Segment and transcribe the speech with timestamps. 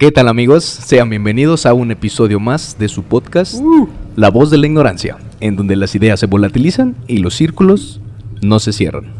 [0.00, 0.64] ¿Qué tal amigos?
[0.64, 3.56] Sean bienvenidos a un episodio más de su podcast
[4.16, 8.00] La voz de la ignorancia, en donde las ideas se volatilizan y los círculos
[8.40, 9.12] no se cierran.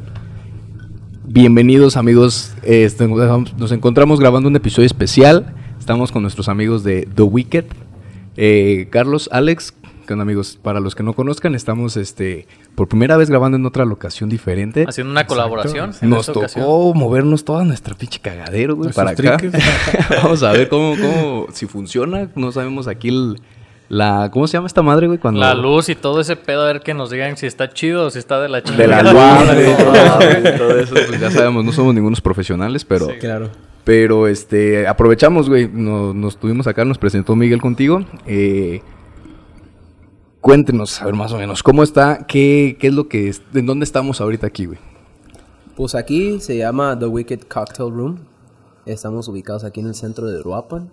[1.26, 7.24] Bienvenidos amigos, este, nos encontramos grabando un episodio especial, estamos con nuestros amigos de The
[7.24, 7.66] Wicked,
[8.38, 9.74] eh, Carlos, Alex,
[10.18, 10.58] amigos?
[10.62, 14.86] Para los que no conozcan, estamos este por primera vez grabando en otra locación diferente.
[14.88, 15.92] Haciendo una colaboración.
[16.00, 19.36] Nos tocó movernos toda nuestra pinche cagadero, güey, para acá.
[20.22, 22.30] Vamos a ver cómo, cómo, si funciona.
[22.34, 23.10] No sabemos aquí
[23.90, 25.18] la, ¿cómo se llama esta madre, güey?
[25.18, 25.40] Cuando...
[25.40, 28.10] La luz y todo ese pedo, a ver que nos digan si está chido o
[28.10, 29.02] si está de la chingada.
[29.02, 33.08] De la luz, todo, eso, pues ya sabemos, no somos ningunos profesionales, pero...
[33.18, 33.50] claro.
[33.82, 38.80] Pero, este, aprovechamos, güey, nos, nos tuvimos acá, nos presentó Miguel contigo, eh...
[40.40, 42.26] Cuéntenos, a ver más o menos, ¿cómo está?
[42.26, 43.42] ¿Qué, qué es lo que es?
[43.52, 44.78] ¿En dónde estamos ahorita aquí, güey?
[45.76, 48.18] Pues aquí se llama The Wicked Cocktail Room.
[48.86, 50.90] Estamos ubicados aquí en el centro de Uruapan.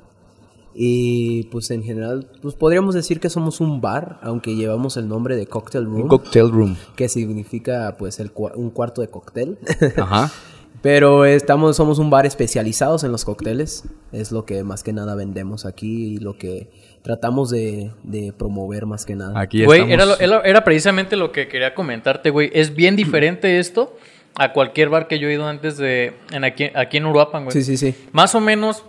[0.74, 5.36] Y pues en general, pues podríamos decir que somos un bar, aunque llevamos el nombre
[5.36, 6.02] de Cocktail Room.
[6.04, 6.78] Un cocktail Room.
[6.96, 9.58] Que significa pues el, un cuarto de cóctel.
[9.98, 10.32] Ajá.
[10.82, 13.86] Pero estamos, somos un bar especializados en los cócteles.
[14.12, 16.70] Es lo que más que nada vendemos aquí y lo que
[17.08, 17.94] tratamos de,
[18.38, 19.40] promover más que nada.
[19.40, 22.52] Aquí güey, era, era, precisamente lo que quería comentarte, güey.
[22.54, 23.98] Es bien diferente esto
[24.36, 27.54] a cualquier bar que yo he ido antes de en aquí, aquí en Uruapan, güey.
[27.54, 27.96] Sí, sí, sí.
[28.12, 28.84] Más o menos,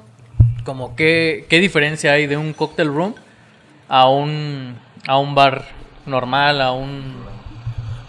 [0.64, 3.14] como qué, qué diferencia hay de un cocktail room
[3.88, 4.74] a un,
[5.06, 5.66] a un bar
[6.04, 7.14] normal, a un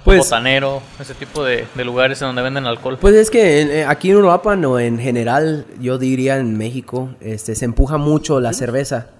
[0.03, 2.97] pues, botanero, ese tipo de, lugares en donde venden alcohol.
[2.99, 7.53] Pues es que eh, aquí en Uruapan o en general, yo diría en México, este,
[7.53, 9.11] se empuja mucho la cerveza.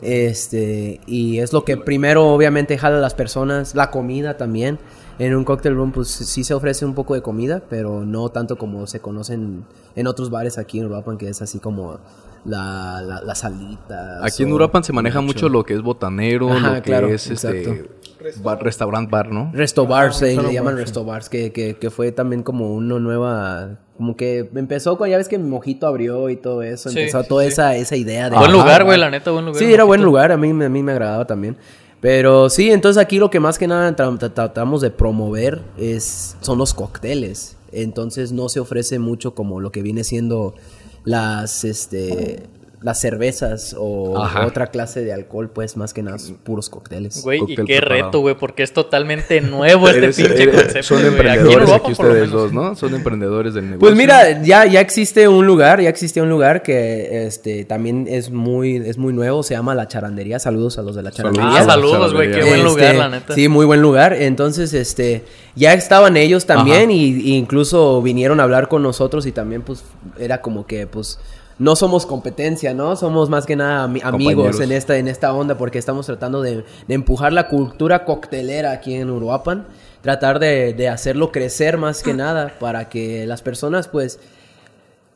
[0.00, 4.78] Este, y es lo que primero obviamente jala a las personas, la comida también.
[5.18, 8.56] En un cocktail room pues sí se ofrece un poco de comida, pero no tanto
[8.56, 9.64] como se conocen
[9.96, 11.98] en otros bares aquí en Uruapan, que es así como
[12.44, 14.24] la, la, salita.
[14.24, 15.48] Aquí en Uruapan se maneja mucho.
[15.48, 17.97] lo que es botanero, lo que es este
[18.42, 19.50] bar, restaurant bar, ¿no?
[19.52, 23.78] Resto bar, se le llaman resto bars, que, que, que, fue también como una nueva,
[23.96, 27.76] como que empezó con, ya ves que Mojito abrió y todo eso, empezó toda esa,
[27.76, 28.36] esa idea de...
[28.36, 29.58] Buen lugar, güey, la neta, buen lugar.
[29.58, 31.56] Sí, era buen lugar, a mí, a mí me agradaba también.
[32.00, 36.74] Pero sí, entonces aquí lo que más que nada tratamos de promover es, son los
[36.74, 37.56] cócteles.
[37.72, 40.54] Entonces no se ofrece mucho como lo que viene siendo
[41.04, 42.44] las, este,
[42.80, 47.22] las cervezas o otra clase de alcohol, pues más que nada puros cócteles.
[47.22, 50.82] Güey, y qué reto, güey, porque es totalmente nuevo este pinche concepto.
[50.82, 52.76] Son emprendedores aquí, ustedes dos, ¿no?
[52.76, 53.80] Son emprendedores del negocio.
[53.80, 58.30] Pues mira, ya, ya existe un lugar, ya existe un lugar que este también es
[58.30, 60.38] muy, es muy nuevo, se llama La Charandería.
[60.38, 61.60] Saludos a los de La Charandería.
[61.60, 63.34] Ah, saludos, güey, qué buen lugar, la neta.
[63.34, 64.12] Sí, muy buen lugar.
[64.12, 65.24] Entonces, este,
[65.56, 69.84] ya estaban ellos también y, incluso vinieron a hablar con nosotros y también pues
[70.18, 71.18] era como que pues
[71.58, 72.96] no somos competencia, ¿no?
[72.96, 77.32] Somos más que nada amigos en esta, en esta onda porque estamos tratando de, empujar
[77.32, 79.66] la cultura coctelera aquí en Uruapan,
[80.00, 84.20] tratar de, hacerlo crecer más que nada para que las personas pues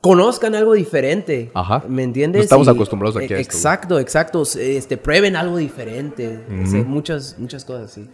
[0.00, 1.50] conozcan algo diferente.
[1.54, 1.84] Ajá.
[1.88, 2.40] ¿Me entiendes?
[2.40, 3.56] No estamos acostumbrados aquí a esto.
[3.56, 4.42] Exacto, exacto.
[4.58, 6.40] Este, prueben algo diferente.
[6.86, 8.08] muchas, muchas cosas así.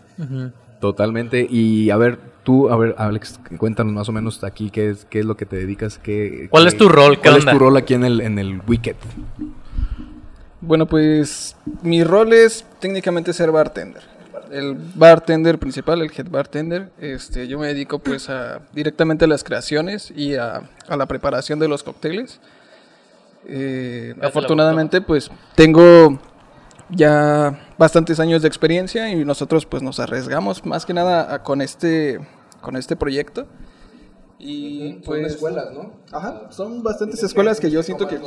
[0.80, 1.46] Totalmente.
[1.48, 5.20] Y a ver, tú, a ver, Alex, cuéntanos más o menos aquí qué es, qué
[5.20, 6.48] es lo que te dedicas, qué...
[6.50, 7.18] ¿Cuál es tu rol?
[7.18, 8.96] ¿Cuál es tu rol aquí en el, en el Wicked?
[10.60, 14.02] Bueno, pues mi rol es técnicamente ser bartender.
[14.50, 19.44] El bartender principal, el head bartender, este, yo me dedico pues a directamente a las
[19.44, 22.40] creaciones y a, la preparación de los cócteles.
[23.46, 26.18] Eh, afortunadamente pues tengo
[26.90, 32.20] ya bastantes años de experiencia y nosotros pues nos arriesgamos más que nada con este
[32.60, 33.46] con este proyecto.
[34.40, 35.92] Y pues son escuelas, ¿no?
[36.12, 38.20] Ajá, son bastantes escuelas que yo siento que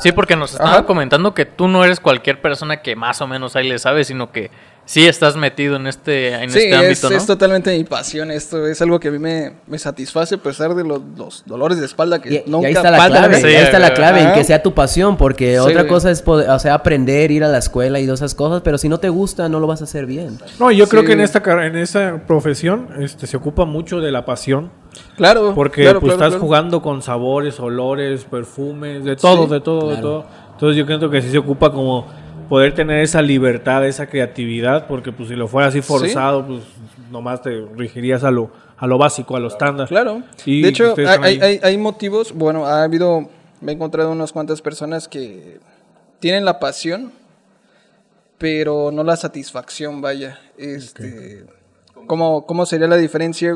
[0.00, 3.56] Sí, porque nos estaban comentando que tú no eres cualquier persona que más o menos
[3.56, 4.50] ahí le sabe, sino que
[4.86, 7.16] sí estás metido en este, en este ámbito, ¿no?
[7.16, 8.30] es totalmente mi pasión.
[8.30, 11.86] Esto es algo que a mí me, me satisface a pesar de los, dolores de
[11.86, 14.74] espalda que nunca ahí está la clave, ahí está la clave en que sea tu
[14.74, 18.20] pasión, porque otra cosa es poder, o sea, aprender, ir a la escuela y todas
[18.20, 20.38] esas cosas, pero si no te gusta, no lo vas a hacer bien.
[20.58, 24.24] No, yo creo que en esta, en esta profesión este, se ocupa mucho de la
[24.24, 24.70] pasión.
[25.16, 25.54] Claro.
[25.54, 30.24] Porque pues, estás jugando con sabores, olores, perfumes, de todo, de todo, de todo.
[30.52, 32.06] Entonces yo creo que sí se ocupa como
[32.54, 36.62] poder tener esa libertad, esa creatividad, porque pues si lo fuera así forzado, pues
[37.10, 38.48] nomás te rigirías a lo,
[38.78, 39.88] a lo básico, a los estándares.
[39.88, 40.22] Claro.
[40.44, 43.28] Y de hecho, hay, hay, hay, motivos, bueno, ha habido,
[43.60, 45.58] me he encontrado unas cuantas personas que
[46.20, 47.10] tienen la pasión,
[48.38, 50.38] pero no la satisfacción, vaya.
[50.56, 51.46] Este,
[52.06, 53.52] ¿cómo, ¿Cómo sería la diferencia?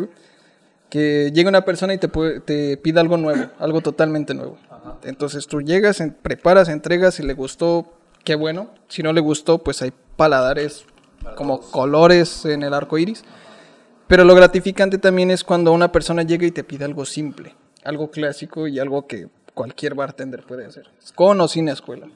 [0.90, 2.08] Que llegue una persona y te,
[2.40, 4.58] te pida algo nuevo, algo totalmente nuevo.
[5.04, 7.92] Entonces tú llegas, preparas, entregas, si le gustó,
[8.28, 8.68] qué bueno.
[8.88, 10.84] Si no le gustó, pues hay paladares
[11.34, 13.24] como colores en el arco iris.
[14.06, 17.54] Pero lo gratificante también es cuando una persona llega y te pide algo simple,
[17.84, 22.06] algo clásico y algo que cualquier bartender puede hacer, con o sin escuela.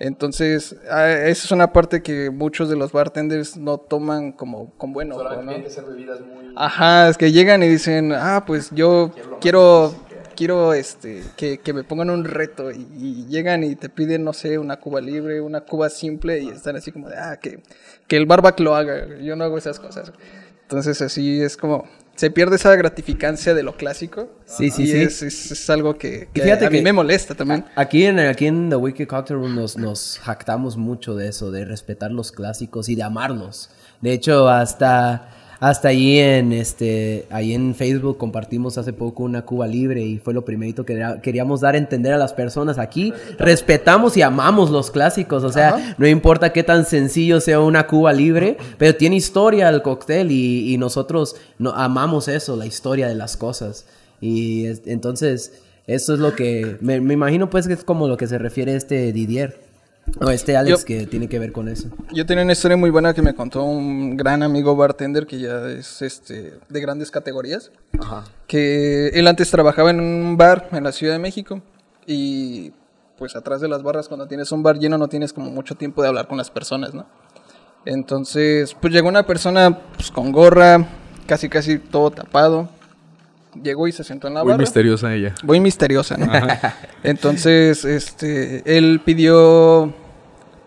[0.00, 5.16] Entonces, esa es una parte que muchos de los bartenders no toman como con bueno.
[5.16, 5.52] ¿no?
[6.56, 9.94] Ajá, es que llegan y dicen, ah, pues yo quiero, quiero
[10.74, 14.76] este, que, que, me pongan un reto y, llegan y te piden, no sé, una
[14.76, 17.60] cuba libre, una cuba simple y están así como de, ah, que,
[18.06, 20.12] que el barback lo haga, yo no hago esas cosas.
[20.62, 21.86] Entonces así es como,
[22.16, 24.30] se pierde esa gratificancia de lo clásico.
[24.46, 24.96] Sí, sí, sí.
[24.96, 27.64] Es, es, algo que, a mí me molesta también.
[27.74, 31.64] Aquí en, aquí en The Wiki Cocktail Room nos, nos jactamos mucho de eso, de
[31.64, 33.70] respetar los clásicos y de amarlos.
[34.00, 35.28] De hecho, hasta
[35.60, 40.34] hasta ahí en este ahí en Facebook compartimos hace poco una Cuba libre y fue
[40.34, 43.12] lo primerito que queríamos dar a entender a las personas aquí.
[43.38, 44.16] Respetamos.
[44.16, 48.56] Y amamos los clásicos o sea no importa qué tan sencillo sea una Cuba libre
[48.78, 53.86] pero tiene historia el cóctel y, nosotros no, amamos eso la historia de las cosas.
[54.20, 55.52] Y entonces
[55.86, 58.74] eso es lo que me, me imagino pues que es como lo que se refiere
[58.74, 59.63] este Didier
[60.20, 61.88] no, este Alex que tiene que ver con eso.
[62.12, 65.68] Yo tenía una historia muy buena que me contó un gran amigo bartender que ya
[65.68, 67.72] es este de grandes categorías.
[67.98, 68.24] Ajá.
[68.46, 71.62] Que él antes trabajaba en un bar en la Ciudad de México
[72.06, 72.72] y
[73.18, 76.02] pues atrás de las barras cuando tienes un bar lleno no tienes como mucho tiempo
[76.02, 77.06] de hablar con las personas, ¿no?
[77.86, 80.86] Entonces, pues llegó una persona pues, con gorra,
[81.26, 82.68] casi casi todo tapado,
[83.62, 84.56] llegó y se sentó en la barra.
[84.56, 85.34] Muy misteriosa ella.
[85.42, 86.30] Muy misteriosa, ¿no?
[87.02, 89.92] Entonces, este, él pidió,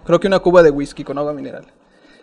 [0.06, 1.66] creo que una cuba de whisky con agua mineral.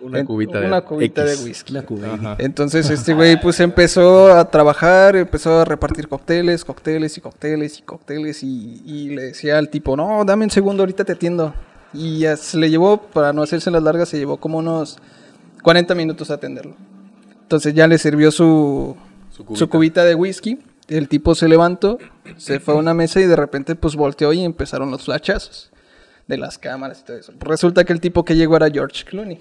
[0.01, 1.75] Una cubita de Una cubita de whisky.
[1.89, 7.79] Una Entonces, este güey, pues empezó a trabajar, empezó a repartir cócteles, cócteles y cócteles
[7.79, 11.55] y cócteles y, y le decía al tipo, no, dame un segundo, ahorita te atiendo.
[11.95, 14.99] Y ya se le llevó, para no hacerse las largas, se llevó como unos
[15.63, 16.75] 40 minutos a atenderlo.
[17.43, 18.97] Entonces ya le sirvió su,
[19.35, 20.05] su cubita.
[20.05, 20.59] de whisky.
[20.89, 21.99] El tipo se levantó,
[22.37, 25.71] se fue a una mesa y de repente pues volteó y empezaron los flashazos
[26.27, 27.33] de las cámaras y todo eso.
[27.41, 29.41] Resulta que el tipo que llegó era George Clooney.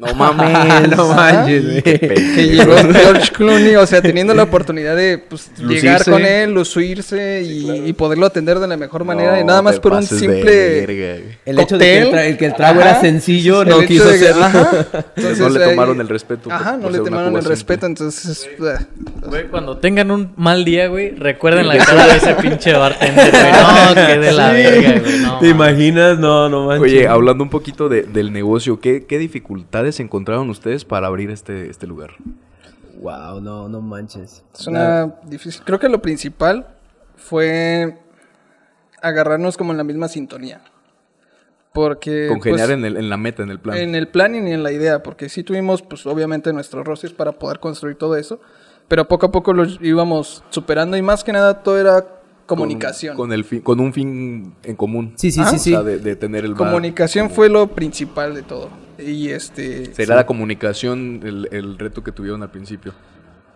[0.00, 5.50] No mames, no manches, Que llegó George Clooney, o sea, teniendo la oportunidad de pues,
[5.58, 9.40] llegar con él, lucirse y, poderlo atender de la mejor manera.
[9.40, 11.36] y nada más por un simple.
[11.44, 14.34] el hecho de que el, trago era sencillo, no quiso ser.
[15.38, 16.50] no le tomaron el respeto.
[16.50, 18.48] Ajá, no le tomaron el respeto, entonces.
[19.26, 23.52] Güey, cuando tengan un mal día, güey, recuerden la cara de ese pinche bartender, güey.
[23.52, 25.40] No, que de la verga, güey.
[25.40, 26.18] ¿Te imaginas?
[26.18, 26.82] No, no manches.
[26.82, 31.86] Oye, hablando un poquito del negocio, ¿qué, qué dificultades encontraron ustedes para abrir este, este
[31.86, 32.12] lugar?
[33.00, 34.44] Wow, no, no manches.
[34.54, 35.62] Es una difícil.
[35.64, 36.66] Creo que lo principal
[37.16, 37.98] fue
[39.02, 40.60] agarrarnos como en la misma sintonía.
[41.72, 42.26] Porque.
[42.28, 43.78] Congeniar pues, en, el, en, la meta, en el plan.
[43.78, 45.02] En el plan y en la idea.
[45.02, 48.40] Porque sí tuvimos, pues obviamente, nuestros roces para poder construir todo eso.
[48.88, 50.96] Pero poco a poco lo íbamos superando.
[50.96, 52.19] Y más que nada, todo era
[52.50, 53.16] comunicación.
[53.16, 55.12] Con, el fin, con un fin en común.
[55.16, 55.74] Sí, sí, sí, sí.
[55.74, 58.68] de, tener el Comunicación fue lo principal de todo.
[58.98, 59.94] Y este...
[59.94, 62.92] Será la comunicación el, el reto que tuvieron al principio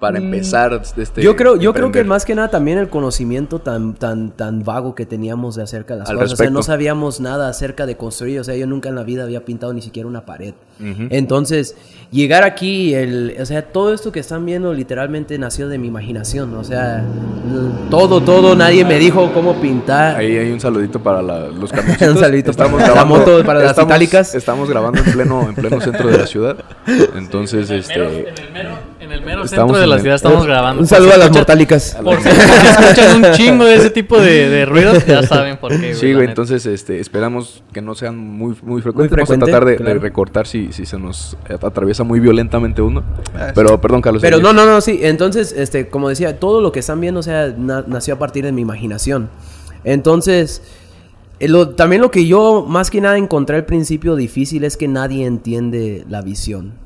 [0.05, 0.25] para mm.
[0.25, 4.33] empezar este yo creo yo creo que más que nada también el conocimiento tan tan
[4.33, 6.33] tan vago que teníamos de acerca de las cosas.
[6.35, 8.39] O sea no sabíamos nada acerca de construir.
[8.41, 10.53] O sea yo nunca en la vida había pintado ni siquiera una pared.
[11.09, 11.77] Entonces
[12.11, 16.55] llegar aquí el o sea todo esto que están viendo literalmente nació de mi imaginación.
[16.55, 17.03] O sea
[17.89, 20.17] todo todo nadie me dijo cómo pintar.
[20.17, 23.61] Ahí hay un saludito para los camiones un saludito estamos para grabando, la moto para
[23.61, 24.35] las itálicas.
[24.35, 26.57] estamos grabando en pleno en pleno centro de la ciudad.
[27.17, 28.35] Entonces este
[29.05, 30.81] en el mero centro de la ciudad estamos grabando.
[30.81, 31.97] Un saludo a las mortálicas.
[32.03, 35.95] Por si escuchan un chingo de ese tipo de, de ruidos, ya saben por qué.
[35.95, 39.17] Sí, güey, entonces este, esperamos que no sean muy, muy frecuentes.
[39.17, 43.03] Vamos a tratar de, recortar si, si se nos atraviesa muy violentamente uno.
[43.35, 44.23] Ah, Pero, perdón, Carlos.
[44.23, 45.01] Pero no, no, no, sí.
[45.03, 48.53] Entonces, este, como decía, todo lo que están viendo, o sea, nació a partir de
[48.53, 49.31] mi imaginación.
[49.85, 50.63] Entonces...
[51.41, 55.27] Eh, también lo que yo más que nada encontré al principio difícil es que nadie
[55.27, 56.84] entiende la visión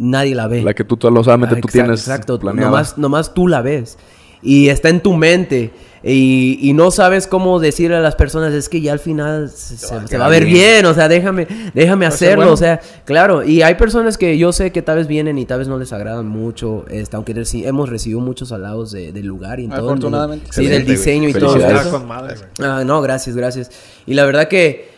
[0.00, 0.62] nadie la ve.
[0.62, 3.98] La que tú solamente tú tienes Exacto, nomás, nomás, tú la ves.
[4.42, 5.70] Y está en tu mente.
[6.02, 10.26] Y, no sabes cómo decirle a las personas, es que ya al final se, va
[10.26, 10.86] a ver bien.
[10.86, 14.80] o sea, déjame, déjame hacerlo, o sea, claro, y hay personas que yo sé que
[14.80, 18.50] tal vez vienen y tal vez no les agradan mucho, este, aunque hemos recibido muchos
[18.50, 19.90] halagos del lugar y todo.
[19.90, 20.46] Afortunadamente.
[20.50, 22.06] sí, del diseño y todo eso.
[22.62, 23.70] Ah, no, gracias, gracias.
[24.06, 24.88] Y la verdad que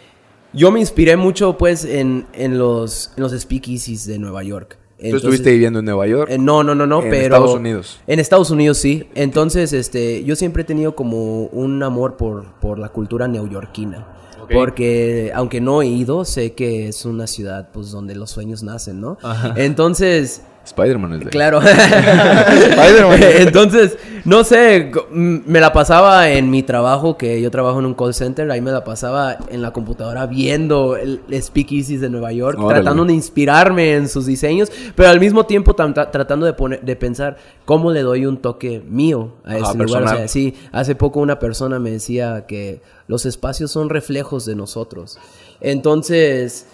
[0.53, 4.79] yo me inspiré mucho, pues, en, en, los, en los speakeasies de Nueva York.
[5.11, 6.31] ¿Tú estuviste viviendo en Nueva York?
[6.31, 7.17] Eh, no, no, no, no, en pero...
[7.17, 8.01] En Estados Unidos.
[8.07, 9.09] En Estados Unidos sí.
[9.15, 14.07] Entonces, este, yo siempre he tenido como un amor por, por la cultura neoyorquina.
[14.53, 19.01] Porque aunque no he ido, sé que es una ciudad pues donde los sueños nacen,
[19.01, 19.17] ¿no?
[19.57, 21.61] Entonces, Spider-Man es de Claro.
[21.63, 23.21] Spider-Man.
[23.39, 28.15] Entonces, no sé, me la pasaba en mi trabajo, que yo trabajo en un call
[28.15, 33.05] center, ahí me la pasaba en la computadora viendo el speakeasies de Nueva York, tratando
[33.05, 37.91] de inspirarme en sus diseños, pero al mismo tiempo tratando de, poner, de pensar cómo
[37.91, 40.29] le doy un toque mío a ese lugar.
[40.29, 45.19] sí, hace poco una persona me decía que los espacios son reflejos de nosotros.
[45.61, 46.67] Entonces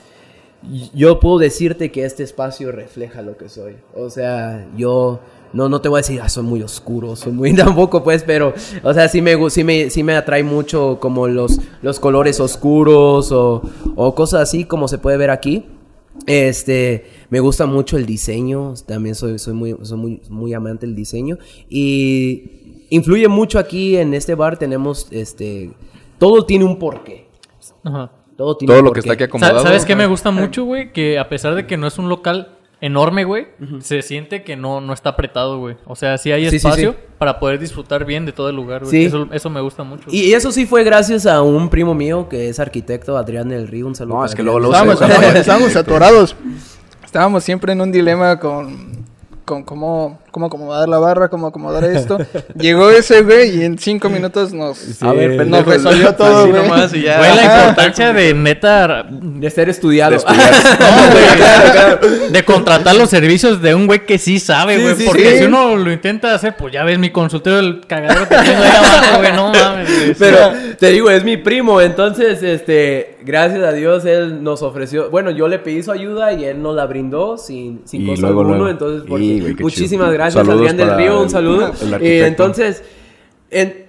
[0.95, 3.77] yo puedo decirte que este espacio refleja lo que soy.
[3.95, 5.21] O sea, yo
[5.53, 8.53] no, no te voy a decir, ah, soy muy oscuro, soy muy tampoco, pues, pero,
[8.83, 13.33] o sea, sí me, sí me, sí me atrae mucho como los, los colores oscuros
[13.33, 13.63] o,
[13.95, 15.65] o cosas así como se puede ver aquí.
[16.27, 20.95] Este, me gusta mucho el diseño, también soy, soy, muy, soy muy, muy amante del
[20.95, 21.39] diseño
[21.71, 25.73] y influye mucho aquí en este bar, tenemos, este,
[26.19, 27.29] todo tiene un porqué.
[27.85, 28.11] Ajá.
[28.39, 29.59] Todo, lo que está aquí acomodado.
[29.59, 30.93] ¿Sabes qué me gusta mucho, güey?
[30.93, 33.49] Que a pesar de que no es un local enorme, güey,
[33.81, 35.77] se siente que no, no está apretado, güey.
[35.87, 39.07] O sea, sí hay espacio para poder disfrutar bien de todo el lugar, güey.
[39.07, 40.09] Eso, eso, me gusta mucho.
[40.13, 43.89] Y eso sí fue gracias a un primo mío que es arquitecto, Adrián del Río.
[43.89, 44.19] Un saludo.
[44.19, 45.01] No, es que luego lo estábamos,
[45.35, 46.37] estábamos atorados.
[47.05, 49.05] Estábamos siempre en un dilema con,
[49.45, 52.19] con cómo cómo acomodar la barra, cómo acomodar esto.
[52.59, 56.63] Llegó ese güey y en cinco minutos nos, a ver, nos resolvió todo, güey.
[56.63, 57.19] Nomás y ya.
[57.19, 59.07] Fue la importancia de neta...
[59.11, 60.13] De ser estudiado.
[60.13, 64.95] De, no, güey, de contratar los servicios de un güey que sí sabe, güey.
[65.05, 68.63] porque si uno lo intenta hacer, pues ya ves mi consultorio, el cagadero que tengo
[68.63, 69.33] ahí abajo, güey.
[69.33, 70.17] No mames.
[70.19, 71.81] Pero te digo, es mi primo.
[71.81, 75.11] Entonces, este, gracias a Dios, él nos ofreció...
[75.11, 78.71] Bueno, yo le pedí su ayuda y él nos la brindó sin, sin cosa alguna.
[78.71, 81.73] Entonces, porque, muchísimas gracias gracias Adrián del Río, un saludo.
[82.01, 82.83] Y entonces,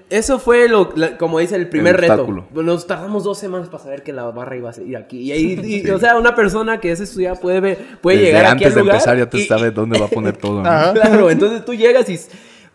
[0.10, 2.48] eso fue lo, como dice el primer reto.
[2.54, 5.32] Nos tardamos dos semanas para saber que la barra iba a ir aquí.
[5.32, 9.18] Y, o sea, una persona que es estudiada puede, puede llegar aquí antes de empezar
[9.18, 10.62] ya te sabes dónde va a poner todo.
[10.62, 12.20] Claro, entonces tú llegas y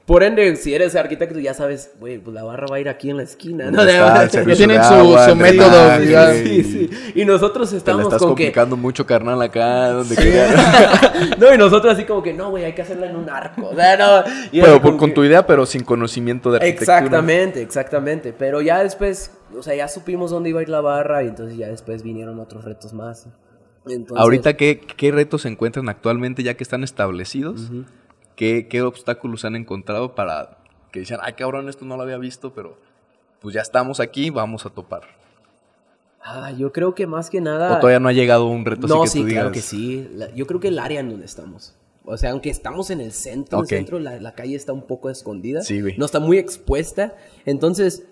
[0.07, 3.09] por ende, si eres arquitecto, ya sabes, güey, pues la barra va a ir aquí
[3.09, 3.71] en la esquina.
[3.71, 3.83] ¿no?
[3.87, 5.99] ya tienen su, su método.
[6.35, 6.91] sí, sí.
[7.15, 9.89] Y nosotros estamos Te estás complicando mucho, carnal, acá.
[9.93, 10.15] Donde
[11.39, 13.69] no, y nosotros así como que, no, güey, hay que hacerla en un arco.
[13.69, 14.25] O sea, no.
[14.53, 16.99] pero con tu idea, pero sin conocimiento de arquitectura.
[16.99, 18.35] Exactamente, exactamente.
[18.35, 21.57] Pero ya después, o sea, ya supimos dónde iba a ir la barra y entonces
[21.57, 23.27] ya después vinieron otros retos más.
[24.15, 27.71] Ahorita, ¿qué, ¿qué retos se encuentran actualmente ya que están establecidos?
[28.37, 30.59] ¿Qué, obstáculos han encontrado para
[30.91, 32.77] que dicen, ay cabrón, esto no lo había visto, pero
[33.41, 35.03] pues ya estamos aquí, vamos a topar?
[36.21, 37.77] Ah, yo creo que más que nada...
[37.77, 40.11] ¿O todavía no ha llegado un reto no, así que sí, claro que sí.
[40.35, 41.75] yo creo que el área en donde estamos.
[42.07, 45.63] O sea, aunque estamos en el centro, el centro la, calle está un poco escondida.
[45.63, 45.97] Sí, güey.
[45.97, 47.15] No está muy expuesta.
[47.47, 48.05] Entonces,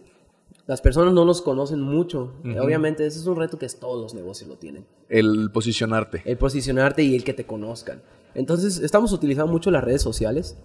[0.66, 2.34] las personas no nos conocen mucho.
[2.60, 4.86] Obviamente, ese es un reto que todos los negocios lo tienen.
[5.08, 6.22] El posicionarte.
[6.24, 8.02] El posicionarte y el que te conozcan.
[8.34, 10.56] Entonces, estamos utilizando mucho las redes sociales.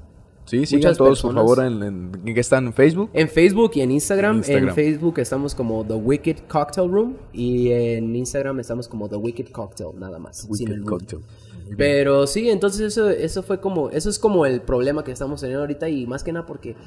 [0.46, 2.68] Sí, sí, todos, por favor, en, en, qué están?
[2.68, 3.10] ¿En Facebook?
[3.12, 4.44] En Facebook y en Instagram.
[4.48, 9.51] en Facebook estamos como The Wicked Cocktail Room y en Instagram estamos como The Wicked
[9.51, 10.48] Cocktail, nada más.
[10.50, 11.22] Wicked Cocktail.
[11.75, 15.63] Pero sí, entonces eso, eso fue como, eso es como el problema que estamos teniendo
[15.63, 16.77] ahorita y más que nada porque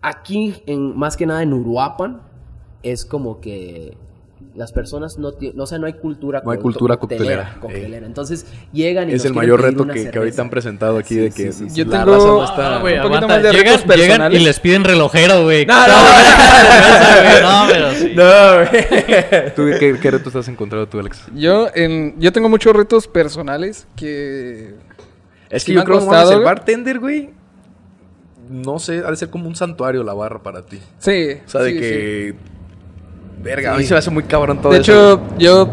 [0.00, 2.22] aquí, en, más que nada en Uruapan,
[2.82, 3.96] es como que
[4.54, 7.58] las personas no tienen, o sea, no hay cultura No hay cultura coctelera.
[8.04, 11.50] Entonces llegan y Es el mayor reto que, que, ahorita han presentado aquí de que
[11.72, 12.78] yo la tengo no está...
[12.78, 15.66] un poquito más de llegan, llegan y les piden relojero, güey.
[15.66, 15.94] No, no,
[17.42, 18.12] no, pero sí.
[18.14, 19.54] No, güey.
[19.56, 21.24] ¿Tú qué, qué retos has encontrado tú, Alex?
[21.34, 24.74] Yo en yo tengo muchos retos personales que
[25.50, 27.30] es que yo creo que el bartender, güey,
[28.50, 30.80] no sé, ha de ser como un santuario la barra para ti.
[30.98, 31.38] Sí.
[31.46, 32.34] O sea, de que
[33.42, 35.68] Verga, a mí se me hace muy cabrón todo De hecho, yo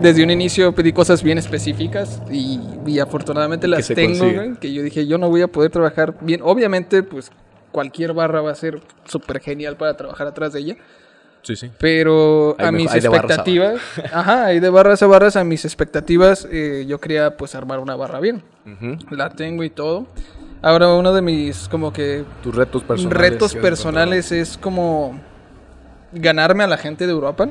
[0.00, 5.18] desde un inicio pedí cosas bien específicas y, afortunadamente las tengo, que yo dije, yo
[5.18, 6.40] no voy a poder trabajar bien.
[6.42, 7.30] Obviamente, pues
[7.72, 10.76] cualquier barra va a ser súper genial para trabajar atrás de ella.
[11.42, 11.70] Sí, sí.
[11.78, 13.80] Pero a mis expectativas,
[14.12, 17.94] ajá, hay de barras a barras, a mis expectativas, eh, yo quería pues armar una
[17.94, 18.42] barra bien.
[19.10, 20.06] La tengo y todo.
[20.62, 22.24] Ahora uno de mis como que...
[22.42, 23.18] Tus retos personales.
[23.18, 25.20] Retos personales es como
[26.20, 27.48] ganarme a la gente de Europa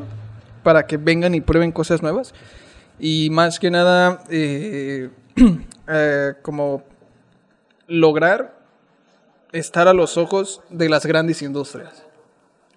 [0.63, 2.34] para que vengan y prueben cosas nuevas.
[3.00, 5.10] Y más que nada, eh,
[5.88, 6.84] eh, como
[7.88, 8.55] lograr
[9.51, 12.03] estar a los ojos de las grandes industrias.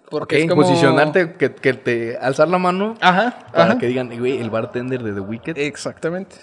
[0.09, 0.63] Porque es como...
[0.63, 5.57] posicionarte, que, te alzar la mano para que digan, güey, el bartender de The Wicked.
[5.57, 6.35] Exactamente.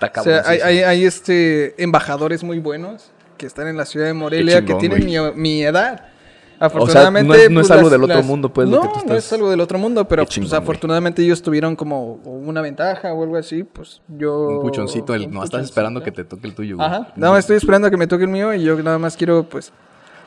[0.00, 4.74] o sea, hay, este, embajadores muy buenos que están en la ciudad de Morelia, que
[4.74, 5.06] tienen
[5.36, 6.11] mi, edad.
[6.62, 8.68] Afortunadamente, no es, pues, algo del otro mundo, pues.
[8.68, 13.12] No, no es algo del otro mundo, pero pues, afortunadamente ellos tuvieron como una ventaja
[13.12, 14.46] o algo así, pues yo...
[14.46, 16.76] Un puchoncito, no estás esperando que te toque el tuyo.
[16.80, 19.42] Ajá, nada más estoy esperando que me toque el mío y yo nada más quiero,
[19.42, 19.72] pues,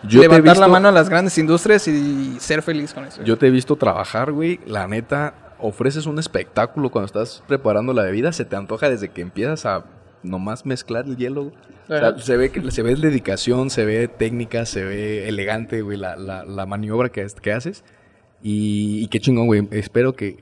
[0.10, 3.24] levantar la mano a las grandes industrias y ser feliz con eso.
[3.24, 8.04] Yo te he visto trabajar, güey, la neta, ofreces un espectáculo cuando estás preparando la
[8.04, 9.86] bebida, se te antoja desde que empiezas a
[10.22, 11.54] nomás mezclar el hielo.
[12.18, 16.66] Se ve que se ve dedicación, se ve técnica, se ve elegante, güey, la, la,
[16.66, 17.84] maniobra que, que haces.
[18.42, 19.68] Y, y, qué chingón, güey.
[19.72, 20.38] Espero que,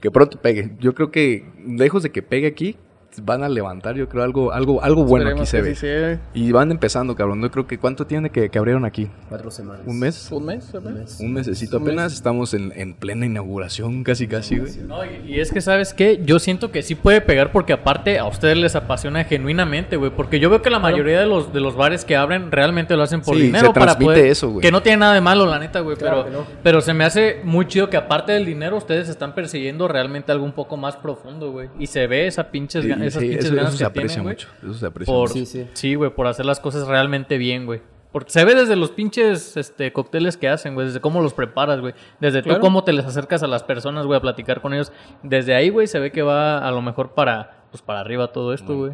[0.00, 0.72] que pronto pegue.
[0.80, 2.76] Yo creo que, lejos de que pegue aquí,
[3.24, 6.18] van a levantar, yo creo, algo, algo, algo bueno aquí se ve.
[6.34, 7.42] Y van empezando, cabrón.
[7.42, 9.10] Yo creo que cuánto tiene que, que abrieron aquí.
[9.28, 9.82] Cuatro semanas.
[9.86, 10.28] ¿Un mes?
[10.30, 10.74] ¿Un mes?
[10.74, 11.20] ¿Un mes?
[11.20, 12.12] Un mesecito apenas.
[12.12, 14.72] Estamos en, en, plena inauguración, casi, casi, güey.
[14.86, 16.20] No, y, es que, ¿sabes qué?
[16.24, 20.10] Yo siento que sí puede pegar porque aparte a ustedes les apasiona genuinamente, güey.
[20.10, 23.02] Porque yo veo que la mayoría de los, de los bares que abren realmente lo
[23.02, 23.72] hacen por dinero.
[23.72, 24.62] para poder, eso, güey.
[24.62, 25.96] Que no tiene nada de malo, la neta, güey.
[25.98, 26.26] pero,
[26.62, 30.44] pero se me hace muy chido que aparte del dinero ustedes están persiguiendo realmente algo
[30.44, 31.68] un poco más profundo, güey.
[31.78, 34.48] Y se ve esa pinches esas pinches ganas se aprecia mucho.
[34.62, 35.68] Eso se aprecia por, mucho.
[35.72, 37.80] Sí, güey, por hacer las cosas realmente bien, güey.
[38.12, 40.86] Porque se ve desde los pinches este, cócteles que hacen, güey.
[40.86, 41.94] Desde cómo los preparas, güey.
[42.20, 44.92] Desde tú cómo te les acercas a las personas, güey, a platicar con ellos.
[45.22, 48.54] Desde ahí, güey, se ve que va a lo mejor para, pues, para arriba todo
[48.54, 48.92] esto, güey.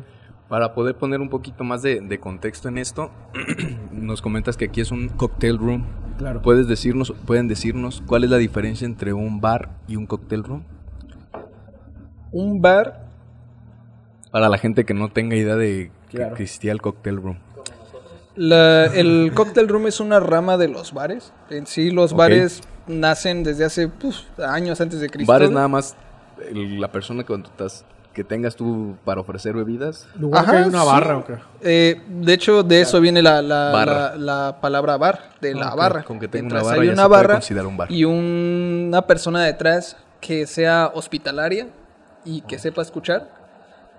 [0.49, 3.11] Para poder poner un poquito más de, contexto en esto,
[3.93, 5.87] nos comentas que aquí es un cocktail room.
[6.19, 6.43] Claro.
[6.43, 10.65] ¿Puedes decirnos, ¿Pueden decirnos cuál es la diferencia entre un bar y un cocktail room?
[12.33, 13.04] Un bar
[14.35, 17.39] para la gente que no tenga idea de que existía el cocktail room.
[18.37, 21.33] el cocktail room es una rama de los bares.
[21.51, 25.33] En sí, los bares nacen desde hace pues, años antes de Cristo.
[25.33, 25.95] Bares nada más
[26.53, 30.09] la persona que estás que tengas tú para ofrecer bebidas.
[30.33, 31.35] Ajá, hay una barra o qué?
[31.61, 36.03] Eh, de hecho, de eso viene la, la, palabra bar, de la barra.
[36.03, 37.93] Con que tenga una barra, hay una barra un bar.
[37.93, 41.69] y una persona detrás que sea hospitalaria
[42.25, 43.44] y que sepa escuchar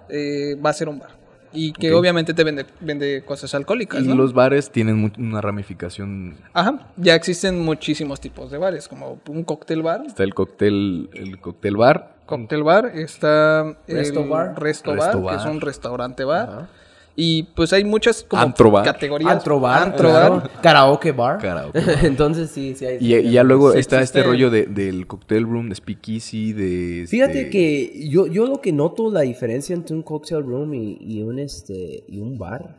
[0.10, 1.10] eh, va a ser un bar.
[1.56, 4.04] Y que obviamente te vende, vende cosas alcohólicas.
[4.04, 6.36] Y los bares tienen una ramificación.
[6.54, 10.04] Ajá, ya existen muchísimos tipos de bares, como un cóctel bar.
[10.06, 12.16] Está el cóctel, el cóctel bar.
[12.26, 14.60] Cóctel bar, está Resto el bar.
[14.60, 16.68] Resto, bar, que es un restaurante bar.
[17.16, 19.32] Y pues hay muchas como categorías.
[19.32, 20.52] Antro bar, Antro bar.
[20.62, 21.38] Karaoke bar.
[21.40, 22.98] Karaoke Entonces sí, sí hay.
[23.00, 27.06] Y, ya luego está este rollo de, del cocktail room, de speakeasy, de...
[27.08, 31.40] Fíjate que yo, yo lo que noto la diferencia entre un cocktail room y, un,
[31.40, 32.78] este, y un bar,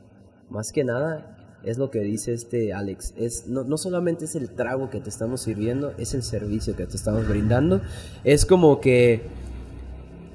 [0.50, 3.14] más que nada, es lo que dice este Alex.
[3.16, 6.86] Es, no, no solamente es el trago que te estamos sirviendo, es el servicio que
[6.86, 7.80] te estamos brindando.
[8.22, 9.22] Es como que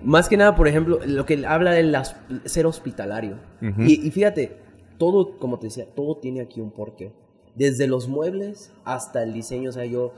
[0.04, 2.04] más que nada, por ejemplo, lo que habla de
[2.46, 3.38] ser hospitalario.
[3.62, 4.58] y, y, fíjate,
[4.98, 7.12] todo, como te decía, todo tiene aquí un porqué.
[7.56, 9.70] Desde los muebles hasta el diseño.
[9.70, 10.14] O sea, yo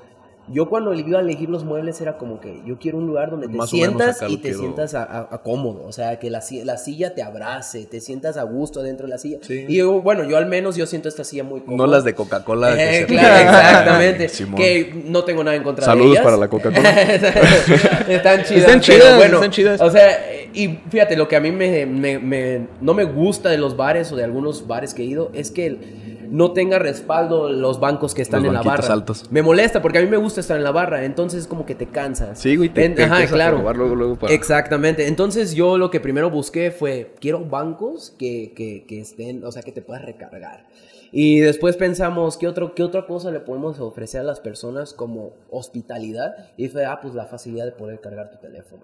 [0.50, 3.48] yo cuando iba a elegir los muebles era como que yo quiero un lugar donde
[3.48, 7.86] te sientas y te sientas a, cómodo, o sea, que la, la, silla te abrace,
[7.86, 9.40] te sientas a gusto dentro de la silla.
[9.48, 11.78] Y yo, bueno, yo al menos yo siento esta silla muy cómoda.
[11.78, 12.74] No las de Coca-Cola.
[12.78, 14.28] Eh, claro, exactamente.
[14.58, 16.24] que no tengo nada en contra Saludos de ellas.
[16.24, 16.90] para la Coca-Cola.
[18.10, 18.62] están chidas.
[18.62, 19.82] Están chidas, bueno, están chidas.
[19.82, 20.20] O sea,
[20.54, 24.12] y fíjate, lo que a mí me, me, me, no me gusta de los bares
[24.12, 26.03] o de algunos bares que he ido es que
[26.34, 28.91] no tenga respaldo los bancos que están en la barra.
[28.91, 29.32] altos.
[29.32, 31.76] Me molesta porque a mí me gusta estar en la barra, entonces es como que
[31.76, 32.39] te cansas.
[32.39, 33.62] Sí, güey, te, Ajá, claro.
[33.74, 35.08] luego, luego Exactamente.
[35.08, 39.62] Entonces yo lo que primero busqué fue, quiero bancos que, que, que estén, o sea,
[39.62, 40.65] que te puedas recargar.
[41.12, 45.34] Y después pensamos, ¿qué, otro, ¿qué otra cosa le podemos ofrecer a las personas como
[45.52, 46.34] hospitalidad?
[46.58, 48.82] Y fue, ah, pues la facilidad de poder cargar tu teléfono.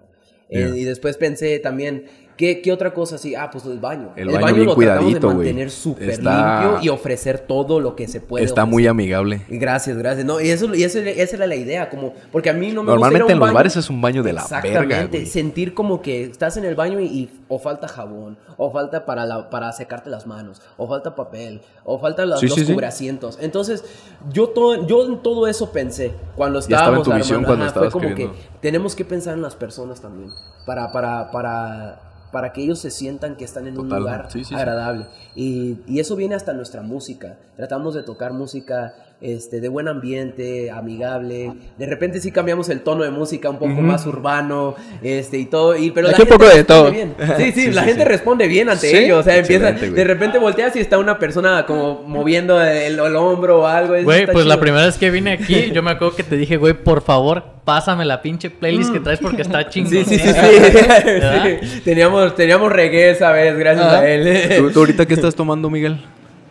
[0.50, 2.06] Eh, y después pensé también,
[2.40, 3.34] ¿qué, ¿qué, otra cosa así?
[3.34, 4.12] Ah, pues el baño.
[4.16, 8.22] El, baño, bien lo cuidadito, de mantener súper limpio y ofrecer todo lo que se
[8.22, 8.46] puede.
[8.46, 9.42] Está muy amigable.
[9.50, 10.24] Gracias, gracias.
[10.24, 11.00] No, y eso, y esa
[11.36, 14.00] era la idea, como, porque a mí no me Normalmente en los bares es un
[14.00, 18.38] baño de la Exactamente, sentir como que estás en el baño y, o falta jabón,
[18.56, 22.64] o falta para, la, para secarte las manos, o falta papel, o falta los, sí,
[22.64, 23.38] cubrasientos.
[23.42, 23.84] Entonces,
[24.32, 27.92] yo, todo, yo en todo eso pensé cuando estábamos estaba en tu visión cuando estabas
[27.92, 28.30] fue como que
[28.62, 30.30] tenemos que pensar en las personas también
[30.66, 35.06] para, para, para, para que ellos se sientan que están en un lugar agradable.
[35.34, 37.36] Y, y, eso viene hasta nuestra música.
[37.56, 41.52] Tratamos de tocar música este, de buen ambiente, amigable.
[41.76, 45.76] De repente sí cambiamos el tono de música un poco más urbano, este, y todo.
[45.76, 46.90] Y, pero la gente un poco de todo.
[46.90, 47.14] Bien.
[47.40, 49.18] Sí, sí, la gente responde bien ante ello.
[49.18, 53.66] O sea, empieza, de repente volteas y está una persona como moviendo el, hombro o
[53.66, 53.94] algo.
[54.02, 56.74] Güey, pues la primera vez que vine aquí, yo me acuerdo que te dije, güey,
[56.74, 59.92] por favor, pásame la pinche playlist que traes porque está chingón.
[59.92, 61.80] Sí, sí, sí, sí.
[61.84, 64.72] Teníamos, teníamos reggae esa vez, gracias a él.
[64.72, 65.98] ¿Tú ahorita qué estás tomando, Miguel?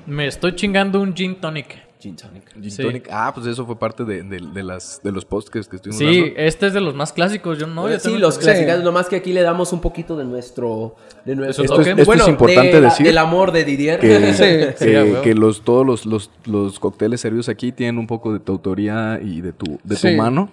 [0.06, 1.89] Me estoy chingando un gin tonic.
[2.00, 2.44] Gin tonic.
[2.62, 3.10] Gin tonic.
[3.12, 6.68] Ah, pues eso fue parte de, de, las, de los posts que estuvimos Sí, este
[6.68, 7.60] es de los más clásicos.
[7.60, 7.88] Yo no.
[8.00, 8.82] sí, los clásicos.
[8.84, 10.96] Nomás que aquí le damos un poquito de nuestro.
[11.26, 13.06] De nuestro esto, es, bueno, es importante decir.
[13.06, 14.00] Del amor de Didier.
[14.00, 14.86] Que, sí,
[15.24, 19.20] que, los, todos los, los, los, cócteles servidos aquí tienen un poco de tu autoría
[19.22, 20.50] y de tu, de tu mano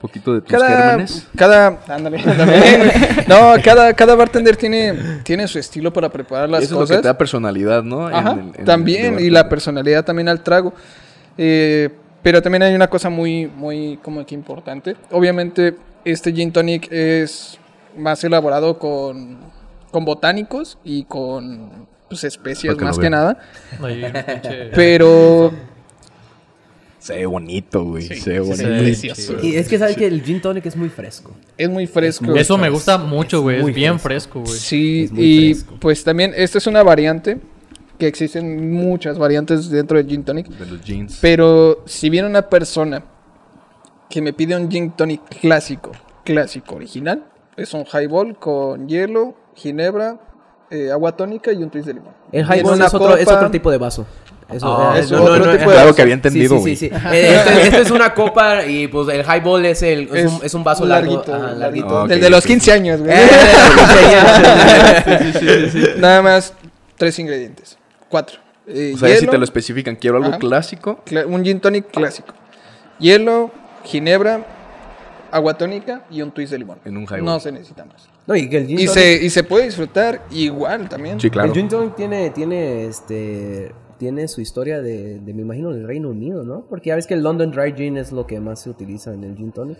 [0.00, 1.26] poquito de tus cada, gérmenes.
[1.36, 2.18] Cada, ándale,
[3.28, 6.90] no, cada, cada bartender tiene, tiene su estilo para preparar las Eso cosas.
[6.90, 8.06] Es lo que te da personalidad, ¿no?
[8.06, 10.72] Ajá, también, y la personalidad también al trago.
[11.36, 11.90] Eh,
[12.22, 14.96] pero también hay una cosa muy, muy como que importante.
[15.10, 17.58] Obviamente, este gin tonic es
[17.96, 19.38] más elaborado con,
[19.90, 23.38] con botánicos y con pues, especias más que nada.
[24.74, 25.52] pero
[27.08, 28.02] se ve bonito, güey.
[28.02, 29.42] se ve bonito.
[29.42, 31.30] y es que sabes que el gin tonic es muy fresco.
[31.56, 32.36] Es muy fresco.
[32.36, 33.60] Eso me gusta mucho, güey.
[33.60, 34.52] Es, bien fresco, güey.
[34.52, 37.38] Sí, y pues también esta es una variante
[37.98, 40.48] que existen muchas variantes dentro del gin tonic.
[40.48, 41.18] De los jeans.
[41.22, 43.02] Pero si viene una persona
[44.10, 45.92] que me pide un gin tonic clásico,
[46.24, 47.24] clásico original,
[47.56, 50.20] es un highball con hielo, ginebra,
[50.70, 52.12] eh, agua tónica y un twist de limón.
[52.32, 54.06] El highball es otro, es otro tipo de vaso.
[54.50, 56.94] Eso, ah, es otro tipo de Claro que había entendido, Sí, sí, sí.
[57.12, 60.64] Eh, esto, es una copa y pues el highball es, el, es, un, es un
[60.64, 61.34] vaso larguito.
[61.34, 62.06] Ajá, larguito.
[62.06, 63.14] el de los 15 años, güey.
[65.98, 66.54] Nada más
[66.96, 67.76] tres ingredientes.
[68.08, 68.38] Cuatro.
[68.66, 71.02] Eh, o sea, si te lo especifican, quiero algo clásico.
[71.26, 72.32] un gin tonic clásico.
[72.98, 73.50] Hielo,
[73.84, 74.46] ginebra,
[75.30, 76.78] agua tónica y un twist de limón.
[76.86, 77.24] En un highball.
[77.24, 78.08] No se necesita más.
[78.26, 81.20] No, y, que el gin y, se, y se puede disfrutar igual también.
[81.20, 81.48] Sí, claro.
[81.48, 86.10] El gin tonic tiene, tiene este tiene su historia de, de, me imagino, del Reino
[86.10, 86.64] Unido, ¿no?
[86.68, 89.24] Porque ya ves que el London Dry Gin es lo que más se utiliza en
[89.24, 89.78] el gin tonic.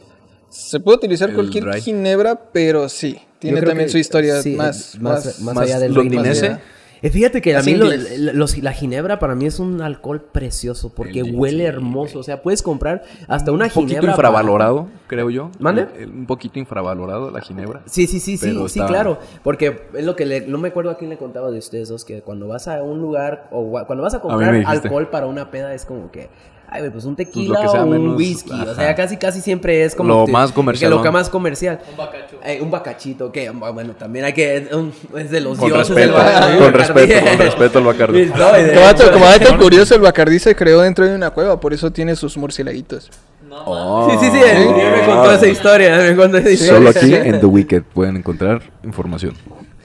[0.48, 5.78] Se puede utilizar cualquier ginebra, pero sí, tiene también su historia más, más, más, allá
[5.78, 5.96] del.
[5.96, 6.59] Eh,
[7.03, 12.19] fíjate que a mí la ginebra para mí es un alcohol precioso porque huele hermoso.
[12.19, 13.81] O sea, puedes comprar hasta una ginebra.
[13.81, 15.51] Un poquito infravalorado, creo yo.
[15.59, 15.87] ¿Mande?
[16.05, 17.83] Un poquito infravalorado la ginebra.
[17.87, 19.19] Sí, sí, sí, sí, sí, claro.
[19.43, 22.05] Porque es lo que le, no me acuerdo a quién le contaba de ustedes dos,
[22.05, 25.75] que cuando vas a un lugar o cuando vas a comprar alcohol para una peda
[25.75, 26.29] es como que
[26.70, 28.52] ay, pues un pues tequila o un whisky.
[28.52, 30.09] O sea, casi casi siempre es como.
[30.09, 30.90] Lo más comercial.
[30.90, 31.81] Lo que más comercial.
[31.90, 32.37] Un bacacho.
[32.44, 34.68] Eh, un bacachito, que bueno, también hay que.
[35.16, 35.96] es de los con dioses.
[35.96, 36.14] Respeto,
[36.59, 38.28] con respeto, con respeto al Bacardi.
[38.28, 42.37] como, dato, curioso, el Bacardi se creó dentro de una cueva, por eso tiene sus
[42.37, 43.11] murcielaguitos.
[43.48, 46.74] No, sí, sí, sí, me contó esa historia, me contó esa historia.
[46.74, 49.35] Solo aquí en The Wicked pueden encontrar información.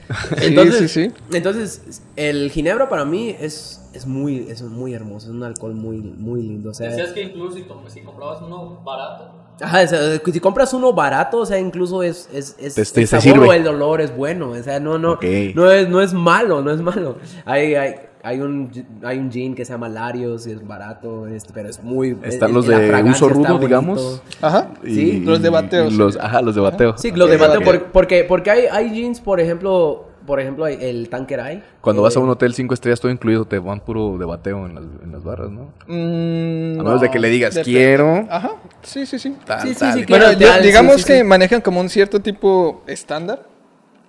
[0.42, 5.32] entonces, sí, sí, entonces, el ginebra para mí es, es, muy, es muy hermoso, es
[5.34, 6.70] un alcohol muy, muy lindo.
[6.70, 7.56] O sea, Decías que incluso
[7.88, 9.32] si, comprabas uno barato.
[9.60, 14.00] Ajá, si compras uno barato, o sea, incluso es, es, el sabor o el dolor
[14.00, 15.18] es bueno, o sea, no, no,
[15.54, 17.18] no, es, no es malo, no es malo.
[17.44, 18.70] Hay, hay, hay un,
[19.02, 22.16] hay un gin que se llama Larios y es barato, este, pero es muy...
[22.22, 24.22] Están los de uso rudo, digamos.
[24.40, 24.70] Ajá.
[24.82, 25.20] sí.
[25.20, 25.90] Los de bateo.
[25.90, 26.96] Los, ajá, los de bateo.
[26.96, 27.60] Sí, los de bateo,
[27.92, 31.62] porque, porque hay, hay jeans, por ejemplo, por ejemplo, el Tanqueray.
[31.82, 34.74] Cuando vas a un hotel 5 estrellas, todo incluido, te van puro de bateo en
[34.74, 35.74] las, en las barras, ¿no?
[35.86, 38.26] Mm, a menos de que le digas, quiero.
[38.30, 39.36] Ajá, sí, sí, sí.
[39.60, 40.28] sí, sí, sí bueno,
[40.62, 43.53] digamos que manejan como un cierto tipo estándar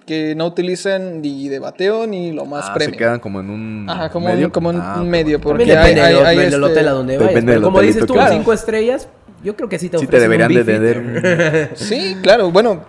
[0.05, 3.89] que no utilizan ni de bateo ni lo más ah, se quedan como en un
[3.89, 4.45] Ajá, como medio.
[4.45, 5.41] Un, como un ah, medio.
[5.41, 7.43] Porque depende hay, hay, del este hotel a donde vayas.
[7.43, 8.33] Pero como dices tú, claro.
[8.33, 9.09] cinco estrellas,
[9.43, 11.71] yo creo que sí te Sí te deberían de tener.
[11.75, 12.51] sí, claro.
[12.51, 12.83] Bueno,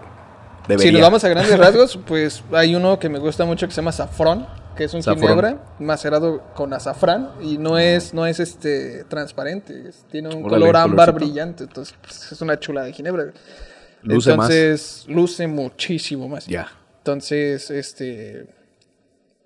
[0.79, 3.81] si nos vamos a grandes rasgos, pues hay uno que me gusta mucho que se
[3.81, 9.05] llama Safrón, que es un ginebra macerado con azafrán y no es no es este
[9.05, 13.33] transparente, tiene un color ámbar brillante, entonces pues, es una chula de ginebra.
[14.03, 16.47] Luce entonces luce muchísimo más.
[16.47, 16.69] Ya.
[17.07, 18.47] Entonces, este,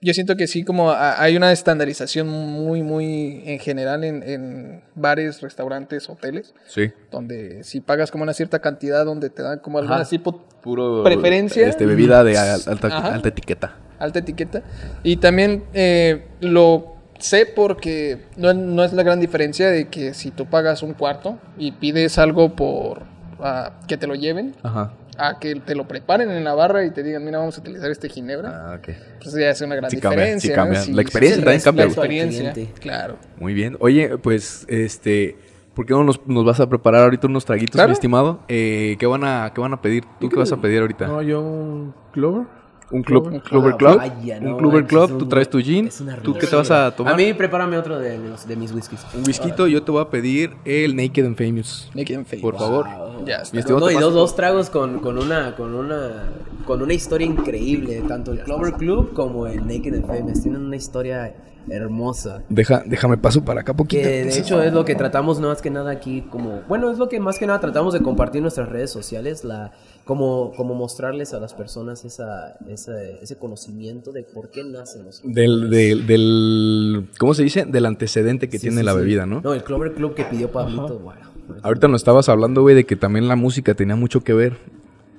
[0.01, 6.09] yo siento que sí, como hay una estandarización muy, muy en general en, bares, restaurantes,
[6.09, 6.55] hoteles.
[6.67, 6.91] Sí.
[7.11, 11.69] Donde si pagas como una cierta cantidad, donde te dan como alguna tipo Puro, preferencia.
[11.69, 13.77] Este, bebida de alta, alta etiqueta.
[13.99, 14.63] Alta etiqueta.
[15.03, 20.31] Y también eh, lo sé porque no, no, es la gran diferencia de que si
[20.31, 23.03] tú pagas un cuarto y pides algo por
[23.39, 24.55] ah, que te lo lleven.
[24.63, 27.61] Ajá a que te lo preparen en la barra y te digan, mira, vamos a
[27.61, 28.73] utilizar este ginebra.
[28.73, 28.89] Ah, ok.
[29.23, 30.57] Pues ya es una gran diferencia.
[30.57, 31.85] la experiencia también cambia.
[31.85, 33.19] La experiencia, claro.
[33.39, 33.77] Muy bien.
[33.81, 35.37] Oye, pues, este...
[35.75, 38.41] ¿Por qué no nos, vas a preparar ahorita unos traguitos, mi estimado?
[38.49, 40.05] Eh, ¿qué, van a, ¿Qué van a pedir?
[40.19, 41.07] ¿Tú qué vas a pedir ahorita?
[41.07, 42.60] No, yo un Clover.
[42.91, 43.65] Un club, un Club.
[43.65, 45.89] un Club Club, tú traes tu gin.
[46.23, 47.15] ¿Tú qué te vas a tomar?
[47.15, 49.07] A mí prepárame otro de, de mis whiskies.
[49.15, 51.89] Un whisky, yo te voy a pedir el Naked and Famous.
[51.95, 52.43] Naked and Famous.
[52.43, 52.87] Por favor.
[53.25, 53.61] Ya está.
[53.75, 56.31] No, y dos, dos tragos con, con, una, con, una,
[56.67, 58.03] con una historia increíble.
[58.09, 60.43] Tanto el Clover Club como el Naked and Famous.
[60.43, 61.35] Tienen una historia
[61.69, 62.43] hermosa.
[62.49, 64.03] Deja, déjame paso para acá poquito.
[64.03, 66.63] Que de hecho es lo que tratamos más que nada aquí como...
[66.69, 69.45] Bueno, es lo que más que nada tratamos de compartir en nuestras redes sociales.
[69.45, 69.73] La
[70.05, 75.71] como, como mostrarles a las personas esa, ese conocimiento de por qué nacen los del,
[75.71, 77.65] del, del, ¿cómo se dice?
[77.65, 79.41] Del antecedente que tiene la bebida, ¿no?
[79.41, 81.21] No, el Clover Club que pidió Pablito, bueno.
[81.63, 84.57] Ahorita nos estabas hablando, güey, de que también la música tenía mucho que ver.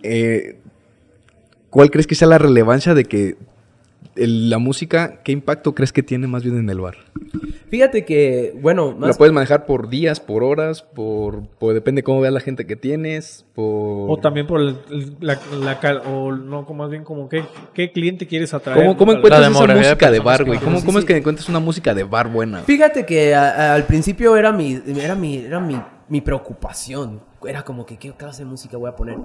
[0.03, 0.59] Eh,
[1.69, 3.37] ¿Cuál crees que sea la relevancia de que
[4.15, 6.95] la música, ¿qué impacto crees que tiene más bien en el bar?
[7.69, 8.91] Fíjate que, bueno...
[8.91, 9.11] Más...
[9.11, 13.45] La puedes manejar por días, por horas, por, depende cómo vea la gente que tienes,
[13.55, 14.11] por...
[14.11, 15.39] O también por la,
[16.05, 18.81] o no, más bien como qué, qué cliente quieres atraer.
[18.81, 20.59] ¿Cómo, cómo encuentras esa música de bar, güey?
[20.59, 22.59] ¿Cómo, cómo es que encuentras una música de bar buena?
[22.59, 27.21] Fíjate que al principio era mi, era mi, era mi, mi preocupación.
[27.47, 29.17] Era como que, ¿qué clase de música voy a poner?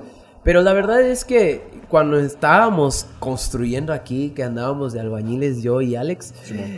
[0.46, 5.96] Pero la verdad es que cuando estábamos construyendo aquí, que andábamos de albañiles yo y
[5.96, 6.32] Alex,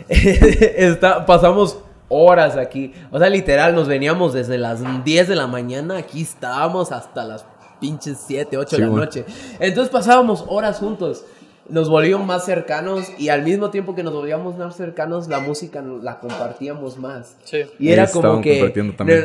[1.27, 1.77] pasamos
[2.07, 2.93] horas aquí.
[3.11, 7.45] O sea, literal, nos veníamos desde las 10 de la mañana, aquí estábamos hasta las
[7.79, 9.25] pinches 7, 8 de la noche.
[9.59, 11.23] Entonces pasábamos horas juntos
[11.69, 15.83] nos volvimos más cercanos y al mismo tiempo que nos volvíamos más cercanos, la música
[16.01, 17.35] la compartíamos más.
[17.43, 17.61] Sí.
[17.77, 18.73] Y era como que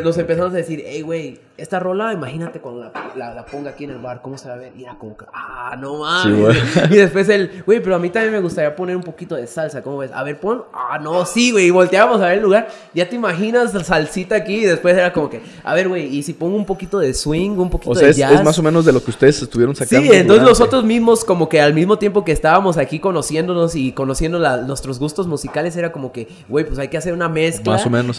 [0.03, 3.91] nos empezamos a decir, hey, güey, esta rola, imagínate cuando la, la, ponga aquí en
[3.91, 4.73] el bar, ¿cómo se va a ver?
[4.77, 6.57] Y era como que, ah, no mames.
[6.91, 9.81] y después el, güey, pero a mí también me gustaría poner un poquito de salsa,
[9.81, 10.11] ¿cómo ves?
[10.13, 11.67] A ver, pon, ah, no, sí, güey.
[11.67, 15.13] Y volteábamos a ver el lugar, ya te imaginas la salsita aquí y después era
[15.13, 17.95] como que, a ver, güey, y si pongo un poquito de swing, un poquito o
[17.95, 18.33] sea, de jazz.
[18.33, 20.11] Es, más o menos de lo que ustedes estuvieron sacando.
[20.11, 24.41] Sí, entonces nosotros mismos, como que al mismo tiempo que estábamos aquí conociéndonos y conociendo
[24.63, 27.75] nuestros gustos musicales, era como que, güey, pues hay que hacer una mezcla.
[27.75, 28.19] Más o menos.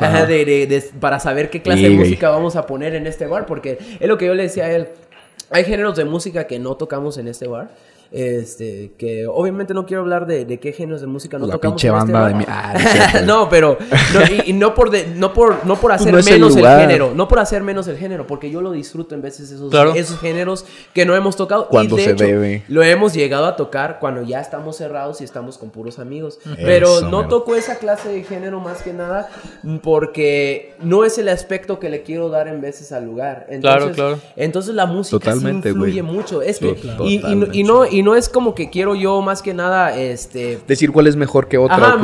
[1.01, 4.17] para saber qué clase de música vamos a poner en este bar, porque es lo
[4.17, 4.89] que yo le decía a él.
[5.49, 7.69] Hay géneros de música que no tocamos en este bar.
[8.15, 11.81] Este, que obviamente no quiero hablar de, de qué géneros de música no la tocamos.
[11.81, 12.45] Pinche este banda de mi...
[12.47, 13.77] ah, no, pero
[14.13, 17.61] no, y, no por no por no por hacer menos el, género, no por hacer
[17.61, 21.35] menos el género, porque yo lo disfruto en veces esos, esos géneros que no hemos
[21.35, 22.63] tocado cuando y de se hecho, debe.
[22.69, 27.01] Lo hemos llegado a tocar cuando ya estamos cerrados y estamos con puros amigos, pero
[27.01, 29.27] no toco esa clase de género más que nada
[29.83, 33.47] porque no es el aspecto que le quiero dar en veces al lugar.
[33.49, 34.19] Entonces, claro, claro.
[34.37, 38.53] Entonces la música Totalmente, influye mucho, es que y, y, no y no es como
[38.53, 40.59] que quiero yo más que nada, este...
[40.67, 41.75] Decir cuál es mejor que otro.
[41.75, 41.97] Ajá,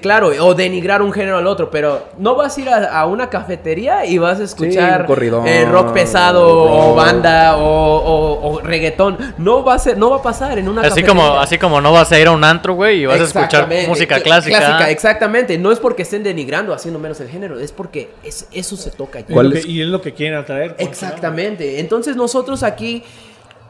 [0.00, 4.06] claro, o denigrar un género al otro, pero no vas a ir a, una cafetería
[4.06, 5.06] y vas a escuchar
[5.46, 9.18] eh, rock pesado o banda o, reggaetón.
[9.38, 11.92] No va a ser, no va a pasar en una así Como, así como no
[11.92, 14.58] vas a ir a un antro, güey, y vas a escuchar música clásica.
[14.58, 15.58] Clásica, exactamente.
[15.58, 19.20] No es porque estén denigrando, haciendo menos el género, es porque eso se toca.
[19.66, 20.74] Y es lo que quieren atraer.
[20.78, 21.80] Exactamente.
[21.80, 23.02] Entonces nosotros aquí...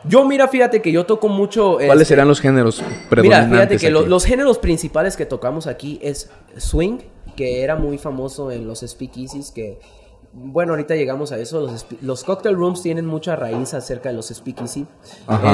[0.06, 1.74] Yo, mira, fíjate que yo toco mucho.
[1.74, 3.50] ¿Cuáles este, serán los géneros predominantes?
[3.50, 6.98] Mira, fíjate que los géneros principales que tocamos aquí es swing,
[7.36, 9.78] que era muy famoso en los speakeasies, que.
[10.36, 11.60] Bueno, ahorita llegamos a eso.
[11.60, 14.84] Los, los cocktail rooms tienen mucha raíz acerca de los speakeasy.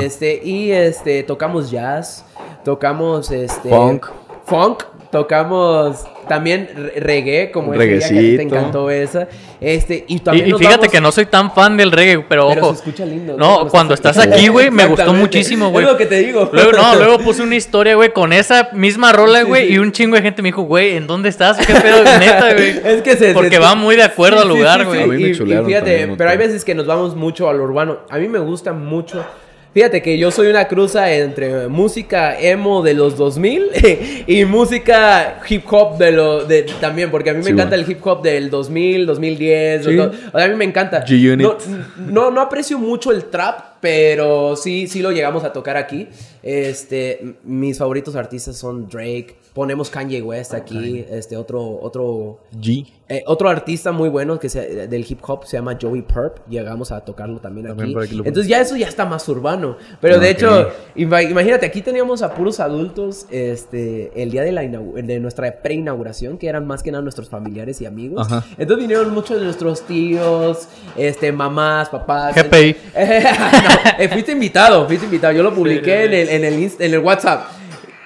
[0.03, 2.25] Este, y este, tocamos jazz,
[2.65, 3.69] tocamos este.
[3.69, 4.07] Funk.
[4.47, 9.27] Funk, tocamos también reggae, como ese día que te encantó esa.
[9.61, 12.69] Este, y, también y, fíjate que no soy tan fan del reggae, pero, pero ojo.
[12.69, 13.37] Se escucha lindo.
[13.37, 15.85] No, cuando estás aquí, güey, me gustó muchísimo, güey.
[15.85, 16.49] Es lo que te digo.
[16.53, 20.15] Luego, no, luego puse una historia, güey, con esa misma rola, güey, y un chingo
[20.15, 21.59] de gente me dijo, güey, ¿en dónde estás?
[21.67, 22.81] ¿Qué pedo, neta, güey?
[22.85, 23.35] Es que se...
[23.35, 25.33] Porque va muy de acuerdo al lugar, güey.
[25.33, 28.03] y, fíjate, pero hay veces que nos vamos mucho al urbano.
[28.09, 29.27] A mí me gusta mucho
[29.73, 35.65] Fíjate que yo soy una cruza entre música emo de los 2000 y música hip
[35.71, 39.07] hop de lo de también porque a mí me encanta el hip hop del 2000,
[39.07, 41.05] 2010, o sea, a mí me encanta.
[41.45, 41.57] No,
[41.99, 46.09] no, no aprecio mucho el trap, pero sí sí lo llegamos a tocar aquí.
[46.43, 52.87] Este, mis favoritos artistas son Drake, ponemos Kanye West aquí, este otro otro G.
[53.11, 57.05] Eh, otro artista muy bueno que del hip hop se llama Joey Perp, llegamos a
[57.05, 57.95] tocarlo también, aquí.
[58.25, 62.59] Entonces ya eso ya está más urbano, pero de hecho, imagínate, aquí teníamos a puros
[62.59, 67.29] adultos este el día de la de nuestra preinauguración que eran más que nada nuestros
[67.29, 68.29] familiares y amigos.
[68.57, 72.35] Entonces vinieron muchos de nuestros tíos, este mamás, papás.
[72.35, 72.77] GPI.
[72.95, 75.35] eh, fuiste invitado, fuiste invitado.
[75.35, 77.60] Yo lo publiqué en el, en el, en el WhatsApp.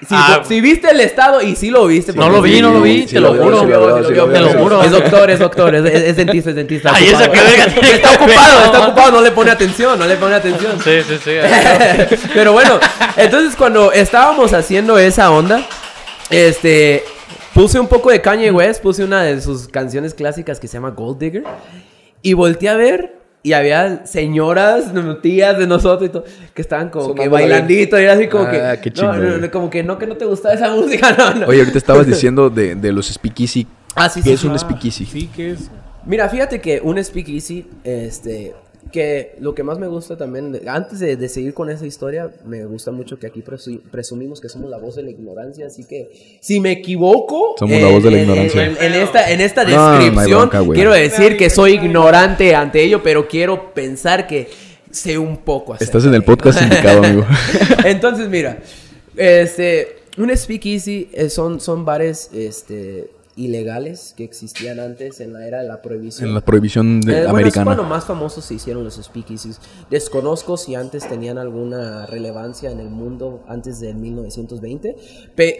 [0.09, 0.43] Ah.
[0.47, 2.13] Si, viste el estado, y sí lo viste.
[2.13, 3.61] No lo vi, no lo vi, te lo juro.
[3.61, 4.83] Te lo juro.
[4.83, 6.91] Es doctor, es doctor, es, dentista, es dentista.
[6.93, 10.73] Ay, esa que Está ocupado, está ocupado, no le pone atención, no le pone atención.
[10.83, 11.31] Sí, sí, sí.
[12.33, 12.79] Pero bueno,
[13.17, 15.65] entonces cuando estábamos haciendo esa onda,
[16.29, 17.03] este,
[17.53, 20.91] puse un poco de Kanye West, puse una de sus canciones clásicas que se llama
[20.91, 21.43] Gold Digger,
[22.21, 24.85] y volteé a ver y había señoras,
[25.21, 26.23] tías de nosotros y todo,
[26.55, 28.89] que estaban como que bailandito y era así como ah, que...
[28.89, 32.49] no, como que no, que no te gustaba esa música, no, Oye, ahorita estabas diciendo
[32.49, 33.67] de, de los speakeasy.
[33.93, 35.05] Ah, sí, ¿Qué es un speakeasy?
[35.05, 35.69] Sí, ¿qué es?
[36.07, 38.55] Mira, fíjate que un speakeasy, este,
[38.91, 42.91] que lo que más me gusta también, antes de, seguir con esa historia, me gusta
[42.91, 43.43] mucho que aquí
[43.91, 47.55] presumimos que somos la voz de la ignorancia, así que si me equivoco...
[47.57, 48.65] Somos la voz de la ignorancia.
[48.65, 54.27] En, esta, en esta descripción, quiero decir que soy ignorante ante ello, pero quiero pensar
[54.27, 54.49] que
[54.91, 55.75] sé un poco.
[55.75, 57.25] Estás en el podcast indicado, amigo.
[57.85, 58.59] Entonces, mira,
[59.15, 65.61] este, un speakeasy eh, son, son bares, este ilegales que existían antes en la era
[65.61, 66.29] de la prohibición.
[66.29, 67.65] En la prohibición de, eh, americana.
[67.65, 69.59] Bueno, más famosos se hicieron los speakeasies.
[69.89, 74.95] Desconozco si antes tenían alguna relevancia en el mundo antes de 1920.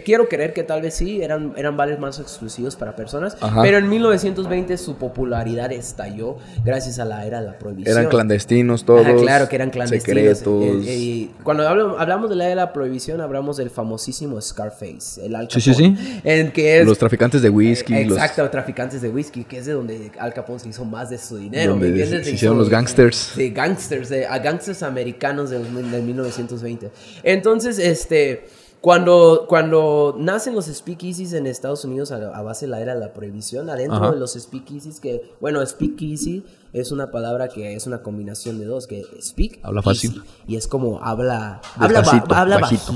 [0.04, 3.36] quiero creer que tal vez sí, eran, eran bares más exclusivos para personas.
[3.62, 7.98] Pero en 1920 su popularidad estalló gracias a la era de la prohibición.
[7.98, 9.06] Eran clandestinos todos.
[9.20, 10.38] claro que eran clandestinos.
[10.38, 10.86] Secretos.
[10.86, 15.34] Eh, eh, cuando hablamos, de la era de la prohibición, hablamos del famosísimo Scarface, el
[15.34, 15.96] Al Sí, sí, sí.
[16.24, 17.94] En que es, Los traficantes de whisky.
[17.94, 21.36] Exacto, traficantes de whisky, que es de donde Al Capone se hizo más de su
[21.36, 21.72] dinero.
[21.72, 23.32] Donde se, hicieron los gangsters.
[23.34, 26.90] Sí, gangsters, de, a gangsters americanos del, del 1920.
[27.22, 28.46] Entonces, este...
[28.78, 33.12] Cuando, cuando nacen los speakeasies en Estados Unidos a, base de la era de la
[33.12, 36.44] prohibición, adentro de los speakeasies que, bueno, speakeasy
[36.80, 39.58] es una palabra que es una combinación de dos, que speak.
[39.62, 40.22] Habla fácil.
[40.46, 42.92] y es como habla, habla, habla bajito.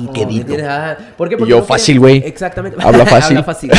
[1.16, 1.36] ¿Por qué?
[1.38, 2.18] Porque yo fácil, güey.
[2.18, 2.76] Exactamente.
[2.82, 3.38] Habla fácil.
[3.38, 3.70] habla fácil.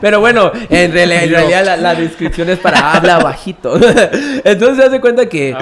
[0.00, 3.76] pero bueno, en, realidad la, descripción es para habla bajito.
[4.44, 5.56] Entonces se hace cuenta que,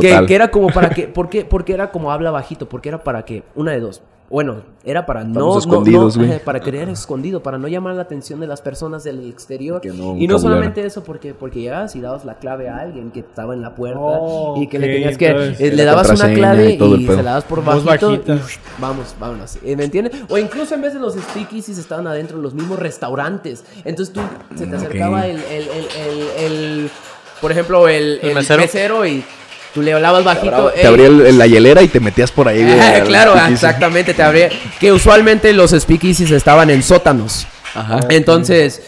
[0.00, 1.44] que, que, era como para que, ¿por qué?
[1.44, 5.22] Porque era como habla bajito, porque era para que, una de dos bueno, era para
[5.22, 9.82] no, no, para creer escondido, para no llamar la atención de las personas del exterior.
[9.84, 13.54] y no solamente eso, porque, porque llegabas y dabas la clave a alguien que estaba
[13.54, 14.00] en la puerta
[14.56, 15.26] y que le tenías que,
[15.58, 18.18] eh, le dabas una clave y, se la das por bajito.
[18.78, 19.58] vamos, vámonos.
[19.62, 20.12] ¿Me entiendes?
[20.28, 23.64] O incluso en vez de los speakeasies estaban adentro los mismos restaurantes.
[23.84, 24.20] Entonces tú
[24.56, 26.90] se te acercaba el, el, el, el,
[27.40, 29.22] por ejemplo, el, mesero y
[29.74, 30.70] Tú le hablabas bajito.
[30.70, 32.64] Te abría la hielera y te metías por ahí.
[33.04, 34.14] claro, exactamente.
[34.14, 34.48] Te abría.
[34.78, 37.46] Que usualmente los speakeasies estaban en sótanos.
[37.74, 38.00] Ajá.
[38.08, 38.82] Entonces,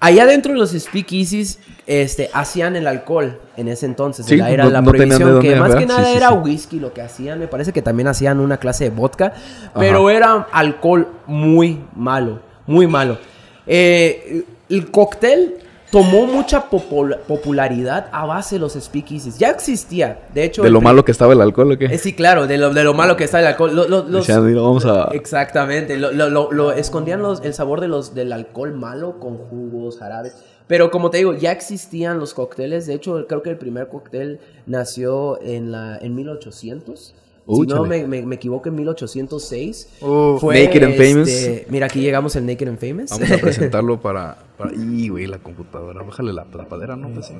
[0.00, 4.26] allá dentro de los speakeasies este, hacían el alcohol en ese entonces.
[4.26, 5.40] Sí, era la prohibición.
[5.40, 7.38] que más que nada era whisky lo que hacían.
[7.38, 9.32] Me parece que también hacían una clase de vodka.
[9.74, 12.40] Pero era alcohol muy malo.
[12.66, 13.18] Muy malo.
[13.66, 15.56] Eh, el cóctel
[15.90, 19.38] tomó mucha popularidad a base de los speakeasies.
[19.38, 20.62] Ya existía, de hecho...
[20.62, 21.86] ¿De lo malo que estaba el alcohol o qué?
[21.86, 23.74] Eh, sí, claro, de lo, de lo malo que estaba el alcohol.
[23.74, 25.08] los, vamos a...
[25.12, 30.36] Exactamente, lo, escondían los, el sabor de los, del alcohol malo con jugos, jarabes.
[30.66, 32.86] Pero como te digo, ya existían los cócteles.
[32.86, 37.14] De hecho, creo que el primer cóctel nació en, la, en 1800
[37.48, 39.96] si no me, me, equivoco, en 1806.
[40.38, 41.28] fue, Naked and Famous.
[41.28, 43.10] Este, mira, aquí llegamos el Naked and Famous.
[43.10, 44.36] Vamos a presentarlo para.
[44.58, 46.02] para y, güey, la computadora.
[46.02, 47.08] Bájale la tapadera, ¿no?
[47.08, 47.32] Pues,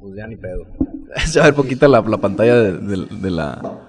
[0.00, 0.66] pues ya ni pedo.
[1.26, 3.86] Se va a ver poquita la, la pantalla de, de, la,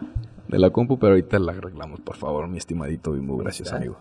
[0.48, 3.36] de la compu, pero ahorita la arreglamos, por favor, mi estimadito Bimbo.
[3.38, 3.98] Gracias, amigo.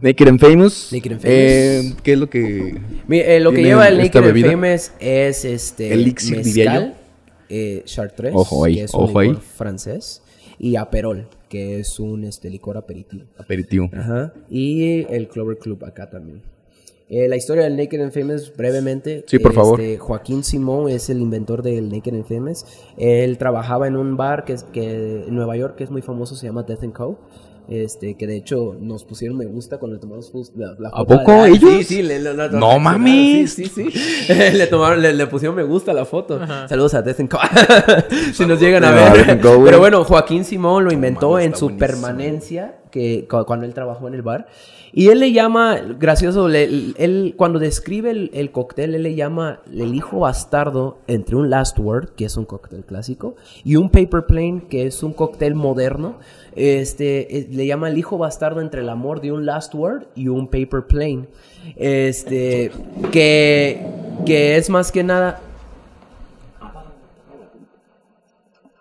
[0.00, 0.92] Naked and Famous.
[0.92, 2.02] Naked and eh, Famous.
[2.02, 2.80] ¿Qué es lo que.
[3.08, 5.92] Eh, lo que lleva el Naked and Famous es este.
[5.92, 7.05] Elixir, diría yo
[7.48, 10.22] eh, Chartres, que es un licor francés,
[10.58, 13.24] y Aperol, que es un este, licor aperitivo.
[13.38, 13.90] Aperitivo.
[13.92, 14.32] Ajá.
[14.48, 16.42] Y el Clover Club acá también.
[17.08, 19.24] Eh, la historia del Naked and Famous, brevemente.
[19.28, 19.80] Sí, por favor.
[19.80, 22.64] Este, Joaquín Simón es el inventor del Naked and Famous.
[22.96, 26.46] Él trabajaba en un bar que, que en Nueva York que es muy famoso, se
[26.46, 27.18] llama Death and Co.
[27.68, 31.44] Este, que de hecho nos pusieron me gusta cuando le tomamos la, la ¿A poco
[31.46, 31.68] ellos?
[31.78, 33.52] Sí, sí, le, no mames.
[33.52, 34.32] Sí, sí, sí.
[34.52, 36.38] le tomaron, le, pusieron me gusta a la foto.
[36.68, 37.16] Saludos a Death
[38.32, 39.40] si nos llegan a ver.
[39.40, 44.22] Pero bueno, Joaquín Simón lo inventó en su permanencia que cuando él trabajó en el
[44.22, 44.46] bar.
[44.92, 49.94] Y él le llama, gracioso, él cuando describe el, el, cóctel, él le llama el
[49.94, 54.62] hijo bastardo entre un Last Word, que es un cóctel clásico, y un Paper Plane,
[54.70, 56.16] que es un cóctel moderno.
[56.54, 60.28] Este, eh, le llama el hijo bastardo entre el amor de un Last Word y
[60.28, 61.28] un Paper Plane.
[61.74, 62.70] Este,
[63.10, 63.84] que,
[64.24, 65.40] que es más que nada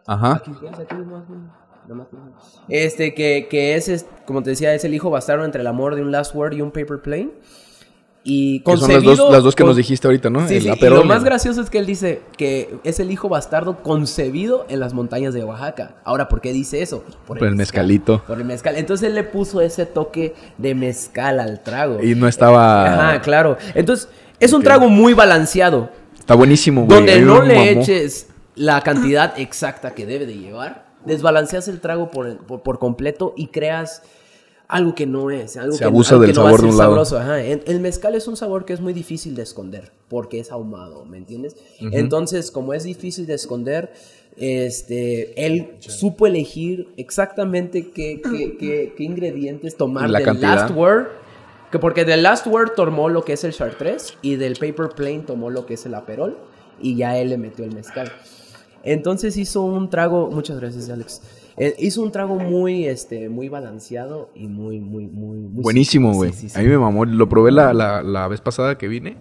[0.05, 0.41] Ajá.
[2.69, 6.01] Este, que, que es, como te decía, es el hijo bastardo entre el amor de
[6.01, 7.29] un Last Word y un Paper Plane.
[8.27, 10.47] Y que son las dos, las dos que nos dijiste ahorita, ¿no?
[10.47, 13.83] Sí, sí, y lo más gracioso es que él dice que es el hijo bastardo
[13.83, 15.97] concebido en las montañas de Oaxaca.
[16.03, 17.03] Ahora, ¿por qué dice eso?
[17.27, 18.23] Por, el, mezcalito.
[18.25, 18.77] Por el mezcal.
[18.77, 22.01] Entonces él le puso ese toque de mezcal al trago.
[22.01, 23.11] Y no estaba...
[23.11, 23.57] Ajá, claro.
[23.75, 24.09] Entonces,
[24.39, 25.91] es un trago muy balanceado.
[26.17, 26.97] Está buenísimo, güey.
[26.97, 32.37] Donde no le eches la cantidad exacta que debe de llevar, desbalanceas el trago por,
[32.63, 34.01] por completo y creas
[34.67, 35.57] algo que no es.
[35.57, 37.03] Algo Se que, abusa del sabor de un lado.
[37.37, 41.17] El, mezcal es un sabor que es muy difícil de esconder porque es ahumado, ¿me
[41.17, 41.55] entiendes?
[41.79, 43.91] Entonces, como es difícil de esconder,
[44.37, 51.07] este, él supo elegir exactamente qué, qué, qué, ingredientes tomar La del Last Word.
[51.71, 55.23] Que porque del Last Word tomó lo que es el Chartres y del Paper Plane
[55.25, 56.37] tomó lo que es el Aperol
[56.79, 58.11] y ya él le metió el mezcal.
[58.83, 61.21] Entonces hizo un trago, muchas gracias Alex,
[61.57, 65.39] eh, hizo un trago muy, este, muy balanceado y muy, muy, muy...
[65.39, 66.31] Buenísimo, güey.
[66.53, 67.05] A mí me mamó.
[67.05, 69.15] Lo probé la, la, la, vez pasada que vine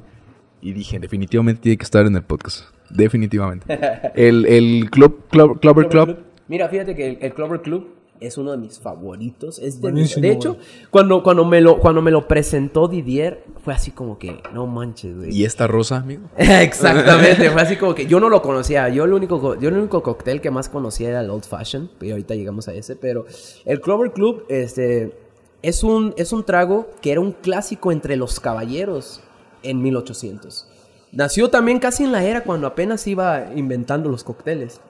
[0.60, 2.64] y dije, definitivamente tiene que estar en el podcast.
[2.90, 3.66] Definitivamente.
[4.14, 6.18] el, el Club, Club, Clover Club.
[6.48, 7.88] Mira, fíjate que el Clover Club
[8.26, 9.58] es uno de mis favoritos.
[9.58, 10.56] Es de, de hecho,
[10.90, 15.16] cuando, cuando, me lo, cuando me lo presentó Didier, fue así como que, no manches,
[15.16, 15.34] güey.
[15.34, 16.28] ¿Y esta rosa, amigo?
[16.36, 18.88] Exactamente, fue así como que yo no lo conocía.
[18.88, 22.10] Yo el único, yo el único cóctel que más conocía era el Old Fashion, y
[22.10, 23.26] ahorita llegamos a ese, pero
[23.64, 25.16] el Clover Club, este,
[25.62, 29.20] es un, es un trago que era un clásico entre los caballeros
[29.62, 30.68] en 1800.
[31.12, 34.80] Nació también casi en la era cuando apenas iba inventando los cócteles.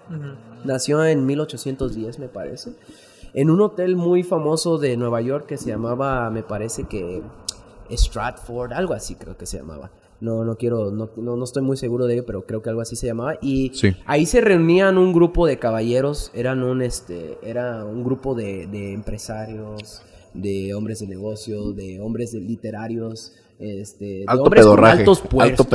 [0.64, 2.72] Nació en 1810, me parece
[3.34, 7.22] en un hotel muy famoso de Nueva York que se llamaba, me parece que
[7.90, 9.90] Stratford, algo así creo que se llamaba.
[10.20, 12.96] No, no quiero, no, no, estoy muy seguro de ello, pero creo que algo así
[12.96, 13.34] se llamaba.
[13.42, 13.72] Y
[14.06, 18.94] ahí se reunían un grupo de caballeros, eran un, este, era un grupo de, de
[18.94, 25.20] empresarios, de hombres de negocio, de hombres de literarios, este, de alto hombres con altos
[25.20, 25.66] puestos.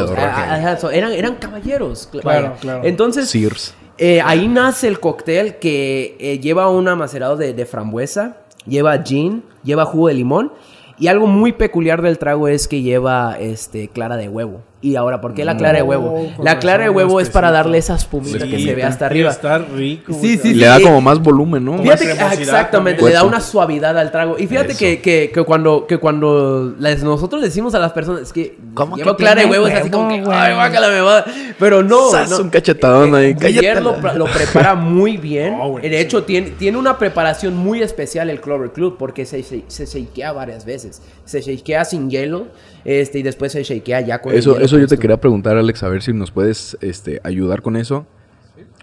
[0.91, 2.07] eran, eran caballeros.
[2.07, 2.85] Claro, claro.
[2.85, 3.75] Entonces, Sears.
[4.01, 9.43] Eh, ahí nace el cóctel que eh, lleva un amacerado de, de, frambuesa, lleva gin,
[9.61, 10.53] lleva jugo de limón
[10.97, 14.61] y algo muy peculiar del trago es que lleva este, clara de huevo.
[14.81, 16.31] Y ahora, ¿por qué la clara de huevo?
[16.41, 19.29] La clara de huevo es para darle esa espumita que se ve hasta arriba.
[19.29, 20.13] Está rico.
[20.13, 21.79] Sí, sí, Le da como más volumen, ¿no?
[21.79, 24.37] Fíjate exactamente, le da una suavidad al trago.
[24.39, 28.57] Y fíjate que, que, que, cuando, que cuando nosotros decimos a las personas es que
[28.73, 31.25] ¿Cómo lleva clara de huevo, es así como que, ay, guácala, me va.
[31.57, 32.11] Pero no.
[32.11, 32.37] no.
[32.39, 33.35] un cachetadón ahí.
[33.41, 35.57] Ayer lo, lo, prepara muy bien.
[35.81, 39.85] de hecho, tiene, tiene una preparación muy especial el Clover Club porque se, se, se
[39.85, 41.01] shakea varias veces.
[41.25, 42.47] Se shakea sin hielo
[42.85, 45.89] este, y después se shakea ya con Eso, eso yo te quería preguntar, Alex, a
[45.89, 48.05] ver si nos puedes este, ayudar con eso.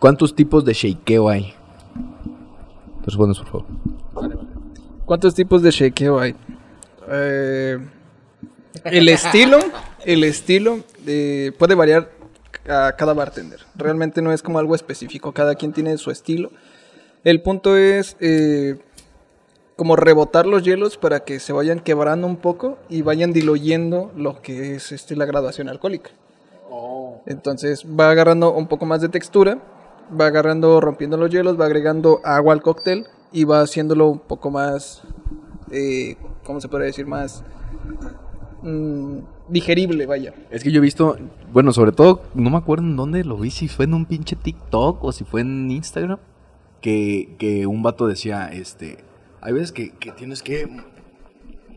[0.01, 1.55] ¿Cuántos tipos de shakeo hay?
[3.01, 3.67] Te respondes, por favor.
[5.05, 6.35] ¿Cuántos tipos de shakeo hay?
[7.11, 7.79] Eh,
[8.85, 9.59] el estilo,
[10.05, 12.11] el estilo eh, puede variar
[12.69, 13.61] a cada bartender.
[13.77, 16.51] Realmente no es como algo específico, cada quien tiene su estilo.
[17.25, 18.77] El punto es eh,
[19.77, 24.41] como rebotar los hielos para que se vayan quebrando un poco y vayan diluyendo lo
[24.41, 26.11] que es este, la graduación alcohólica.
[26.70, 27.20] Oh.
[27.27, 29.59] Entonces va agarrando un poco más de textura,
[30.18, 34.51] va agarrando, rompiendo los hielos, va agregando agua al cóctel y va haciéndolo un poco
[34.51, 35.03] más,
[35.70, 37.07] eh, ¿cómo se puede decir?
[37.07, 37.45] Más
[38.62, 39.18] mm,
[39.51, 40.33] digerible, vaya.
[40.51, 41.18] Es que yo he visto,
[41.53, 44.37] bueno, sobre todo, no me acuerdo en dónde lo vi, si fue en un pinche
[44.37, 46.18] TikTok o si fue en Instagram,
[46.81, 49.06] que, que un vato decía, este,
[49.41, 50.68] hay veces que, que tienes que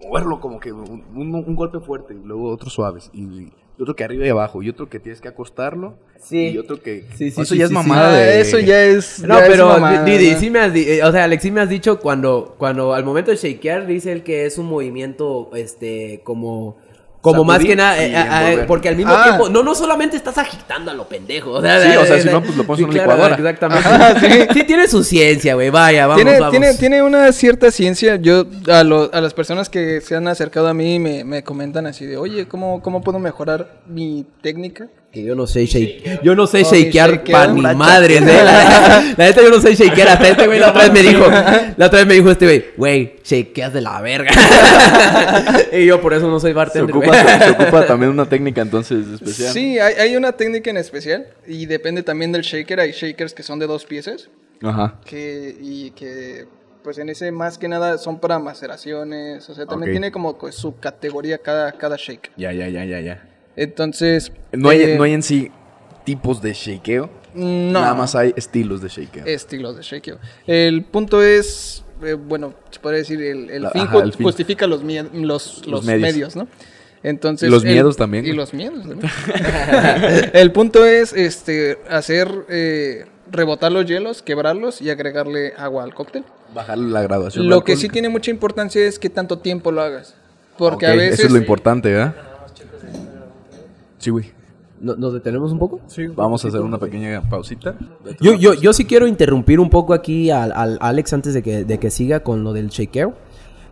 [0.04, 3.52] moverlo como que un, un, golpe fuerte y luego otros suaves y,
[3.82, 6.50] otro que arriba y abajo y otro que tienes que acostarlo sí.
[6.50, 8.24] y otro que sí, sí, eso ya es mamada de...
[8.24, 11.52] Ah, eso ya es no pero Didi sí me has eh, o sea Alex sí
[11.52, 15.50] me has dicho cuando cuando al momento de shakear dice él que es un movimiento
[15.54, 16.78] este como
[17.22, 19.24] como más que nada, eh, eh, porque al mismo ah.
[19.24, 21.52] tiempo, no, no solamente estás agitando a lo pendejo.
[21.52, 23.36] O sea, sí, o sea, si no, pues lo pones en una licuadora.
[23.36, 24.48] Exactamente.
[24.54, 24.64] sí.
[24.64, 25.70] tiene su ciencia, güey.
[25.70, 26.52] Vaya, vamos, tiene, vamos.
[26.52, 28.16] Tiene, tiene una cierta ciencia.
[28.16, 31.88] Yo, a, lo, a las personas que se han acercado a mí me, me comentan
[31.88, 34.88] así de, oye, ¿cómo, ¿cómo puedo mejorar mi técnica?
[35.12, 38.22] Que yo no sé shake, yo no sé shakear para mi madre, ¿eh?
[38.22, 40.08] La, neta yo no sé shakear.
[40.10, 41.28] Hasta este güey la otra vez me dijo,
[41.78, 44.30] la otra vez me dijo este güey, güey, shakeas de la verga.
[45.74, 46.94] y yo por eso no soy bartender.
[46.94, 49.52] Se ocupa, se, ocupa también una técnica entonces especial.
[49.52, 52.80] Sí, hay, hay, una técnica en especial y depende también del shaker.
[52.80, 54.30] Hay shakers que son de dos piezas.
[54.62, 55.00] Ajá.
[55.06, 56.46] Que, y que
[56.84, 59.50] pues en ese más que nada son para maceraciones.
[59.50, 62.32] O sea, también tiene como su categoría cada, cada shake.
[62.38, 63.26] Ya, ya, ya, ya, ya.
[63.64, 64.32] Entonces.
[64.52, 65.52] No hay, eh, no hay en sí
[66.06, 67.10] tipos de shakeo.
[67.34, 67.82] No.
[67.82, 69.26] Nada más hay estilos de shakeo.
[69.26, 70.18] Estilos de shakeo.
[70.48, 74.14] El punto es, eh, bueno, se podría decir, el, el, La- fin, ajá, ju- el
[74.14, 74.24] fin.
[74.26, 76.02] justifica los, los, los medios.
[76.02, 76.36] medios.
[76.36, 76.48] ¿no?
[77.04, 78.86] Entonces, Y los el- miedos también, Y los miedos.
[78.86, 78.96] ¿no?
[80.34, 86.24] el punto es este, hacer eh, rebotar los hielos, quebrarlos y agregarle agua al cóctel.
[86.56, 87.48] Bajarle la graduación.
[87.48, 90.16] Lo que sí tiene mucha importancia es qué tanto tiempo lo hagas.
[90.58, 91.20] Porque a veces...
[91.20, 92.16] Eso es lo importante, ¿verdad?
[94.00, 94.26] Sí, güey.
[94.82, 95.80] ¿No- ¿Nos detenemos un poco?
[96.08, 97.76] Vamos a hacer una pequeña pausita.
[98.22, 101.66] Yo, yo, yo sí quiero interrumpir un poco aquí al, al Alex antes de que,
[101.66, 103.14] de que siga con lo del shakeo.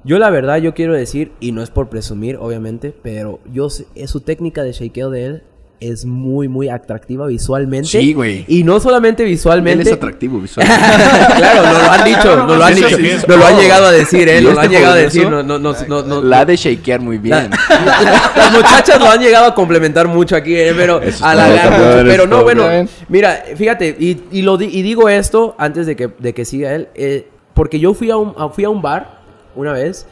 [0.04, 4.20] Yo la verdad, yo quiero decir, y no es por presumir, obviamente, pero yo su
[4.22, 5.44] técnica de shakeo de él
[5.80, 7.88] es muy, muy atractiva visualmente.
[7.88, 8.46] Sí, güey.
[8.48, 9.84] Y no solamente visualmente.
[9.84, 10.66] Él es atractivo visual.
[11.38, 12.98] claro, nos lo han dicho, nos lo han dicho,
[13.28, 15.44] nos lo han llegado a decir, eh, nos lo este han llegado a decir, no,
[15.44, 17.52] no, no, no, no- La de shakear muy bien.
[18.36, 22.42] Las muchachas lo han llegado a complementar mucho aquí, eh, pero a la Pero no,
[22.44, 22.90] bueno, bien.
[23.08, 26.74] mira, fíjate, y, y lo di- y digo esto antes de que, de que siga
[26.74, 29.20] él, eh, porque yo fui a, un, a- fui a un bar
[29.56, 30.08] una vez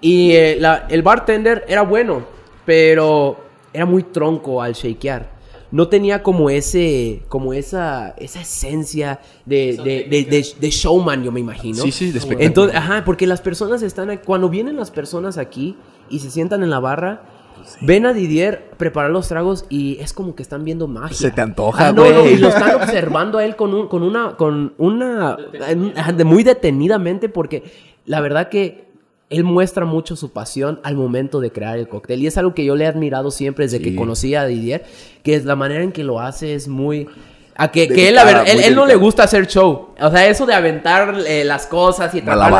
[0.00, 2.26] y eh, la- el bartender era bueno,
[2.64, 3.45] pero
[3.76, 5.36] era muy tronco al shakear.
[5.72, 11.32] No tenía como ese, como esa, esa esencia de, de, de- de- de showman, yo
[11.32, 11.82] me imagino.
[11.82, 12.46] Sí, sí, de espectáculo.
[12.46, 15.76] Entonces, ajá, porque las personas están aquí, cuando vienen las personas aquí
[16.08, 17.22] y se sientan en la barra,
[17.80, 21.16] ven a Didier preparar los tragos y es como que están viendo magia.
[21.16, 22.34] Se te antoja, Ah, no, no, güey.
[22.34, 25.36] y lo están observando a él con, un, con una, con una,
[26.24, 27.64] muy detenidamente porque
[28.04, 28.85] la verdad que
[29.28, 32.22] él muestra mucho su pasión al momento de crear el cóctel.
[32.22, 34.84] Y es algo que yo le he admirado siempre desde que conocí a Didier,
[35.22, 37.08] que es la manera en que lo hace es muy...
[37.58, 39.88] A que, que él, Delicada, verdad, él, él no le gusta hacer show.
[39.98, 42.50] O sea, eso de aventar eh, las cosas y tratar-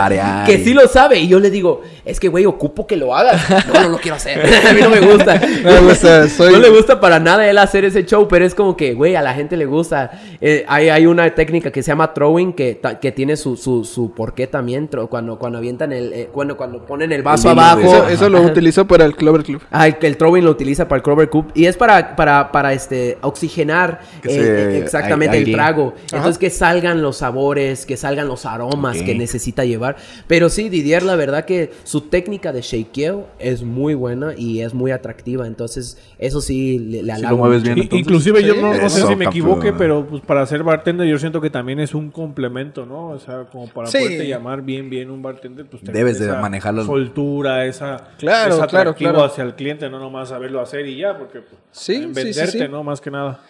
[0.46, 1.18] Que sí lo sabe.
[1.18, 3.42] Y yo le digo, es que, güey, ocupo que lo hagas.
[3.74, 4.40] No, no lo quiero hacer.
[4.66, 5.38] a mí no me gusta.
[5.62, 8.54] No me gusta, soy- No le gusta para nada él hacer ese show, pero es
[8.54, 10.12] como que, güey, a la gente le gusta.
[10.40, 14.12] Eh, hay, hay una técnica que se llama throwing que, que tiene su, su, su
[14.12, 14.88] porqué también.
[15.10, 16.12] Cuando, cuando avientan el.
[16.14, 17.80] eh, cuando, cuando ponen el vaso abajo.
[17.80, 19.60] Eso, eso lo utilizó para el Clover Club.
[19.70, 22.72] Ah, el, el throwing lo utiliza para el Clover Cup y es para, para, para
[22.72, 25.94] este, oxigenar Que se exactamente el trago.
[26.12, 29.96] Entonces que salgan los sabores, que salgan los aromas que necesita llevar.
[30.26, 34.74] Pero sí, Didier, la verdad que su técnica de shakeo es muy buena y es
[34.74, 35.46] muy atractiva.
[35.46, 37.78] Entonces, eso sí le, le lo mueves bien.
[37.78, 41.06] Entonces- Inclusive yo Sí, no, no sé si me equivoque, pero pues para ser bartender
[41.06, 43.08] yo siento que también es un complemento, ¿no?
[43.10, 43.98] O sea, como para Sí.
[43.98, 46.84] poderte llamar bien bien un bartender, pues Debes de esa manejarlo.
[46.84, 49.24] soltura, esa Claro, esa claro, claro.
[49.24, 52.24] hacia el cliente, no nomás saberlo hacer y ya, porque pues, Sí, en sí, sí,
[52.24, 52.68] venderte, sí.
[52.70, 52.82] ¿no?
[52.82, 53.40] Más que nada.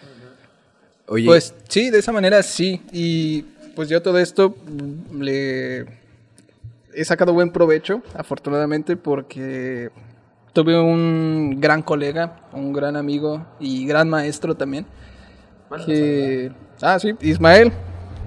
[1.07, 2.81] Oye, Pues sí, de esa manera sí.
[2.91, 3.43] Y
[3.75, 4.55] pues yo todo esto
[5.13, 5.85] le
[6.93, 9.89] he sacado buen provecho, afortunadamente, porque
[10.53, 14.85] tuve un gran colega, un gran amigo y gran maestro también.
[15.85, 16.51] Que,
[16.81, 17.71] ah, sí, Ismael.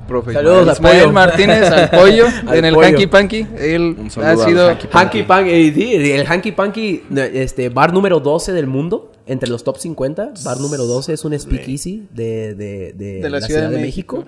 [0.07, 0.33] profe.
[0.35, 1.13] Saludos a Ismael Pollo.
[1.13, 2.87] Martínez, al pollo, Al en el pollo.
[2.87, 3.47] Hanky Panky.
[3.59, 4.69] Él Un ha sido.
[4.69, 7.03] Hanky Hanky Panky, el Hanky Panky,
[7.33, 10.33] este, bar número 12 del mundo, entre los top 50.
[10.45, 14.25] Bar número 12 es un speakeasy de, de, de, la, Ciudad, de México.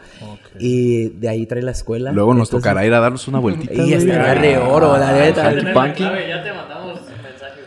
[0.59, 2.13] Y de ahí trae la escuela.
[2.13, 3.75] Luego nos Entonces- tocará ir a darnos una vueltita.
[3.75, 5.49] Y estará de oro, la neta.
[5.49, 6.03] Hanky Panky.
[6.03, 6.72] Ya te.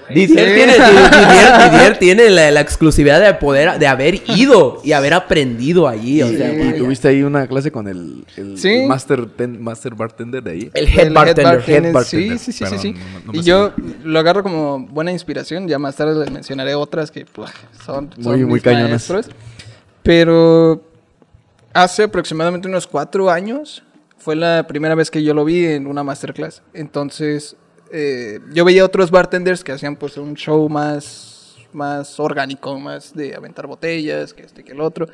[0.14, 0.53] Didier, Sí.
[0.56, 5.88] tiene, Didier- Didier tiene la, la exclusividad de poder, de haber ido y haber aprendido
[5.88, 6.22] allí.
[6.22, 8.70] O sea, Y tuviste ahí una clase con el, el, Sí.
[8.70, 10.72] el master, ten- master bartender de ahí.
[10.74, 11.64] el head El bartender.
[11.68, 12.03] head bartender.
[12.06, 12.93] Sí, sí, sí, Perdón, sí.
[12.93, 12.99] sí.
[12.99, 13.49] no- no me y sé.
[13.49, 15.68] yo lo agarro como buena inspiración.
[15.68, 17.51] Ya más tarde les mencionaré otras que pues,
[17.86, 18.89] son, son Muy- muy mis cañonas.
[19.10, 19.30] maestros.
[20.03, 20.84] Pero
[21.74, 23.84] hace aproximadamente unos cuatro años
[24.18, 26.62] fue la primera vez que yo lo vi en una masterclass.
[26.74, 27.56] Entonces
[27.91, 33.36] eh, yo veía otros bartenders que hacían pues un show más, más orgánico, más de
[33.36, 35.07] aventar botellas, que este, que el otro.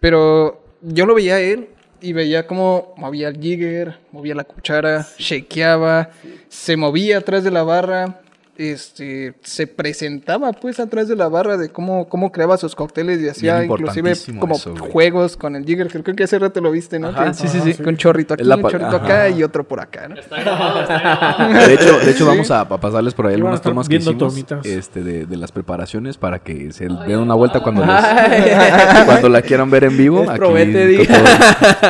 [0.00, 5.06] Pero yo lo veía a él y veía cómo movía el jigger, movía la cuchara,
[5.18, 6.10] shakeaba,
[6.48, 8.20] se movía atrás de la barra,
[8.58, 13.28] este, se presentaba pues atrás de la barra de cómo, cómo creaba sus cócteles y
[13.28, 17.08] hacía inclusive como eso, juegos con el jigger, creo que hace rato lo viste, ¿no?
[17.08, 17.82] Ajá, Que- sí, sí, sí.
[17.82, 18.96] Con chorrito aquí, un chorrito ajá.
[18.96, 20.16] acá y otro por acá, ¿no?
[20.16, 21.66] Está grabado, está grabado.
[21.68, 24.66] De hecho, de hecho vamos a, a pasarles por ahí algunas tomas que hicimos tomitas.
[24.66, 29.40] este, de, de las preparaciones para que se den una vuelta cuando, les- cuando la
[29.42, 30.28] quieran ver en vivo.
[30.28, 30.38] Aquí.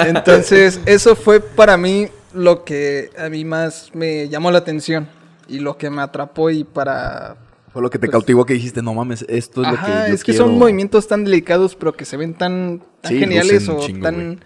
[0.07, 5.09] Entonces, eso fue para mí lo que a mí más me llamó la atención
[5.49, 7.37] y lo que me atrapó y para...
[7.73, 10.25] Fue lo que te cautivó que dijiste, no mames, esto es lo que yo es
[10.25, 10.47] que quiero".
[10.47, 14.41] son movimientos tan delicados, pero que se ven tan, tan Sí, geniales o chingo, tan...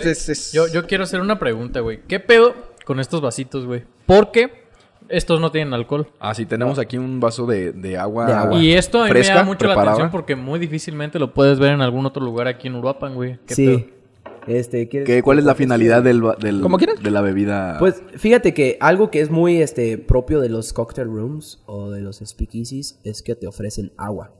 [0.00, 2.00] Es- es- Yo, yo quiero hacer una pregunta, güey.
[2.08, 2.54] ¿Qué pedo
[2.86, 3.84] con estos vasitos, güey?
[4.06, 4.62] Porque
[5.08, 6.08] Estos no tienen alcohol.
[6.20, 8.48] Ah, sí, tenemos aquí un vaso de, de agua.
[8.54, 11.58] Y esto a mí me fresca, llama mucho la atención porque muy difícilmente lo puedes
[11.58, 13.38] ver en algún otro lugar aquí en Uruapan, güey.
[13.46, 13.66] ¿Qué Sí.
[13.66, 14.01] pedo?
[14.46, 17.02] Este, ¿quieres- ¿Qué- ¿Cuál es la finalidad del, va- del- ¿Cómo quieres?
[17.02, 17.76] de la bebida?
[17.78, 22.00] Pues fíjate que algo que es muy este, propio de los cocktail rooms o de
[22.00, 24.32] los speakeasies es que te ofrecen agua.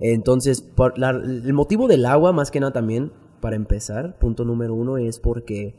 [0.00, 4.74] Entonces, por la- el motivo del agua, más que nada también, para empezar, punto número
[4.74, 5.74] uno, es porque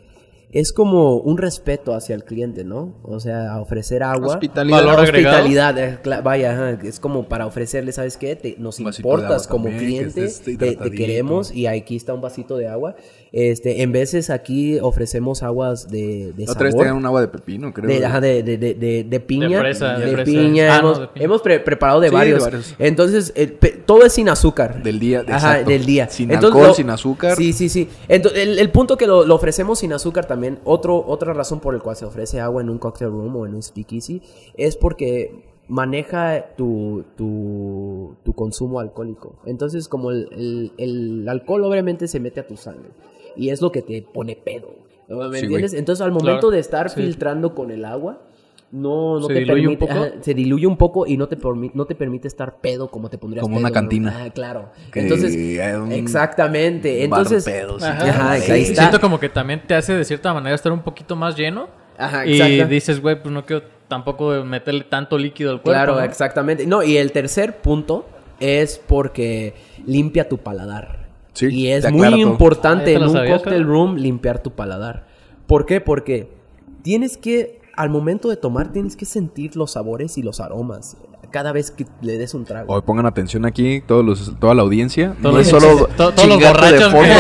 [0.52, 2.96] es como un respeto hacia el cliente, ¿no?
[3.04, 4.30] O sea, ofrecer agua.
[4.34, 4.78] Hospitalidad.
[4.84, 5.36] Valor agregado.
[5.38, 8.36] Hospitalidad, eh, cla- vaya, ajá, es como para ofrecerle, ¿sabes qué?
[8.36, 10.22] Te- nos importas como también, cliente,
[10.58, 12.96] te- queremos y aquí está un vasito de agua.
[13.32, 17.72] Este, en veces aquí ofrecemos aguas de, de otra vez tenían un agua de pepino,
[17.74, 17.88] creo.
[17.88, 19.50] De, ajá, de, de, de, de, de piña.
[19.50, 20.24] De fresa, de fresa.
[20.26, 20.76] piña.
[20.78, 21.26] Ah, no, hemos de piña.
[21.26, 22.44] hemos pre- preparado de, Sí, de varios.
[22.44, 22.76] varios.
[22.80, 24.82] Entonces, el pe- todo es sin azúcar.
[24.82, 25.70] Del día, Ajá, exacto.
[25.70, 26.10] del día.
[26.10, 27.36] Sin Entonces, alcohol, lo- sin azúcar.
[27.36, 27.88] Sí, sí, sí.
[28.08, 31.74] Entonces, el, el punto que lo, lo ofrecemos sin azúcar también, otro, otra razón por
[31.76, 34.22] la cual se ofrece agua en un cocktail room o en un speakeasy,
[34.58, 39.36] es porque maneja tu, tu, tu consumo alcohólico.
[39.46, 42.90] Entonces, como el, el- el alcohol obviamente se mete a tu sangre.
[43.36, 44.70] Y es lo que te pone pedo.
[45.08, 45.72] ¿Me Sí, entiendes?
[45.72, 45.80] güey.
[45.80, 47.02] Entonces, al momento Claro, de estar sí.
[47.02, 48.22] filtrando con el agua,
[48.72, 50.06] no, no ¿Se te diluye un permite, poco?
[50.06, 51.38] ajá, se diluye un poco y no te,
[51.74, 54.10] no te permite estar pedo como te pondrías Como pedo una un- cantina.
[54.10, 54.70] Ajá, claro.
[54.94, 57.08] Que Entonces, hay un exactamente.
[57.08, 57.86] bar Entonces, pedo, sí.
[57.88, 58.52] ajá, Sí.
[58.52, 58.84] ahí Sí, está.
[58.84, 61.68] siento como que también te hace de cierta manera estar un poquito más lleno.
[61.98, 65.72] Ajá, y dices, güey, pues no quiero tampoco meterle tanto líquido al cuerpo.
[65.72, 66.02] Claro, ¿no?
[66.04, 66.68] exactamente.
[66.68, 68.06] No, y el tercer punto
[68.40, 69.56] es porque
[69.88, 70.99] limpia tu paladar.
[71.40, 72.18] Sí, y es muy todo.
[72.18, 75.08] importante Ah, ¿ya te en un sabías, cocktail room limpiar tu paladar.
[75.48, 75.80] ¿Por qué?
[75.82, 76.30] Porque
[76.82, 80.98] tienes que, al momento de tomar, tienes que sentir los sabores y los aromas
[81.32, 82.74] cada vez que le des un trago.
[82.74, 85.16] Oye, pongan atención aquí, todos los, toda la audiencia.
[85.22, 87.14] Todos no es solo to- todos los de fondo.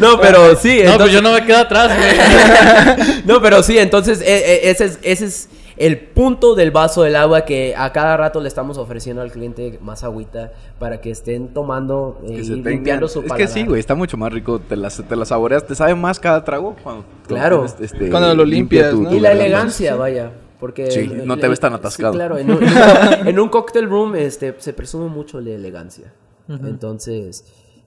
[0.00, 0.80] No, pero sí.
[0.84, 3.22] No, entonces- pues yo no me quedo atrás, güey.
[3.26, 4.24] no, pero sí, entonces e-
[4.66, 8.40] e- ese es, ese es el punto del vaso del agua que a cada rato
[8.40, 12.64] le estamos ofreciendo al cliente más agüita para que estén tomando eh, Que y tengan-
[12.72, 13.48] limpiando su Es que paladar.
[13.52, 14.60] sí, güey, está mucho más rico.
[14.60, 17.64] Te las, te las saboreas, te sabe más cada trago cuando, Claro.
[17.80, 19.16] este, Cuando lo limpia limpias, ¿no?
[19.16, 20.30] Y la elegancia, vaya.
[20.60, 22.12] Porque Sí, el- no el- te ves tan sí, atascado.
[22.14, 22.72] claro, en un, en un-
[23.28, 26.12] en un cocktail room este, se presume mucho la elegancia.
[26.48, 27.44] Entonces,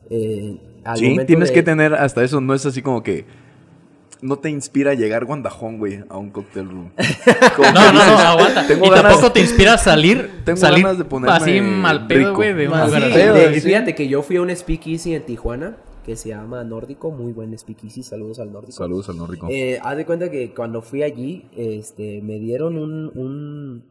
[0.10, 0.58] eh,
[0.88, 2.42] al Sí, tienes de- que tener hasta eso.
[2.42, 3.26] No es así como que
[4.22, 6.90] no te inspira llegar guandajón, güey, a un cocktail room.
[7.56, 8.66] Como No, no, no, aguanta.
[8.66, 12.08] Tengo y ganas- tampoco te inspira a salir, Tengo salir ganas de ponerme así mal
[12.08, 13.62] pedo, güey, de un lugar sí.
[13.62, 17.56] fíjate que yo fui a un speakeasy en Tijuana que se llama Nórdico, muy buen
[17.58, 18.72] speakeasy, saludos al Nórdico.
[18.72, 19.50] Saludos al nórdico.
[19.52, 23.84] Eh, haz de cuenta que cuando fui allí, este, me dieron un, un-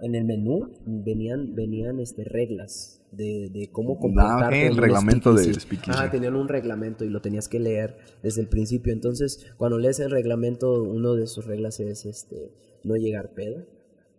[0.00, 4.44] en el menú venían, venían, este, reglas de, de cómo comportarte.
[4.44, 5.60] Ah, ok, en el reglamento speakeasy.
[5.60, 5.90] speakeasy.
[5.90, 8.92] Ajá, tenían un reglamento y lo tenías que leer desde el principio.
[8.92, 12.52] Entonces, cuando lees el reglamento, uno de sus reglas es, este,
[12.84, 13.66] no llegar pedo.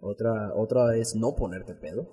[0.01, 2.07] Otra, otra es no ponerte pedo.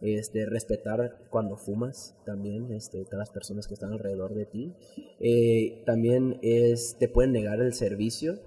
[0.00, 4.72] Este, respetar cuando fumas también, este, todas las personas que están alrededor de ti.
[5.20, 8.38] Eh, también es, te pueden negar el servicio.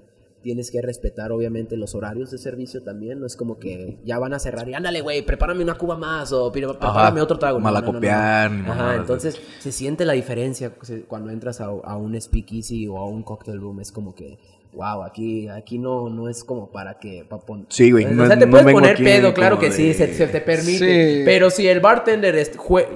[0.43, 3.19] Tienes que respetar, obviamente, los horarios de servicio también.
[3.19, 6.31] No es como que ya van a cerrar y ándale, güey, prepárame una cuba más
[6.31, 7.59] o "Pero prepárame otro trago.
[7.59, 7.91] No, no, no, no, no.
[7.99, 10.73] malacopiar, Ajá, entonces se siente la diferencia
[11.07, 13.79] cuando entras a, a un speakeasy o a un cocktail room.
[13.81, 14.37] Es como que,
[14.73, 17.25] wow, aquí, aquí no, no es como para que...
[17.27, 19.71] pa pon- Sí, güey, O no sea, es- te no puedes poner pedo, claro que
[19.71, 21.15] sí, se, se te permite.
[21.17, 21.21] Sí.
[21.25, 22.35] Pero si el bartender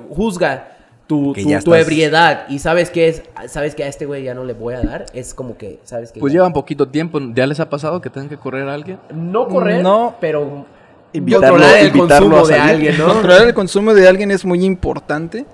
[0.09, 0.77] juzga
[1.12, 4.24] tu, tu, ya tu estás- ebriedad y sabes que es sabes que a este güey
[4.24, 6.20] ya no le voy a dar, es como que, sabes que...
[6.22, 7.20] Pues ya- llevan poquito tiempo.
[7.34, 8.97] ¿Ya les ha pasado que tengan que correr a alguien?
[9.14, 10.16] No correr, No.
[10.22, 10.66] pero...
[11.14, 13.07] Invitarlo- controlar el invitarlo consumo de alguien, ¿no?
[13.07, 15.45] Controlar el consumo de alguien es muy importante.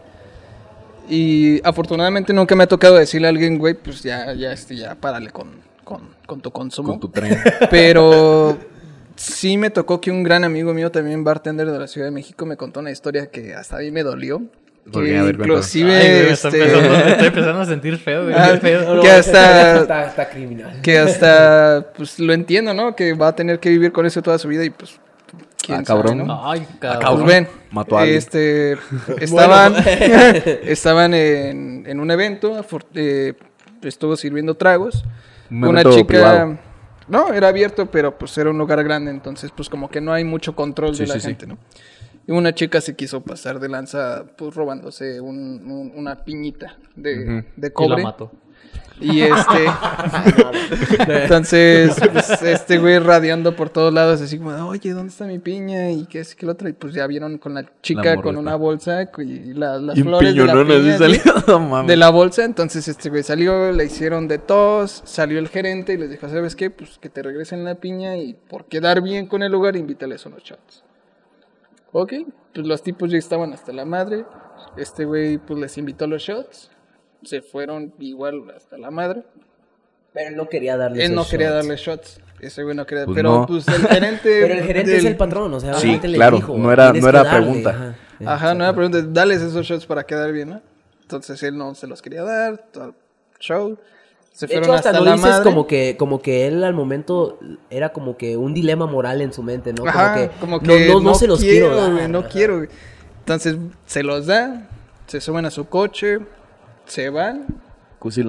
[1.09, 4.93] Y afortunadamente nunca me ha tocado decirle a alguien, güey, pues ya, ya, este, ya
[4.93, 5.47] párale con,
[5.83, 6.89] con, con tu consumo.
[6.89, 7.35] Con tu tren.
[7.71, 8.57] Pero
[9.15, 12.45] sí me tocó que un gran amigo mío, también bartender de la Ciudad de México,
[12.45, 14.41] me contó una historia que hasta a mí me dolió.
[14.91, 15.17] ¿Por Que qué?
[15.17, 18.35] A ver, inclusive, Ay, güey, este, empezando- me estoy empezando a sentir feo, güey.
[18.37, 18.53] Ah.
[18.53, 20.81] No, que hasta- está, está criminal.
[20.81, 22.95] que hasta, pues lo entiendo, ¿no?
[22.95, 24.99] Que va a tener que vivir con eso toda su vida y pues,
[25.61, 26.17] quién Ah, cabrón.
[26.19, 26.49] sabe, ¿no?
[26.51, 27.25] Ay, Pues cabrón.
[27.25, 28.17] ven, Mató a alguien.
[28.17, 28.77] este,
[29.19, 29.75] estaban,
[30.63, 32.65] estaban en, en un evento,
[32.95, 33.33] eh,
[33.81, 35.03] estuvo sirviendo tragos.
[35.49, 36.57] Un una chica, privado.
[37.07, 40.23] no, era abierto, pero pues era un lugar grande, entonces pues como que no hay
[40.25, 41.27] mucho control Sí, de la sí, sí.
[41.27, 41.57] gente, ¿no?
[42.27, 47.23] Y una chica se quiso pasar de lanza, pues robándose un- un- una piñita de,
[47.23, 47.47] Ujú.
[47.55, 48.03] de Y la cobre.
[48.03, 48.31] mató.
[48.99, 49.31] Y este.
[51.07, 55.91] entonces, pues, este güey radiando por todos lados, así como, oye, ¿dónde está mi piña?
[55.91, 56.67] Y qué es que el otro.
[56.67, 60.53] Y pues ya vieron con la chica con una bolsa y las flores de la,
[60.63, 62.43] piña, de la bolsa.
[62.43, 66.55] Entonces, este güey salió, le hicieron de tos, salió el gerente y les dijo, ¿sabes
[66.55, 66.69] qué?
[66.71, 70.43] Pues que te regresen la piña y por quedar bien con el lugar, invítales unos
[70.43, 70.83] shots.
[71.91, 72.13] Ok,
[72.53, 74.25] pues los tipos ya estaban hasta la madre.
[74.75, 76.71] Este güey, pues les invitó los shots
[77.23, 79.23] se fueron igual hasta la madre.
[80.13, 82.19] Pero él no quería darle Él no quería darle shots.
[82.39, 83.05] Ese güey no quería.
[83.05, 84.39] Pues pero pues el gerente.
[84.41, 87.95] pero el gerente es el patrón, o sea, sí, claro, no era, no era pregunta.
[88.25, 89.01] Ajá, no era pregunta.
[89.01, 90.61] Dales esos shots para quedar bien, ¿no?
[91.01, 92.57] Entonces él no se los quería dar.
[92.71, 92.93] Todo el
[93.39, 93.77] show.
[94.37, 95.43] Se fueron hasta, no la dices madre.
[95.43, 97.39] como que como que él al momento
[97.71, 99.83] era como que un dilema moral en su mente, ¿no?
[99.87, 102.07] Ajá, como que, como que no, no, se los quiero, dar.
[102.07, 102.67] no quiero.
[103.17, 103.57] Entonces
[103.87, 104.69] se los da,
[105.07, 106.19] se suben a su coche,
[106.85, 107.47] se van.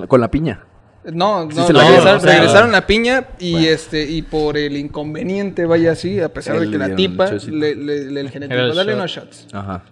[0.09, 0.65] Con la piña.
[1.05, 6.59] No, no, regresaron, la piña y este y por el inconveniente, vaya así, a pesar
[6.59, 9.47] de que la tipa le, le, el genético, dale unos shots.
[9.53, 9.83] Ajá.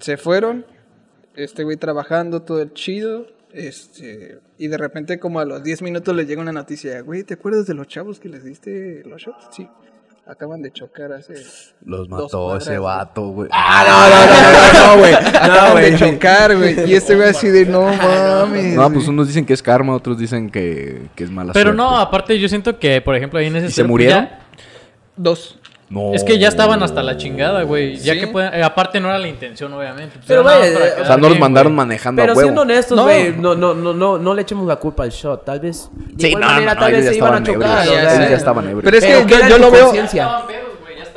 [0.00, 0.66] Se fueron,
[1.34, 6.14] este güey trabajando todo el chido, este, y de repente como a los 10 minutos
[6.14, 9.48] le llega una noticia, güey, ¿te acuerdas de los chavos que les diste los shots?
[9.50, 9.68] Sí.
[10.28, 11.34] Acaban de chocar hace.
[11.84, 13.48] Los mató ese vato, güey.
[13.52, 15.14] Ah, no, no, no, no, güey.
[15.14, 16.90] Acaban de chocar, güey.
[16.90, 18.74] Y este güey así de no mames.
[18.74, 21.96] No, pues unos dicen que es karma, otros dicen que, que es mala Pero no,
[21.96, 23.68] aparte yo siento que, por ejemplo, ahí en ese.
[23.68, 24.28] ¿Y se murieron?
[25.16, 25.60] Dos.
[25.88, 26.14] No.
[26.14, 27.96] Es que ya estaban hasta la chingada, güey.
[27.96, 30.18] Ya que pueden, eh, aparte no era la intención, obviamente.
[30.26, 32.46] Pero, güey, o sea, no los mandaron manejando pero a huevo.
[32.46, 33.54] siendo honestos, güey, no.
[33.54, 35.44] No, no, no, no, le echemos la culpa al shot.
[35.44, 37.86] Tal vez, de sí, igual manera, tal vez se iban a chocar.
[37.86, 38.84] Ebrios, ya, ya estaban ebrios.
[38.84, 39.92] Pero es que yo, yo lo veo...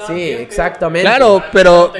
[0.07, 1.07] Sí, exactamente.
[1.07, 1.91] Claro, pero...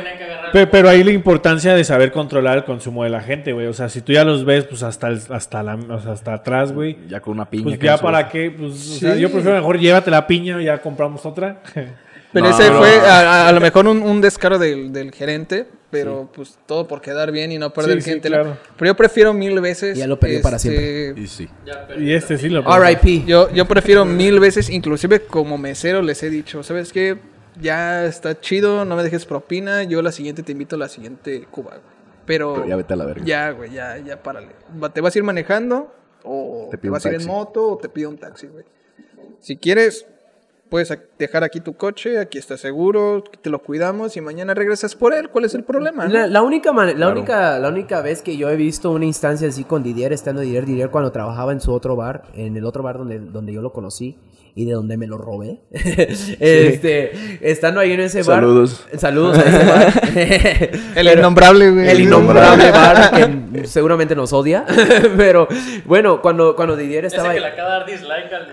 [0.52, 3.68] Pero, ahí la importancia de saber controlar el consumo de la gente, güey.
[3.68, 6.72] O sea, si tú ya los ves, pues hasta hasta la, o sea, hasta atrás,
[6.72, 6.98] güey.
[7.08, 7.64] Ya con una piña.
[7.66, 10.80] Pues ya para qué, pues, o sea, yo prefiero mejor llévate la piña y ya
[10.80, 11.62] compramos otra.
[12.32, 17.02] Pero ese fue a, lo mejor un, descaro del, del, gerente, pero pues todo por
[17.02, 18.28] quedar bien y no perder gente.
[18.28, 18.58] Claro.
[18.78, 19.98] Pero yo prefiero mil veces.
[19.98, 21.24] Ya lo perdió para este, siempre.
[21.24, 21.50] Y sí.
[21.98, 23.26] Y este sí lo RIP.
[23.26, 27.18] Yo, yo prefiero mil veces, inclusive como mesero les he dicho, ¿sabes qué?
[27.60, 31.46] Ya está chido, no me dejes propina, yo la siguiente te invito a la siguiente
[31.50, 31.80] Cuba,
[32.26, 33.26] Pero, ya vete a la verga.
[33.26, 34.50] Ya, güey, ya, ya párale.
[34.94, 35.94] ¿Te vas a ir manejando?
[36.24, 37.72] ¿O te, vas a ir en moto?
[37.72, 38.66] ¿O te pido un taxi, güey?
[39.40, 40.06] Si quieres,
[40.70, 45.14] puedes dejar aquí tu coche, aquí está seguro, te lo cuidamos y mañana regresas por
[45.14, 45.30] él.
[45.30, 46.08] ¿Cuál es el problema?
[46.08, 49.84] La, única la, única, la única vez que yo he visto una instancia así con
[49.84, 53.20] Didier, estando Didier, Didier cuando trabajaba en su otro bar, en el otro bar donde,
[53.20, 54.18] donde yo lo conocí
[54.56, 55.62] y de donde me lo robé.
[55.72, 58.42] este, estando ahí en ese bar.
[58.42, 58.86] Saludos.
[58.98, 59.94] Saludos a ese bar.
[60.96, 61.90] el innombrable, güey.
[61.90, 64.66] El innombrable bar que seguramente nos odia.
[65.18, 65.48] Pero
[65.86, 67.30] bueno, cuando, cuando Didier estaba.
[67.30, 68.48] Ese que le acaba de dar dislike al.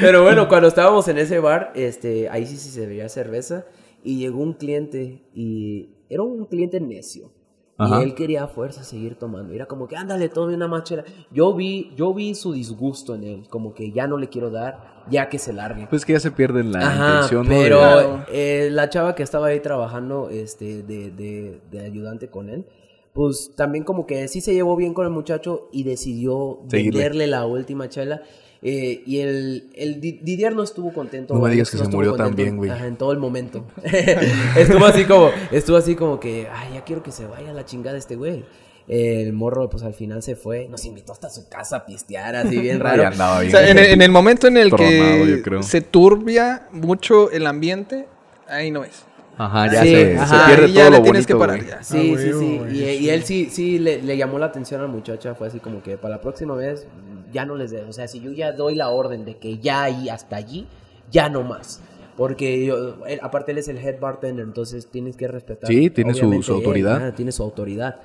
[0.00, 3.66] Pero bueno, cuando estábamos en ese bar, este, ahí sí, sí se veía cerveza.
[4.02, 7.32] Y llegó un cliente y era un cliente necio.
[7.78, 9.54] Y él quería a fuerza seguir tomando.
[9.54, 11.04] Era como que, ándale, tome una machera.
[11.30, 13.48] Yo vi, yo vi su disgusto en él.
[13.48, 15.86] Como que ya no le quiero dar, ya que se largue.
[15.88, 17.46] Pues que ya se pierde la intención.
[17.46, 22.66] Pero eh, la chava que estaba ahí trabajando este, de, de, de, ayudante con él,
[23.12, 27.46] pues también como que sí se llevó bien con el muchacho y decidió venderle la
[27.46, 28.22] última chela.
[28.60, 31.34] Eh, y el, el, Didier no estuvo contento.
[31.34, 32.70] No me digas que se murió también, güey.
[32.70, 33.64] En todo el momento.
[34.56, 37.64] estuvo así como, estuvo así como que, ay, ya quiero que se vaya a la
[37.64, 38.44] chingada este güey.
[38.88, 42.58] El morro, pues al final se fue, nos invitó hasta su casa a pistear, así
[42.58, 43.06] bien raro.
[43.06, 48.08] andaba bien, o sea, en, el, momento en el que se turbia mucho el ambiente,
[48.48, 49.04] ahí no es.
[49.36, 51.82] Ajá, ya se, pierde ya todo le tienes que parar ya.
[51.84, 52.60] Sí, ah, sí, sí.
[52.72, 55.32] Y, y, él sí, sí le, le, llamó la atención al muchacho.
[55.36, 56.86] Fue así como que para la próxima vez
[57.32, 57.82] ya no les dé.
[57.82, 60.66] O sea, si yo ya doy la orden de que ya ahí hasta allí,
[61.10, 61.80] ya no más.
[62.16, 65.68] Porque yo, aparte él es el head bartender, entonces tienes que respetar.
[65.68, 67.14] Sí, tiene su, autoridad.
[67.14, 68.00] tiene su autoridad.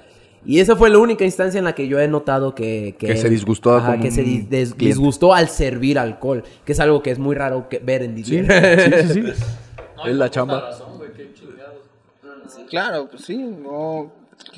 [0.45, 2.95] Y esa fue la única instancia en la que yo he notado que...
[2.99, 3.82] Que, se disgustó.
[4.01, 8.03] que se disgustó al servir alcohol, que es algo que es muy raro que, ver
[8.03, 8.43] en DJ.
[8.43, 9.34] Sí, sí, sí.
[10.05, 10.69] es la chamba.
[12.69, 13.38] claro, pues sí.
[13.38, 14.11] No,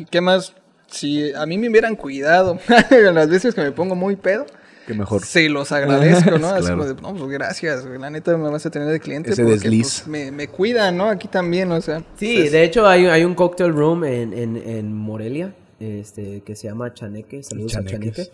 [0.10, 0.54] ¿Qué más
[0.96, 2.60] si a mí me hubieran cuidado
[3.14, 4.46] las veces que me pongo muy pedo,
[4.86, 5.26] que mejor.
[5.26, 6.48] Se los agradezco, ¿no?
[6.56, 9.32] Así como de, no, pues gracias, la neta me vas a tener de cliente.
[9.32, 10.02] Ese porque, desliz.
[10.02, 11.10] Pues, me, me cuidan, ¿no?
[11.10, 12.04] Aquí también, o sea.
[12.16, 16.56] Sí, pues, de hecho hay, hay un cocktail room en, en, en Morelia, este, que
[16.56, 18.30] se llama Chaneque, saludos a Chaneque.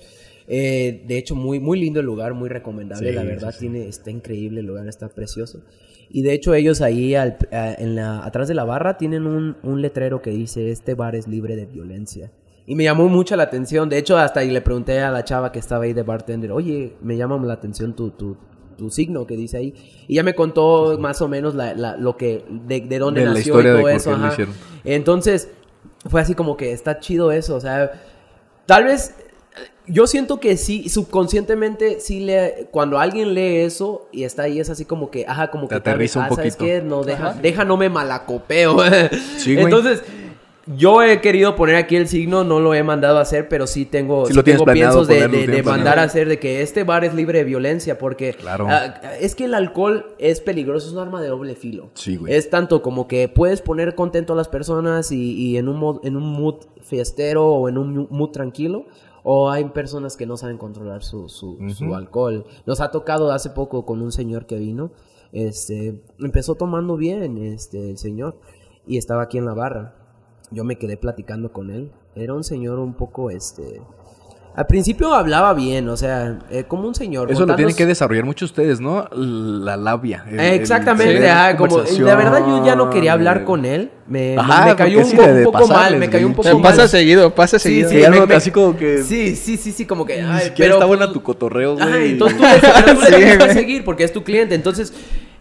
[0.47, 4.59] Eh, de hecho, muy, muy lindo el lugar, muy recomendable, la verdad, tiene, está increíble,
[4.59, 5.61] el lugar está precioso.
[6.09, 9.81] Y de hecho ellos ahí al, en la, atrás de la barra tienen un, un
[9.81, 12.31] letrero que dice, este bar es libre de violencia.
[12.65, 13.89] Y me llamó mucho la atención.
[13.89, 16.95] De hecho, hasta y le pregunté a la chava que estaba ahí de bartender, oye,
[17.01, 18.37] me llama la atención tu, tu,
[18.77, 19.73] tu signo que dice ahí.
[20.07, 23.59] Y ya me contó más o menos la, la, lo que, de, de dónde nació
[23.59, 24.17] y todo eso.
[24.83, 25.49] Entonces,
[26.09, 27.55] fue así como que está chido eso.
[27.55, 27.91] O sea,
[28.65, 29.15] tal vez
[29.87, 34.69] yo siento que sí, subconscientemente, sí le, cuando alguien lee eso y está ahí, es
[34.69, 36.81] así como que, ajá, como que aterriza un ah, ¿sabes qué?
[36.81, 38.77] No, deja, deja, no me malacopeo.
[39.45, 40.03] Entonces,
[40.67, 43.85] yo he querido poner aquí el signo, no lo he mandado a hacer, pero sí
[43.85, 47.39] tengo, sí tengo piensos de, de, mandar a hacer de que este bar es libre
[47.39, 51.55] de violencia, porque ah, es que el alcohol es peligroso, es un arma de doble
[51.55, 51.89] filo.
[51.95, 52.33] Sí, güey.
[52.33, 56.15] Es tanto como que puedes poner contento a las personas y, y en, un en
[56.15, 58.85] un mood fiestero o en un mood tranquilo,
[59.23, 62.45] o hay personas que no saben controlar su, su, su, alcohol.
[62.65, 64.91] Nos ha tocado hace poco con un señor que vino,
[65.31, 68.39] este, empezó tomando bien, este, el señor,
[68.85, 70.00] y estaba aquí en la barra
[70.51, 71.91] yo me quedé platicando con él.
[72.15, 73.81] Era un señor un poco, este...
[74.53, 77.31] Al principio hablaba bien, o sea, eh, como un señor.
[77.31, 79.07] Eso lo tienen que desarrollar mucho ustedes, ¿no?
[79.13, 80.25] La labia.
[80.29, 81.25] Exactamente,
[81.57, 83.91] como, la verdad yo ya no quería hablar con él.
[84.07, 86.61] Me, me cayó un, poco mal, me cayó un poco mal.
[86.61, 87.89] Pasa seguido, pasa seguido.
[87.89, 89.03] Sí, sí, así como que...
[89.03, 90.21] Sí, sí, sí, sí, como que...
[90.21, 91.87] Ay, pero está buena tu cotorreo, güey.
[91.87, 92.43] Ajá, entonces tú,
[93.09, 94.91] le, tú le seguir porque es tu cliente, entonces...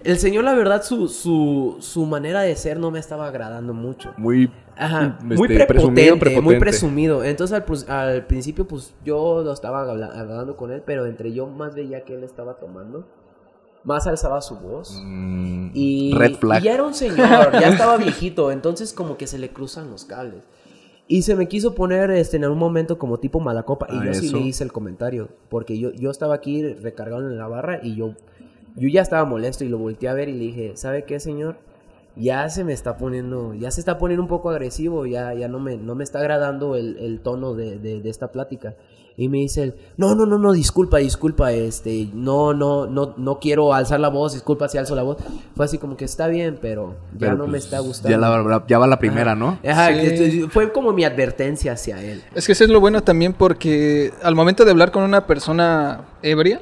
[0.02, 4.14] El señor, la verdad, su, su, su manera de ser no me estaba agradando mucho.
[4.16, 7.22] Muy, Ajá, este, muy prepotente, muy presumido.
[7.22, 11.74] Entonces al, al, principio, pues yo lo estaba hablando con él, pero entre yo más
[11.74, 13.06] veía que él estaba tomando,
[13.84, 15.02] más alzaba su voz.
[15.04, 16.62] Mm, y, red flag.
[16.62, 20.06] y ya era un señor, ya estaba viejito, entonces como que se le cruzan los
[20.06, 20.44] cables.
[21.08, 23.88] Y se me quiso poner este, en un momento como tipo mala copa.
[23.90, 25.28] Y yo sí le hice el comentario.
[25.48, 28.14] Porque yo, yo estaba aquí recargado en la barra y yo
[28.76, 31.56] yo ya estaba molesto y lo volteé a ver y le dije, ¿sabe qué, señor?
[32.16, 35.60] Ya se me está poniendo, ya se está poniendo un poco agresivo, ya, ya no,
[35.60, 38.74] me, no me está agradando el, el tono de, de, de, esta plática.
[39.16, 43.38] Y me dice él, no, no, no, no, disculpa, disculpa, este, no, no, no, no
[43.38, 45.18] quiero alzar la voz, disculpa si alzo la voz.
[45.54, 48.10] Fue así como que está bien, pero ya no me pues, está gustando.
[48.10, 49.58] Ya, la, ya va la primera, ¿no?
[49.66, 49.90] Ajá,
[50.48, 52.22] fue como mi advertencia hacia él.
[52.34, 56.06] Es que eso es lo bueno también porque al momento de hablar con una persona
[56.22, 56.60] ebria,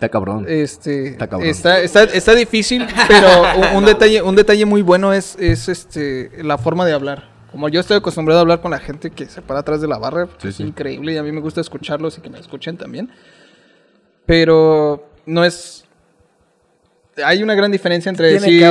[0.00, 0.46] Está cabrón.
[0.48, 1.46] Este, está, cabrón.
[1.50, 3.28] Está, está, difícil, pero
[3.76, 7.28] un, detalle, un detalle muy bueno es, es este, la forma de hablar.
[7.50, 9.98] Como yo estoy acostumbrado a hablar con la gente que se para atrás de la
[9.98, 13.10] barra, es increíble y a mí me gusta escucharlos y que me escuchen también.
[14.24, 15.84] Pero no es
[17.22, 18.64] hay una gran diferencia entre decir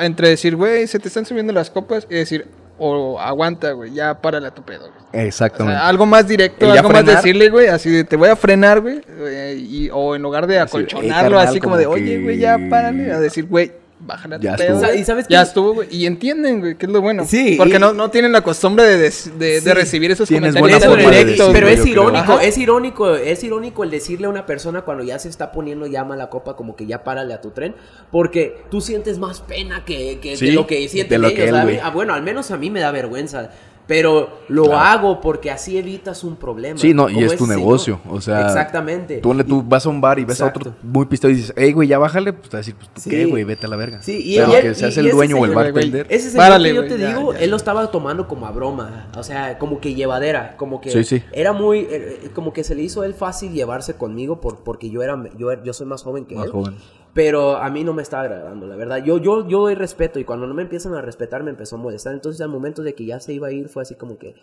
[0.00, 2.48] entre decir, güey, se te están subiendo las copas y decir,
[2.82, 4.90] o aguanta, güey, ya párale a tu pedo.
[5.12, 5.26] Güey.
[5.26, 5.78] Exactamente.
[5.78, 9.54] algo más directo, algo más decirle, güey, así de te voy a frenar, güey, eh,
[9.58, 13.46] y, o en lugar de acolchonarlo, así, como, de, oye, güey, ya párale, a decir,
[13.46, 13.70] güey,
[14.10, 14.94] bájale a tu ya pedo.
[14.94, 17.24] ¿Y sabes ya estuvo, güey, y entienden, güey, que es lo bueno.
[17.26, 17.54] Sí.
[17.56, 21.50] Porque no, no tienen la costumbre de, de, de recibir esos comentarios directos.
[21.52, 25.28] Pero es irónico, es irónico, es irónico el decirle a una persona cuando ya se
[25.28, 27.74] está poniendo ya mala copa, como que ya párale a tu tren,
[28.10, 32.22] porque tú sientes más pena que, que de lo que sienten ellos, ah, bueno, al
[32.22, 33.50] menos a mí me da vergüenza.
[33.90, 36.78] Pero lo hago porque así evitas un problema.
[36.78, 37.98] Sí, no, y es tu negocio.
[38.08, 39.16] O sea, exactamente.
[39.16, 41.72] Tú, tú vas a un bar y ves a otro muy pistado y dices, hey,
[41.72, 42.32] güey, ya bájale.
[42.32, 44.00] Pues te vas a decir, pues tú qué, güey, vete a la verga.
[44.00, 46.06] Sí, y Pero que seas el dueño o el bartender.
[46.08, 49.08] Ese señor que yo te digo, él lo estaba tomando como a broma.
[49.16, 50.56] O sea, como que llevadera.
[50.56, 51.88] Como que era muy.
[51.90, 55.60] Eh, como que se le hizo él fácil llevarse conmigo por, porque yo era yo,
[55.64, 56.52] yo soy más joven que más él.
[56.52, 56.76] Joven.
[57.12, 58.98] Pero a mí no me está agradando, la verdad.
[58.98, 61.78] Yo, yo, yo doy respeto y cuando no me empiezan a respetar me empezó a
[61.78, 62.14] molestar.
[62.14, 64.34] Entonces al momento de que ya se iba a ir fue así como que,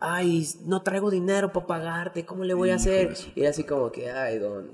[0.00, 3.14] ay, no traigo dinero para pagarte, ¿cómo le voy a hacer?
[3.34, 4.70] Y así como que, ay, don,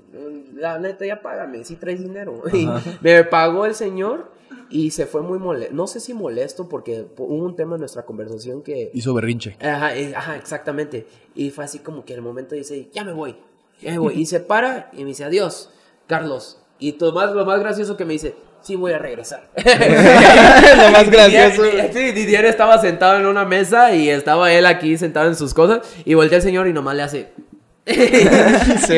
[0.55, 2.41] la neta ya págame, si traes dinero.
[2.53, 2.67] Y
[3.01, 4.31] me pagó el señor
[4.69, 5.73] y se fue muy molesto.
[5.73, 8.91] No sé si molesto porque hubo un tema en nuestra conversación que...
[8.93, 9.57] Hizo berrinche.
[9.61, 11.07] Ajá, ajá, exactamente.
[11.33, 13.37] Y fue así como que en el momento dice, ya me voy,
[13.81, 14.15] ya me voy.
[14.15, 15.71] y se para y me dice, adiós,
[16.07, 19.47] Carlos y lo más, lo más gracioso que me dice, sí voy a regresar.
[19.55, 21.63] lo más gracioso.
[21.93, 25.79] sí, Didier estaba sentado en una mesa y estaba él aquí sentado en sus cosas
[26.05, 27.31] y voltea el señor y nomás le hace...
[27.87, 28.97] Se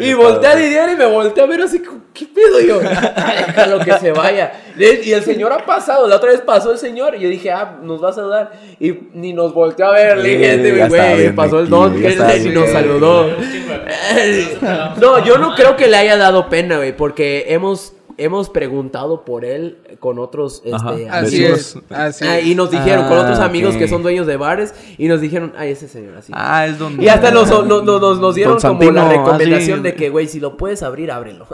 [0.00, 1.80] y, y, voltea a Didier y me voltea a ver así,
[2.12, 2.80] ¿qué pedo yo?
[3.46, 4.52] Déjalo que se vaya.
[4.76, 7.78] Y el señor ha pasado, la otra vez pasó el señor y yo dije, ah,
[7.80, 8.52] nos va a saludar.
[8.80, 12.48] Y ni nos volteó a ver, le dije, este güey, pasó el don que y
[12.48, 13.28] nos saludó.
[15.00, 19.44] no, yo no creo que le haya dado pena, güey, porque hemos hemos preguntado por
[19.44, 23.76] él con otros este, así es, así ah, y nos dijeron con otros ah, amigos
[23.76, 27.04] que son dueños de bares y nos dijeron ay ese señor así ah es donde
[27.04, 30.82] y hasta nos, nos, nos, dieron como la recomendación de que güey si lo puedes
[30.82, 31.46] abrir ábrelo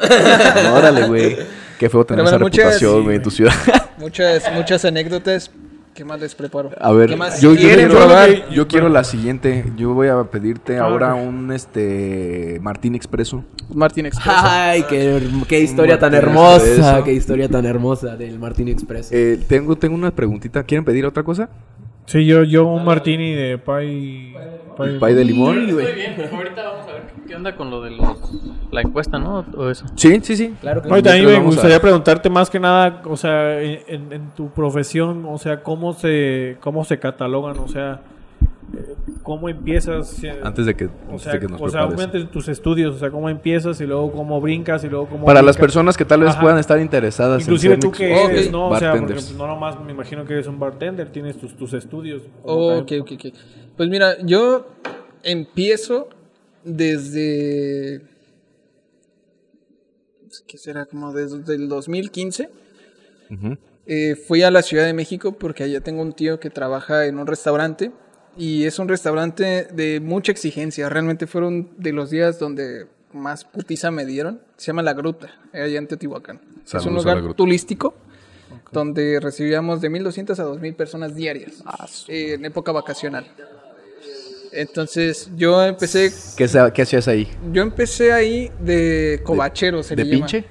[0.75, 1.37] órale güey.
[1.79, 3.53] Qué feo tener esa reputación güey en tu ciudad.
[3.99, 5.51] muchas muchas anécdotas
[5.99, 6.71] ¿Qué más les preparo?
[6.81, 8.49] A ver, ¿Qué más yo, quiero, probar?
[8.51, 9.65] yo quiero la siguiente.
[9.77, 13.43] Yo voy a pedirte Ah, ahora un este Martín Expreso.
[13.75, 14.39] Martín Expreso.
[14.41, 17.03] Ay, qué, qué historia tan hermosa, Expreso.
[17.05, 19.11] qué historia tan hermosa del Martín Express.
[19.11, 20.63] Eh, tengo, tengo una preguntita.
[20.63, 21.49] ¿Quieren pedir otra cosa?
[22.09, 24.35] Sí, yo, yo un martini de pay...
[24.79, 25.67] ¿El pay de limón?
[25.67, 25.77] Bien,
[26.33, 28.17] ahorita vamos a ver qué onda con lo de los-
[28.71, 29.45] la encuesta, ¿no?
[29.57, 29.85] O eso.
[29.97, 30.55] Sí, sí, sí.
[30.61, 33.81] Claro que Ahorita a mí Mientras me gustaría preguntarte más que nada, o sea, en,
[33.89, 38.01] en- en tu profesión, o sea, cómo se cómo se catalogan, o sea,
[39.23, 42.49] cómo empiezas, eh, Antes de que, o sea, de que nos o sea, obviamente tus
[42.49, 45.61] estudios, o sea, cómo empiezas y luego cómo brincas y luego cómo Para las brincas.
[45.61, 46.41] personas que tal vez Ajá.
[46.41, 48.53] puedan estar interesadas Inclusive en tú que eres, Ok.
[48.53, 48.69] ¿no?
[48.69, 49.25] O sea, porque bartenders.
[49.27, 52.23] pues, no nomás me imagino que eres un bartender, tienes tus, tus estudios.
[52.43, 53.27] Oh, ok, ok, ok.
[53.77, 54.67] Pues mira, yo
[55.23, 56.09] empiezo
[56.65, 58.03] desde...
[60.47, 60.85] ¿Qué será?
[60.87, 62.51] Como desde el 2015.
[63.31, 63.57] Ujú.
[63.87, 67.19] Eh, fui a la Ciudad de México porque allá tengo un tío que trabaja en
[67.19, 67.91] un restaurante
[68.37, 70.89] y es un restaurante de mucha exigencia.
[70.89, 74.41] Realmente fueron de los días donde más putiza me dieron.
[74.57, 76.41] Se llama La Gruta, allá en Teotihuacán.
[76.65, 77.95] es Saludos un a La lugar turístico
[78.73, 81.63] donde recibíamos de 1200 a 2000 personas diarias
[82.09, 83.27] eh, en época vacacional.
[84.53, 87.29] Entonces yo empecé, ¿Qué, qué hacías ahí?
[87.53, 90.27] yo empecé ahí de cobachero, se ¿De le llama.
[90.27, 90.45] pinche?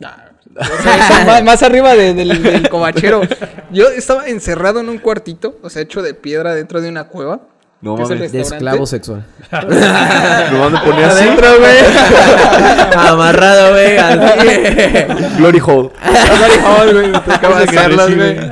[0.00, 3.22] Nah, o sea, eso más, más arriba de- del, del cobachero.
[3.70, 7.40] Yo estaba encerrado en un cuartito, o sea, hecho de piedra dentro de una cueva.
[7.82, 8.30] No mames.
[8.30, 9.24] De esclavo sexual.
[9.50, 11.22] Nomás me ponía así.
[11.22, 11.78] Adentro, güey.
[12.94, 13.96] Amarrado, güey.
[15.38, 15.90] Glory Hole.
[16.02, 18.34] Ay, güey, me tocaba recibe.
[18.34, 18.50] güey.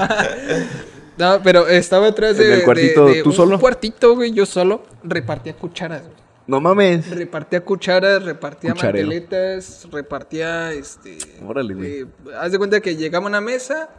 [1.18, 3.58] No, pero estaba atrás de, ¿En el de- cuartito de tú un solo?
[3.58, 6.02] cuartito, güey, yo solo repartía cucharas.
[6.02, 6.14] güey.
[6.48, 7.08] No mames.
[7.10, 9.06] Repartía cucharas, repartía Cucharero.
[9.06, 11.18] manteletas, repartía, este...
[11.46, 12.00] Órale, güey.
[12.00, 12.06] eh,
[12.40, 13.90] haz de cuenta que llegaba a una mesa,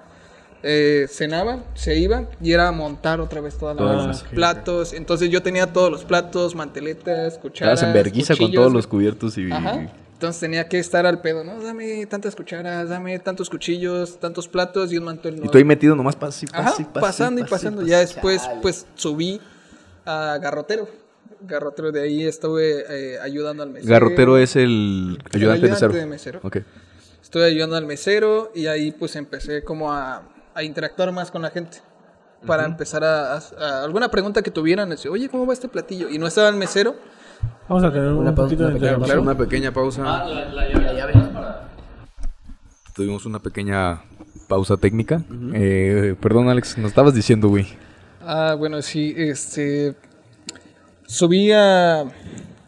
[0.63, 4.23] eh, cenaba, se iba y era montar otra vez toda la Toda la mesa.
[4.23, 4.35] mesa.
[4.35, 8.87] Platos, entonces yo tenía todos los platos, manteletas, cucharas, Estabas en verguiza con todos los
[8.87, 9.49] cubiertos y...
[9.51, 9.87] Ajá.
[10.13, 11.61] Entonces tenía que estar al pedo, ¿no?
[11.61, 15.51] Dame tantas cucharas, dame tantos cuchillos, tantos platos y un mantel Y nuevo.
[15.51, 17.85] tú ahí metido nomás Ajá, pase, pasando y pasando.
[17.85, 19.39] Ya después, pues subí
[20.05, 20.89] a Garrotero.
[21.41, 23.91] Garrotero, de ahí estuve eh, ayudando al mesero.
[23.91, 26.41] Garrotero es el ayudante, ayudante de de mesero.
[27.21, 30.23] Estuve ayudando al mesero y ahí pues empecé como a,
[30.53, 31.77] a interactuar más con la gente.
[32.45, 36.09] Para empezar a, a- a- alguna pregunta que tuvieran, decir, oye, ¿cómo va este platillo?
[36.09, 36.95] Y no estaba el mesero.
[37.67, 39.19] Vamos a tener Una un pausa, una pequeña interrupción.
[39.19, 40.03] Una pequeña pausa.
[40.05, 41.13] Ah, la, llave.
[42.95, 44.01] Tuvimos una pequeña
[44.47, 45.21] pausa técnica.
[45.53, 47.67] Eh, perdón, Alex, nos estabas diciendo, güey.
[48.21, 49.95] Ah, bueno, sí, este...
[51.09, 52.05] Subí a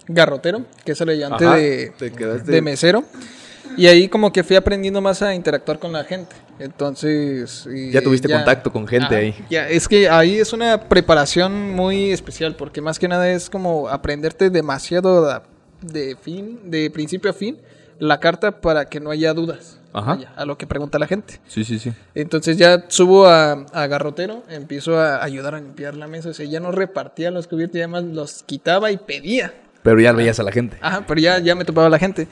[0.08, 1.92] Garrotero, que es el ayudante Ajá, de,
[2.44, 3.04] de mesero.
[3.78, 6.36] Y ahí como que fui aprendiendo más a interactuar con la gente.
[6.58, 7.68] Entonces...
[7.72, 9.46] y Ya tuviste contacto con gente ahí.
[9.52, 13.88] Ya, es que ahí es una preparación muy especial porque más que nada es como
[13.90, 15.44] aprenderte demasiado
[15.82, 17.60] de fin, de principio a fin,
[18.00, 20.16] la carta para que no haya dudas Ajá.
[20.16, 21.40] vaya, a lo que pregunta la gente.
[21.48, 21.92] Sí, sí, sí.
[22.16, 26.46] Entonces ya subo a, a Garrotero, empiezo a ayudar a limpiar la mesa, o sea,
[26.46, 29.54] ya no repartía los cubiertos, ya más los quitaba y pedía.
[29.84, 30.78] Pero ya veías a la gente.
[30.82, 32.28] Ajá, pero ya, ya me topaba la gente.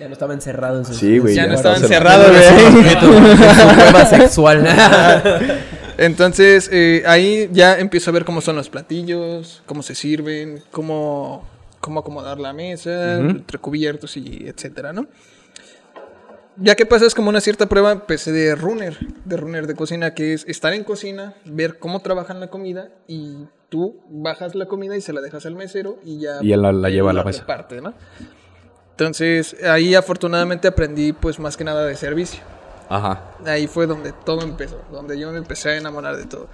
[0.00, 2.24] Ya no estaba encerrado en su Sí, güey, ya, ya no estaba encerrado.
[2.32, 4.00] güey.
[4.00, 4.66] En sexual.
[5.98, 11.46] Entonces eh, ahí ya empiezo a ver cómo son los platillos, cómo se sirven, cómo,
[11.80, 15.06] cómo acomodar la mesa, entre cubiertos y etcétera, ¿no?
[16.56, 20.34] Ya que pasas como una cierta prueba, empecé de runner, de runner de cocina, que
[20.34, 23.38] es estar en cocina, ver cómo trabajan la comida y
[23.68, 26.38] tú bajas la comida y se la dejas al mesero y ya...
[26.42, 27.40] Y él la- lleva a la mesa.
[27.40, 27.92] reparte, ¿no?
[28.92, 32.40] Entonces ahí afortunadamente aprendí pues más que nada de servicio.
[32.88, 33.32] Ajá.
[33.44, 36.48] Ahí fue donde todo empezó, donde yo me empecé a enamorar de todo.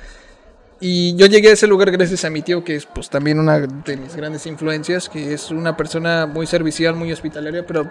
[0.80, 3.58] Y yo llegué a ese lugar gracias a mi tío, que es pues también una
[3.58, 7.90] de mis grandes influencias, que es una persona muy servicial, muy hospitalaria, pero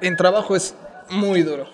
[0.00, 0.76] en trabajo es
[1.10, 1.64] muy duro.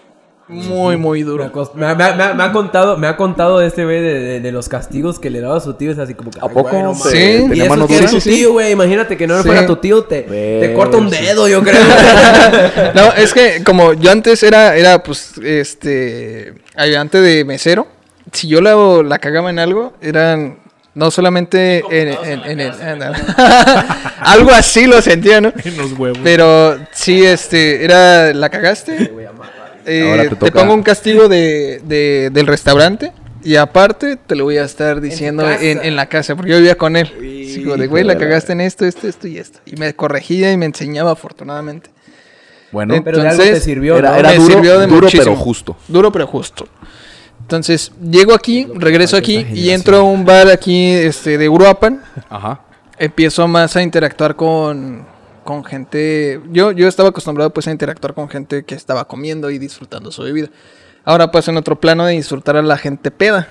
[0.48, 1.52] Muy, muy Me ha, duro.
[1.52, 4.00] cost- me ha- me ha- me ha- me ha contado, me ha contado este güey
[4.00, 5.90] de, de- de los castigos que le daba a su tío.
[5.90, 6.38] Es así como que.
[6.38, 6.70] ¿A poco?
[6.70, 7.10] güey, no Sí.
[7.10, 8.30] ¿Tenía Y eso es que Sí, sí.
[8.30, 8.70] tío, güey.
[8.70, 9.42] Imagínate que no Sí.
[9.48, 11.20] fuera tu tío, te, te corta un sí.
[11.20, 11.74] dedo, yo creo.
[12.94, 17.88] No, es que como yo antes era, era pues, este, ayudante de mesero,
[18.32, 20.58] si yo la, la cagaba en algo, eran
[20.96, 22.80] no solamente en, en- en el...
[22.80, 23.12] en el-
[24.20, 25.52] algo así lo sentía, ¿no?
[25.64, 26.18] En los huevos.
[26.24, 29.12] Pero sí, este, era, la cagaste.
[29.86, 33.12] eh, Ahora te te, pongo un castigo de, de- del restaurante.
[33.44, 36.76] Y aparte te lo voy a estar diciendo en, en la casa, porque yo vivía
[36.76, 37.06] con él.
[37.62, 39.60] Como de, güey, la cagaste en esto, esto, esto y esto.
[39.66, 41.90] Y me corregía y me enseñaba afortunadamente.
[42.72, 44.16] Bueno, Pero de algo Entonces, te sirvió, era- ¿no?
[44.16, 45.22] era me duro- sirvió de duro, muchísimo.
[45.24, 45.76] pero justo.
[45.86, 46.66] Duro pero justo.
[47.46, 52.02] Entonces, llego aquí, regreso aquí y entro a un bar aquí este, de Uruapan.
[52.28, 52.60] Ajá.
[52.98, 55.06] Empiezo más a interactuar con,
[55.44, 56.40] con gente.
[56.50, 60.24] Yo, yo estaba acostumbrado pues a interactuar con gente que estaba comiendo y disfrutando su
[60.24, 60.48] bebida.
[61.04, 63.46] Ahora pues en otro plano de disfrutar a la gente peda.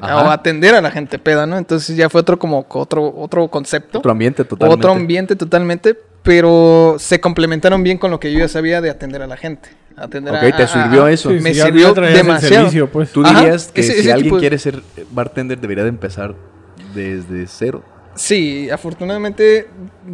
[0.00, 0.24] Ajá.
[0.24, 1.56] O atender a la gente peda, ¿no?
[1.58, 4.00] Entonces ya fue otro como otro, otro concepto.
[4.00, 4.80] Otro ambiente totalmente.
[4.80, 9.22] Otro ambiente totalmente, pero se complementaron bien con lo que yo ya sabía de atender
[9.22, 9.68] a la gente.
[9.96, 11.30] Atender Ok, a- te sirvió a- eso.
[11.30, 12.54] Sí, me sirvió demasiado.
[12.54, 13.10] servicio, pues.
[13.12, 16.34] Tú Ajá, dirías que ese- si ese alguien de- quiere ser bartender debería de empezar
[16.94, 17.82] desde cero.
[18.14, 19.68] Sí, afortunadamente,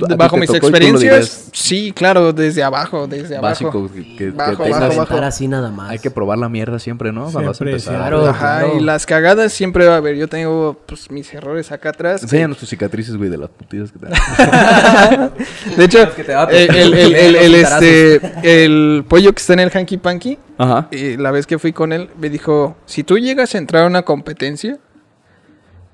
[0.05, 3.65] ¿A ti bajo mis experiencias, sí, claro, desde abajo, desde abajo.
[3.71, 5.17] Básico, que, que- que tengas- bajo, Sentar bajo.
[5.25, 5.91] así nada más.
[5.91, 7.25] Hay que probar la mierda siempre, ¿no?
[7.25, 7.97] Vas a Siempre, empezar.
[7.97, 8.27] Claro.
[8.29, 8.79] Ajá, claro.
[8.79, 10.17] y las cagadas siempre va a haber.
[10.17, 12.23] Yo tengo pues mis errores acá atrás.
[12.23, 15.33] Enséñanos tus cicatrices, güey, de las putidas que te dan.
[15.77, 18.21] De hecho, a el, el, el, el- el, Los este,
[18.65, 20.89] el pollo que está en el Hanky Panky, Ajá.
[20.91, 23.87] y la vez que fui con él, me dijo, si tú llegas a entrar a
[23.87, 24.79] una competencia,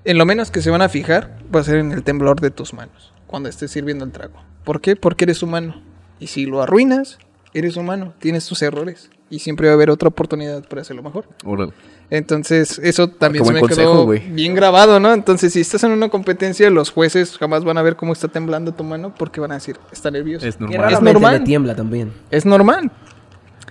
[0.04, 2.50] en lo menos que se van a fijar va a ser en el temblor de
[2.50, 4.34] tus manos cuando estés sirviendo el trago.
[4.64, 4.96] ¿Por qué?
[4.96, 5.82] Porque eres humano.
[6.20, 7.18] Y si lo arruinas,
[7.52, 9.10] eres humano, tienes tus errores.
[9.30, 11.26] Y siempre va a haber otra oportunidad para hacerlo mejor.
[11.44, 11.72] Órale.
[12.10, 15.12] Entonces, eso también se me consejo, quedó bien grabado, ¿no?
[15.12, 18.72] Entonces, si estás en una competencia, los jueces jamás van a ver cómo está temblando
[18.72, 20.46] tu mano porque van a decir, está nervioso.
[20.46, 20.78] Es normal.
[20.78, 21.38] raramente normal.
[21.38, 22.12] le tiembla también.
[22.30, 22.92] Es normal.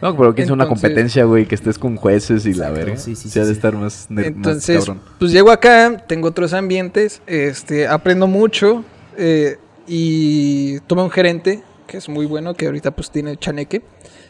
[0.04, 2.98] No, pero que es una competencia, güey, que estés con jueces y la verga.
[2.98, 3.58] sí, sí, Se ha sí, de sí.
[3.58, 5.02] estar más, más Entonces, cabrón.
[5.18, 8.84] pues llego acá, tengo otros ambientes, este, aprendo mucho
[9.18, 13.82] eh, y tuve un gerente que es muy bueno, que ahorita pues tiene chaneque.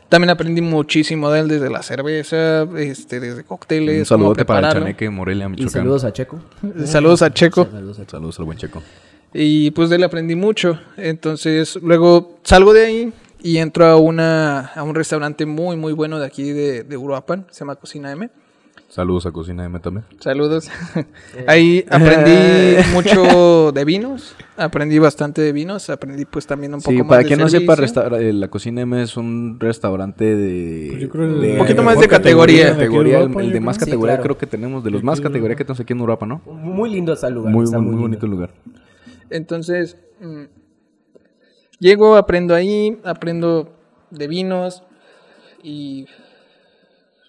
[0.10, 3.98] También aprendí muchísimo de él, desde la cerveza, este, desde cócteles.
[4.00, 4.74] Un saludote para el.
[4.76, 5.72] Chaneque, Morelia, Y Michoacán.
[5.82, 6.40] saludos a Checo.
[6.86, 7.66] Saludos a Checo.
[7.72, 8.12] Saludos a Checo.
[8.12, 8.84] Saludos al buen Checo.
[9.34, 10.80] Y pues de él aprendí mucho.
[10.98, 13.14] Entonces, luego salgo de ahí
[13.44, 17.46] y entro a una a un restaurante muy muy bueno de aquí de, de Uruapan,
[17.52, 18.30] se llama Cocina M.
[18.90, 20.06] Saludos a Cocina M también.
[20.20, 20.70] Saludos.
[21.48, 26.98] ahí aprendí mucho de vinos, aprendí bastante de vinos, aprendí pues también un poco Sí,
[27.00, 28.04] más para de quien no sepa, servicio.
[28.04, 30.88] resta- eh, la Cocina M es un restaurante de...
[30.92, 32.74] Pues yo creo de- Un poquito más de categoría.
[32.74, 33.62] categoría, el, Europa, el de creo.
[33.64, 34.24] más Sí, categoría claro.
[34.24, 36.42] creo que tenemos, de los De más categoría que tenemos aquí en Europa, ¿no?
[36.46, 37.52] Muy lindo está el lugar.
[37.52, 38.02] Muy, está muy, muy lindo.
[38.10, 38.52] bonito el lugar.
[39.32, 40.44] Entonces, mm,
[41.84, 43.70] llego, aprendo ahí, aprendo
[44.10, 44.84] de vinos
[45.62, 46.08] y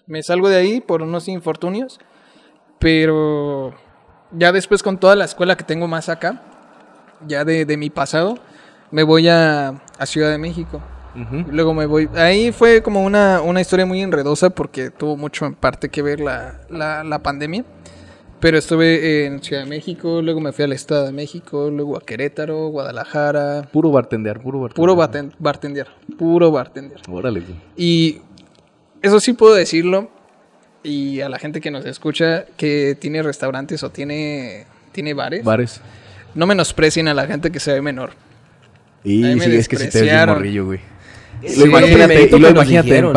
[0.07, 1.99] me salgo de ahí por unos infortunios,
[2.79, 3.73] pero
[4.31, 6.41] ya después con toda la escuela que tengo más acá,
[7.27, 8.37] ya de, de mi pasado,
[8.91, 10.81] me voy a, a Ciudad de México.
[11.49, 12.09] Luego me voy.
[12.15, 16.19] Ahí fue como una, una historia muy enredosa porque tuvo mucho en parte que ver
[16.19, 17.63] la, la, la pandemia.
[18.39, 22.01] Pero estuve en Ciudad de México, luego me fui al Estado de México, luego a
[22.01, 23.63] Querétaro, Guadalajara.
[23.71, 24.75] Puro bartender, puro bartender.
[24.75, 26.99] Puro barten- bartender, puro bartender.
[27.09, 27.55] Órale, güey.
[27.77, 28.21] Y
[29.01, 30.09] eso sí puedo decirlo,
[30.83, 35.81] y a la gente que nos escucha, que tiene restaurantes o tiene, tiene bares, Bares.
[36.35, 38.11] no menosprecien a la gente que se ve menor.
[39.03, 40.35] Y sí, es que si te despreciaron.
[40.35, 40.79] morrillo, güey.
[41.45, 41.59] Sí.
[41.61, 43.13] Lo imagínate, y lo imagínate en dijeron.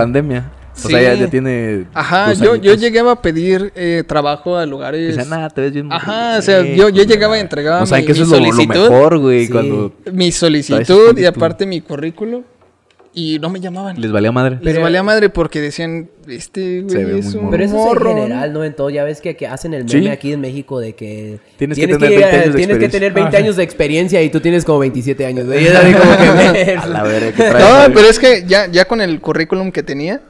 [0.79, 0.87] Pandemia.
[0.87, 1.05] O Sí.
[1.05, 1.85] sea, ya, ya tiene.
[1.95, 5.09] Ajá, yo, yo llegué a pedir eh, trabajo a lugares...
[5.17, 7.99] decían, nada, te ves bien Ajá, o sea, yo, yo llegaba y entregaba O sea,
[7.99, 9.53] mi, que eso es lo, lo solicitud, mejor, güey, Sí.
[9.53, 12.43] cuando mi solicitud y aparte mi currículum
[13.15, 14.01] y no me llamaban.
[14.01, 14.59] les valía madre.
[14.61, 17.51] Les valía madre porque decían, este Se ve güey es un.
[17.51, 18.11] Pero eso morro.
[18.11, 18.63] es en general, ¿no?
[18.63, 19.97] En todo, ya ves que, que hacen el Sí.
[19.97, 21.41] meme aquí en México de que...
[21.57, 22.91] Tienes que tener 20 llegar- años de Tienes que experiencia.
[23.01, 25.47] tener 20 Ah, años de experiencia y tú tienes como 27 años.
[25.49, 26.77] Y es así como que...
[26.81, 29.83] A la verga, ¿qué traes, No, pero es que ya, ya con el currículum que
[29.83, 30.21] tenía.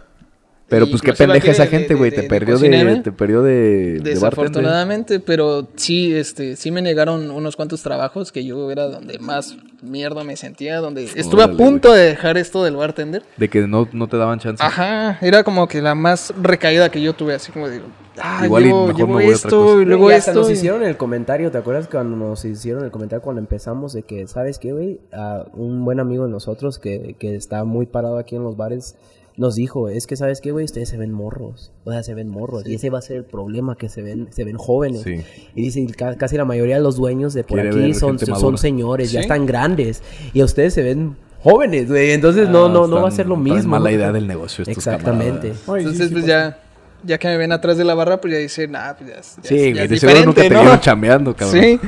[0.69, 2.11] Pero y pues qué la pendeja esa de- gente, güey.
[2.11, 3.01] Te de perdió de.
[3.03, 4.01] Te perdió de.
[4.03, 9.57] Desafortunadamente, pero sí, este, sí me negaron unos cuantos trabajos que yo era donde más
[9.83, 13.23] mierda me sentía, donde estuve a punto de dejar esto del bartender.
[13.37, 14.63] De que no, no te daban chance.
[14.63, 17.85] Ajá, era como que la más recaída que yo tuve, así como digo,
[18.21, 19.83] ah, Igual y mejor llevo me voy a otra esto cosa.
[19.83, 20.41] y luego y hasta esto.
[20.41, 24.03] nos y- hicieron el comentario, ¿te acuerdas cuando nos hicieron el comentario cuando empezamos de
[24.03, 25.01] que, ¿sabes qué, güey?
[25.13, 28.97] Ah, un buen amigo de nosotros que, que está muy parado aquí en los bares
[29.39, 30.65] nos dijo, es que, ¿sabes qué, güey?
[30.67, 33.25] Ustedes se ven morros, o sea, se ven morros, y ese va a ser el
[33.25, 35.03] problema, que se ven, se ven jóvenes.
[35.03, 35.23] Sí.
[35.55, 38.19] Y dice, y ca- casi la mayoría de los dueños de por Quiere aquí son,
[38.19, 38.57] son madura.
[38.59, 39.25] señores, ya Sí.
[39.25, 40.03] están grandes,
[40.35, 43.27] y a ustedes se ven jóvenes, güey, entonces no, no, no va a están- ser
[43.29, 43.71] lo mismo.
[43.71, 45.53] mala idea del negocio estos Exactamente.
[45.53, 45.59] camaradas.
[45.65, 46.59] Sí, Entonces, sí pues ya,
[47.05, 49.37] ya que me ven atrás de la barra, pues ya dicen, nah, pues ya, es-
[49.37, 49.85] ya Sí, es- ya güey.
[49.85, 50.61] es De seguro nunca te ¿no?
[50.63, 51.63] vieron chambeando, cabrón.
[51.63, 51.81] Sí.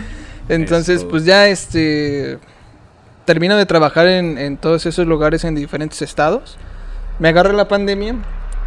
[0.48, 1.08] Entonces, Eso.
[1.08, 2.38] pues ya este
[3.24, 6.56] termino de trabajar en, en todos esos lugares en diferentes estados.
[7.20, 8.16] Me agarra la pandemia,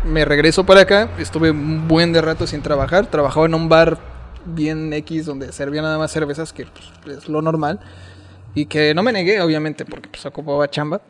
[0.06, 3.98] me regreso para acá, estuve un buen de rato sin trabajar, trabajaba en un bar
[4.46, 6.68] bien X donde servía nada más cervezas, que
[7.04, 7.80] pues, es lo normal,
[8.54, 11.02] y que no me negué, obviamente, porque pues ocupaba chamba.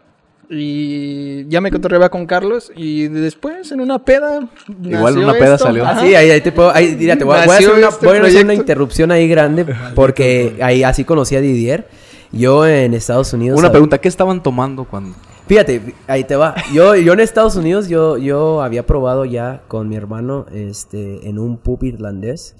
[0.49, 2.71] Y ya me cotorreaba con Carlos.
[2.75, 4.47] Y después, en una peda.
[4.83, 5.85] Igual una peda salió.
[5.85, 6.69] Ah, sí, ahí, te puedo.
[6.69, 9.65] Ahí, te voy, a hacer, una, este voy a hacer una interrupción ahí grande.
[9.95, 11.87] Porque ahí así conocí a Didier.
[12.31, 13.57] Yo en Estados Unidos.
[13.57, 15.15] Una pregunta: ¿qué estaban tomando cuando.?
[15.53, 16.55] Fíjate, ahí te va.
[16.73, 21.37] Yo, yo en Estados Unidos, yo, yo había probado ya con mi hermano este, en
[21.37, 22.55] un pub irlandés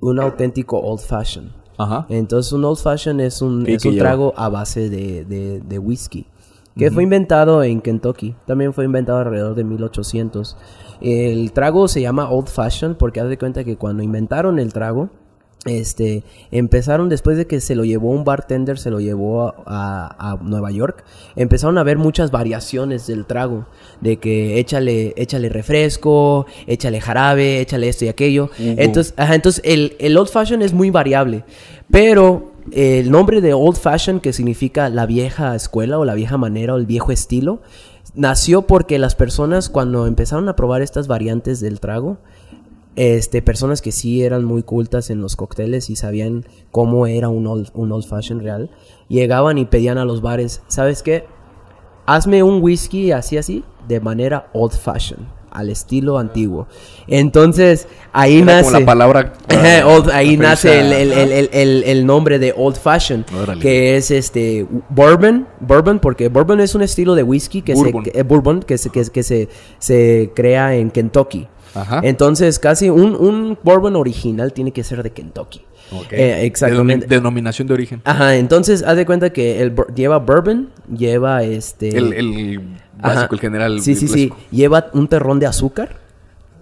[0.00, 1.52] un auténtico old fashion.
[1.78, 2.06] Ajá.
[2.08, 6.26] Entonces, un old fashion es un, es un trago a base de, de, de whisky
[6.76, 8.34] que fue inventado en Kentucky.
[8.48, 10.56] También fue inventado alrededor de 1800.
[11.00, 15.10] El trago se llama Old Fashioned porque haz de cuenta que cuando inventaron el trago,
[15.64, 20.70] este, empezaron después de que se lo llevó un bartender, se lo llevó a, Nueva
[20.70, 21.04] York,
[21.36, 23.66] empezaron a ver muchas variaciones del trago,
[24.00, 28.50] de que échale, échale refresco, échale jarabe, échale esto y aquello.
[28.58, 31.44] Entonces, entonces el, el old fashion es muy variable,
[31.90, 36.74] pero el nombre de Old Fashion, que significa la vieja escuela o la vieja manera
[36.74, 37.60] o el viejo estilo,
[38.14, 42.18] nació porque las personas cuando empezaron a probar estas variantes del trago,
[42.96, 47.46] este, personas que sí eran muy cultas en los cócteles y sabían cómo era un
[47.46, 48.70] old, un old fashion real,
[49.08, 51.24] llegaban y pedían a los bares, ¿sabes qué?
[52.06, 56.66] Hazme un whisky así así, de manera old fashion al estilo antiguo.
[57.06, 58.80] Entonces, ahí nace.
[58.80, 59.32] la palabra.
[60.12, 63.24] ahí nace el, nombre de Old Fashion,
[63.60, 68.22] que es este bourbon, bourbon, porque bourbon es un estilo de whisky que se eh,
[68.24, 69.48] bourbon que se, que, se,
[69.78, 71.46] se crea en Kentucky.
[72.02, 75.62] Entonces, casi un, un bourbon original tiene que ser de Kentucky.
[76.10, 77.06] Eh, exactamente.
[77.06, 78.02] denominación de origen.
[78.04, 81.96] Ajá, entonces haz de cuenta que el, lleva bourbon, lleva este...
[81.96, 83.80] El, básico, el general.
[83.80, 84.32] Sí, sí, sí.
[84.50, 85.96] Lleva un terrón de azúcar,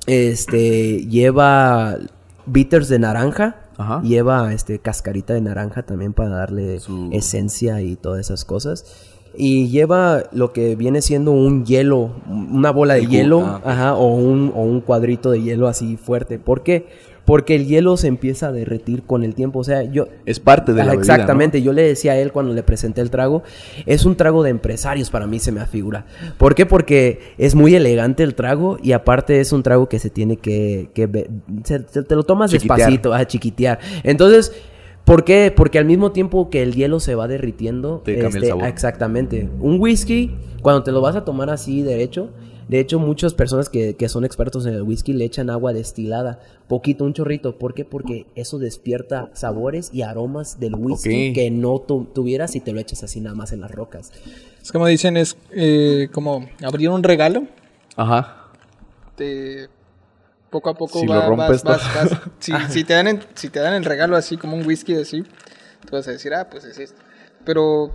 [0.06, 1.98] este, lleva
[2.46, 3.56] bitters de naranja,
[4.02, 6.78] lleva este cascarita de naranja también para darle
[7.12, 9.11] esencia y todas esas cosas.
[9.36, 14.14] Y lleva lo que viene siendo un hielo, una bola de hielo, ah, ajá, o
[14.14, 16.38] un, o un cuadrito de hielo así fuerte.
[16.38, 16.86] ¿Por qué?
[17.24, 19.60] porque el hielo se empieza a derretir con el tiempo.
[19.60, 20.08] O sea, yo...
[20.26, 21.62] Es parte de la Exactamente.
[21.62, 23.42] Yo le decía a él cuando le presenté el trago,
[23.86, 26.04] es un trago de empresarios para mí se me afigura.
[26.38, 26.66] ¿Por qué?
[26.66, 30.90] Porque es muy elegante el trago y aparte es un trago que se tiene que...
[30.94, 33.78] que te lo tomas despacito, a chiquitear.
[34.02, 34.52] Entonces...
[35.04, 35.52] ¿Por qué?
[35.54, 38.64] Porque al mismo tiempo que el hielo se va derritiendo, te cambia el este, sabor.
[38.66, 39.48] exactamente.
[39.60, 42.30] Un whisky, cuando te lo vas a tomar así derecho,
[42.72, 47.04] de hecho, muchas personas que, son expertos en el whisky le echan agua destilada, poquito,
[47.04, 47.58] un chorrito.
[47.58, 47.84] ¿Por qué?
[47.84, 53.02] Porque eso despierta sabores y aromas del whisky que no tuvieras si te lo echas
[53.02, 54.10] así nada más en las rocas.
[54.62, 57.44] Es como dicen, es eh, como abrir un regalo.
[57.94, 58.48] Ajá.
[59.16, 59.68] Te,
[60.52, 61.82] poco a poco si va, vas, vas,
[62.38, 66.06] si, te dan si te dan el regalo así como un whisky así, tú vas
[66.06, 67.02] a decir, ah, pues es esto.
[67.44, 67.90] Pero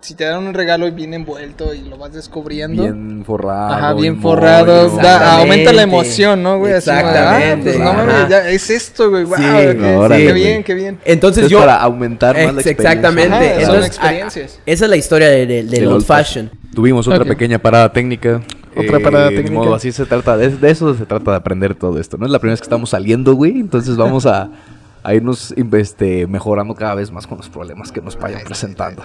[0.00, 2.82] si te dan un regalo y bien envuelto y lo vas descubriendo.
[2.82, 3.74] Bien forrado.
[3.74, 4.98] Ajá, bien forrado.
[5.00, 6.72] aumenta la emoción, ¿no, güey?
[6.72, 7.70] Exactamente.
[7.70, 9.24] Así, ah, pues, es esto, güey.
[9.24, 10.98] Wow, qué, bien, qué bien.
[11.04, 11.60] Entonces, yo.
[11.60, 12.90] Para aumentar más la experiencia.
[12.90, 13.66] Exactamente.
[13.66, 14.60] son experiencias.
[14.64, 16.50] esa es la historia del de, old, fashion.
[16.74, 18.40] Tuvimos otra pequeña parada técnica.
[18.78, 19.52] Otra parada técnica.
[19.52, 20.36] Modo, así se trata.
[20.36, 22.16] De, de eso se trata de aprender todo esto.
[22.16, 23.60] No es la primera vez que estamos saliendo, güey.
[23.60, 24.50] Entonces vamos a
[25.02, 29.02] a irnos este, mejorando cada vez más con los problemas que nos vayan presentando.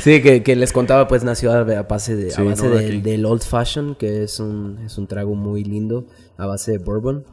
[0.00, 4.22] Sí, que, les contaba, pues nació a base, de, a base del Old Fashion, que
[4.24, 6.04] es un, es un trago muy lindo,
[6.36, 7.24] a base de bourbon.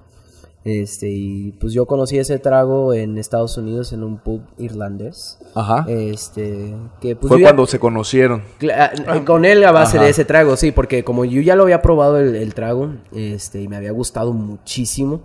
[0.63, 5.37] Este, y pues yo conocí ese trago en Estados Unidos en un pub irlandés.
[5.59, 5.85] Ajá.
[5.87, 8.43] Este, que pues Fue cuando se conocieron.
[8.75, 8.91] Ah,
[9.25, 12.19] con él a base de ese trago, sí, porque como yo ya lo había probado
[12.19, 15.21] el, el trago, este, y me había gustado muchísimo,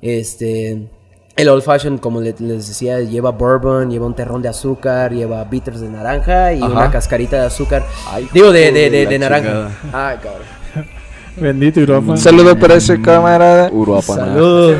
[0.00, 0.88] este,
[1.36, 5.80] el old fashion, como les decía, lleva bourbon, lleva un terrón de azúcar, lleva bitters
[5.80, 7.84] de naranja y una cascarita de azúcar.
[8.32, 9.70] Digo, de, de, de, naranja.
[9.92, 10.46] Ay, cabrón.
[11.36, 12.10] Bendito Uruapan.
[12.10, 13.68] Un saludo para ese camarada.
[13.72, 14.76] Uruapaneado.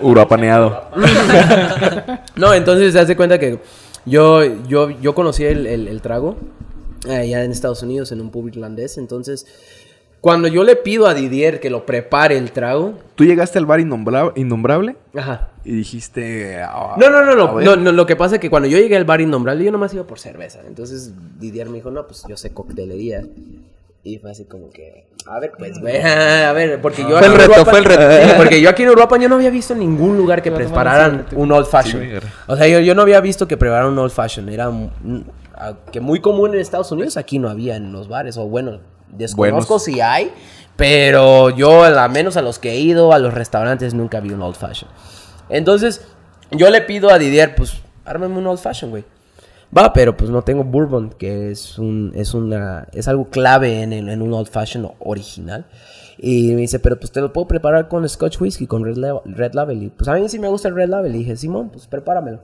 [0.00, 0.90] Uruapaneado.
[2.34, 3.60] no, entonces se hace cuenta que
[4.06, 6.36] yo, yo, yo conocí el, el, el trago
[7.08, 8.98] allá en Estados Unidos en un pub irlandés.
[8.98, 9.46] Entonces
[10.22, 12.94] cuando yo le pido a Didier que lo prepare el trago.
[13.16, 14.96] ¿Tú llegaste al bar innombrable?
[15.16, 15.48] Ajá.
[15.64, 16.62] Y dijiste.
[16.62, 19.04] Ah, no, no, no, no, no, Lo que pasa es que cuando yo llegué al
[19.04, 20.60] bar innombrable, yo nomás iba por cerveza.
[20.64, 23.26] Entonces Didier me dijo, no, pues yo sé coctelería.
[24.04, 27.18] Y fue así como que, a ver, pues, güey, a ver, porque yo...
[27.18, 28.02] Fue el reto, fue el reto.
[28.36, 31.66] porque yo aquí en Europa yo no había visto ningún lugar que prepararan un old
[31.66, 32.20] fashion.
[32.48, 34.48] o sea, yo, yo, no había visto que prepararan un old fashion.
[34.48, 34.72] Era
[35.92, 38.80] que muy común en Estados Unidos, aquí no había en los bares, o bueno,
[39.12, 40.32] Desconozco si hay,
[40.76, 44.40] pero yo, al menos a los que he ido, a los restaurantes, nunca vi un
[44.40, 44.90] old fashion.
[45.50, 46.06] Entonces,
[46.50, 47.74] yo le pido a Didier, pues,
[48.06, 49.04] ármame un old fashion, güey.
[49.76, 53.92] Va, pero pues no tengo bourbon, que es un, es una, es algo clave en,
[53.92, 55.66] en un old fashion original.
[56.18, 59.54] Y me dice, pero pues te lo puedo preparar con Scotch Whisky, con Red, Red
[59.54, 59.82] Label.
[59.82, 61.14] Y pues a mí sí me gusta el Red Label.
[61.14, 62.40] Y dije, Simón, pues prepáramelo.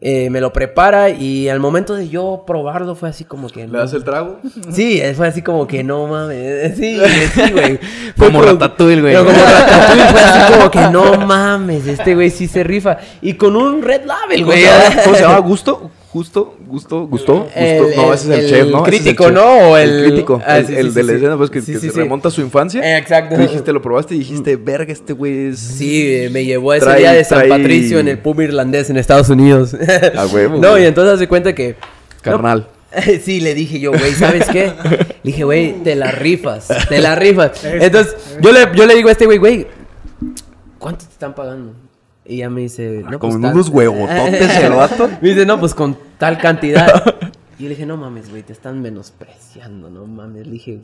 [0.00, 3.66] Eh, me lo prepara y al momento de yo probarlo fue así como que...
[3.66, 4.38] ¿Le das el trago?
[4.70, 6.76] Sí, fue así como que no mames.
[6.76, 7.00] Sí,
[7.34, 7.80] sí, güey.
[8.16, 9.16] como Ratatouille, güey.
[9.16, 12.98] Como Ratatouille fue así como que no mames, este güey sí se rifa.
[13.22, 14.64] Y con un Red Label, güey.
[15.04, 15.38] ¿Cómo se llama?
[15.38, 15.90] ¿Gusto?
[16.12, 17.48] Justo, gusto, gustó, gustó.
[17.96, 18.82] no, ese es el, chef, ¿no?
[18.82, 19.44] Crítico, ¿no?
[19.44, 22.80] O el, crítico, ah, el, de la escena, pues que, se remonta a su infancia.
[22.82, 23.34] Eh, exacto.
[23.34, 25.58] Tú dijiste, lo probaste y dijiste, verga, este güey es.
[25.58, 29.28] Sí, me llevó a ese día de San Patricio en el pub irlandés en Estados
[29.28, 29.76] Unidos.
[30.16, 30.56] A huevo.
[30.58, 31.76] no, y entonces se cuenta que.
[32.22, 32.68] Carnal.
[33.22, 34.72] sí, le dije yo, güey, ¿sabes qué?
[35.22, 37.62] Le dije, güey, te la rifas, te la rifas.
[37.64, 39.66] Entonces, yo le, yo le digo a este güey, güey,
[40.78, 41.74] ¿cuánto te están pagando?
[42.28, 43.34] Y ella me dice, no, pues.
[43.34, 45.08] Con unos huevototes el vato.
[45.22, 46.86] me dice, no, pues con tal cantidad.
[47.58, 50.46] y yo le dije, no mames, güey, te están menospreciando, no mames.
[50.46, 50.80] Le dije,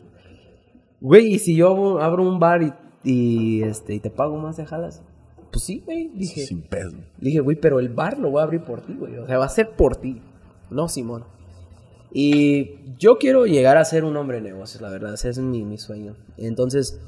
[1.02, 2.72] güey, ¿y si yo abro un bar y,
[3.04, 5.02] y, este, y te pago más de jalas?
[5.52, 6.10] Pues sí, güey.
[6.14, 6.96] Dije, Sin peso.
[7.18, 9.18] Dije, güey, pero el bar lo voy a abrir por ti, güey.
[9.18, 10.22] O sea, va a ser por ti.
[10.70, 11.24] No, Simón.
[12.10, 15.12] Y yo quiero llegar a ser un hombre de negocios, la verdad.
[15.12, 16.16] Ese es mi, mi sueño.
[16.38, 16.98] Entonces,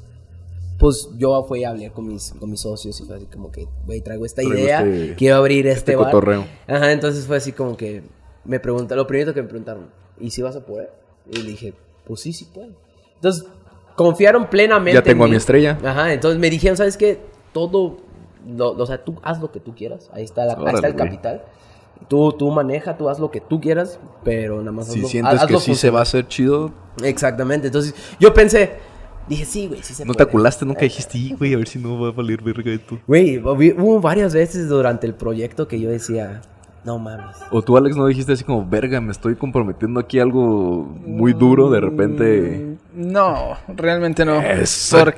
[0.77, 3.67] pues yo fui a hablar con mis, con mis socios y fue así como que,
[3.85, 6.45] güey, traigo esta idea, este quiero abrir este, este bar.
[6.67, 8.03] Ajá, entonces fue así como que
[8.45, 9.87] me preguntaron, lo primero que me preguntaron,
[10.19, 10.91] ¿y si vas a poder?
[11.29, 11.73] Y le dije,
[12.05, 12.69] pues sí, sí puedo.
[13.15, 13.45] Entonces,
[13.95, 14.93] confiaron plenamente.
[14.93, 15.77] Ya tengo a mi estrella.
[15.83, 17.19] Ajá, entonces me dijeron, ¿sabes qué?
[17.51, 17.97] Todo,
[18.57, 21.43] o sea, tú haz lo que tú quieras, ahí está, la, ahí está el capital.
[22.07, 25.59] Tú, tú maneja, tú haz lo que tú quieras, pero nada más Si sientes que
[25.59, 26.71] sí se va a hacer chido.
[27.03, 27.67] Exactamente.
[27.67, 28.75] Entonces, yo pensé,
[29.27, 30.65] Dije, sí, güey, sí se ¿No te aculaste?
[30.65, 32.97] Nunca dijiste, güey, a ver si no va a valer verga de tú.
[33.07, 36.41] Güey, hubo varias veces durante el proyecto que yo decía,
[36.85, 37.35] no mames.
[37.51, 41.69] O tú, Alex, no dijiste así como, verga, me estoy comprometiendo aquí algo muy duro,
[41.69, 42.77] de repente.
[42.95, 44.41] Mm, no, realmente no.
[44.41, 44.97] Eso,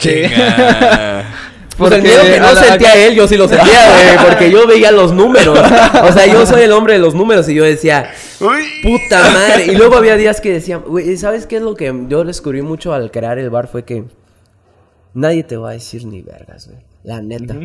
[1.79, 4.91] Pues el miedo que no sentía él, yo sí lo sentía, güey, porque yo veía
[4.91, 5.57] los números.
[5.57, 9.65] O sea, yo soy el hombre de los números y yo decía, puta madre.
[9.67, 12.93] Y luego había días que decía, güey, ¿sabes qué es lo que yo descubrí mucho
[12.93, 13.67] al crear el bar?
[13.67, 14.03] Fue que
[15.13, 16.79] nadie te va a decir ni vergas, güey.
[17.03, 17.55] La neta.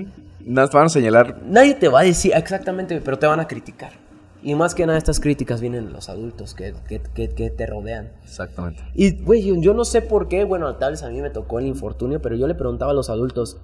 [0.41, 1.41] Nada te van a señalar.
[1.45, 4.05] Nadie te va a decir, exactamente, pero te van a criticar.
[4.43, 7.01] Y más que nada estas críticas vienen de los adultos que, que,
[7.31, 8.13] que, te rodean.
[8.25, 8.83] Exactamente.
[8.95, 11.67] Y, güey, yo no sé por qué, bueno, tal vez a mí me tocó el
[11.67, 13.57] infortunio, pero yo le preguntaba a los adultos,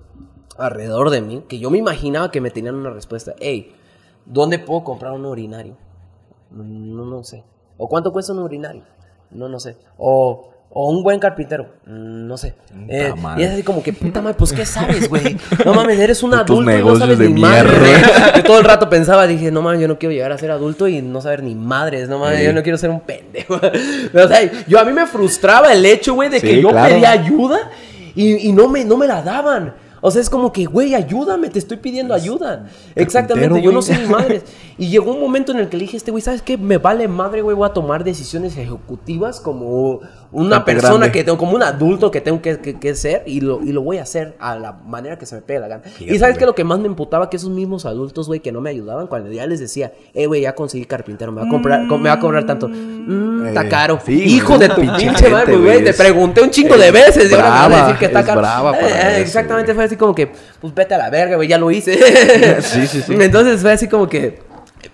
[0.59, 3.35] alrededor de mí que yo me imaginaba que me tenían una respuesta.
[3.41, 3.75] Hey,
[4.27, 5.77] ¿dónde puedo comprar un urinario?
[6.51, 7.45] No, no sé.
[7.77, 8.83] ¿O cuánto cuesta un urinario?
[9.31, 9.77] No, no sé.
[9.97, 11.69] O, o un buen carpintero.
[11.87, 12.55] No sé.
[12.89, 15.37] Eh, y es así como que, puta madre, pues ¿qué sabes, güey?
[15.65, 17.71] No mames, eres un adulto y no sabes ni madre.
[18.37, 20.89] Yo todo el rato pensaba, dije, no mames, yo no quiero llegar a ser adulto
[20.89, 22.09] y no saber ni madres.
[22.09, 23.55] No mames, yo no quiero ser un pendejo.
[24.15, 27.71] o sea, yo a mí me frustraba el hecho, güey, de que yo pedía ayuda
[28.15, 29.75] y, y no, me, no me la daban.
[30.01, 32.67] O sea, es como que, güey, ayúdame, te estoy pidiendo ayuda.
[32.95, 34.45] Exactamente, yo no sé ni madres.
[34.79, 36.57] Y llegó un momento en el que le dije, este güey, ¿sabes qué?
[36.57, 40.01] Me vale madre, güey, voy a tomar decisiones ejecutivas como
[40.33, 43.83] una persona que tengo, como un adulto que tengo que, ser y lo, y lo
[43.83, 45.83] voy a hacer a la manera que se me pegue la gana.
[45.99, 46.47] y ¿sabes qué?
[46.47, 49.31] Lo que más me emputaba que esos mismos adultos, güey, que no me ayudaban, cuando
[49.33, 52.21] ya les decía, eh, güey, ya conseguí carpintero, me va a comprar, me va a
[52.21, 52.69] cobrar tanto.
[52.69, 53.99] Mm, está caro.
[54.07, 57.75] Hijo de tu pinche madre, güey, te pregunté un chingo de veces y ahora me
[57.75, 58.75] a decir que está caro.
[58.75, 60.31] Eh, exactamente, fue así como que,
[60.61, 61.99] pues vete a la verga, güey, ya lo hice.
[62.63, 63.15] sí, sí, sí.
[63.19, 64.50] Entonces fue así como que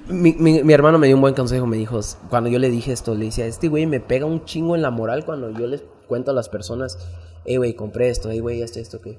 [0.08, 3.14] mi, mi, hermano me dio un buen consejo, me dijo, cuando yo le dije esto,
[3.14, 6.30] le decía, este güey me pega un chingo en la moral cuando yo les cuento
[6.30, 6.98] a las personas,
[7.44, 9.18] hey güey, compré esto, hey güey, esto, esto, que...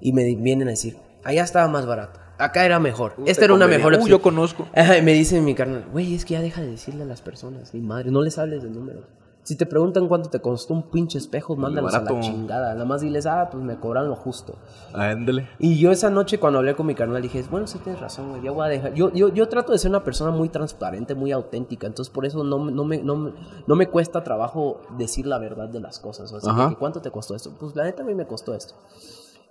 [0.00, 3.66] Y me vienen a decir, allá estaba más barato, acá era mejor, esta era una
[3.66, 4.10] mejor opción.
[4.10, 4.68] yo conozco.
[4.74, 7.72] y me dice mi carnal, güey, es que ya deja de decirle a las personas,
[7.72, 9.04] ni madre, no les hables de números.
[9.46, 12.72] Si te preguntan cuánto te costó un pinche espejo, mándalos a la chingada.
[12.72, 14.56] Nada más diles, ah, pues me cobran lo justo.
[14.92, 15.48] Ándale.
[15.60, 18.42] Y yo esa noche cuando hablé con mi carnal dije, bueno, sí tienes razón, güey,
[18.42, 18.94] ya voy a dejar.
[18.94, 21.86] Yo, yo, yo trato de ser una persona muy transparente, muy auténtica.
[21.86, 25.78] Entonces por eso no, no, me, no, no me cuesta trabajo decir la verdad de
[25.78, 26.32] las cosas.
[26.32, 27.52] O sea, ¿cuánto te costó esto?
[27.56, 28.74] Pues la neta a mí me costó esto.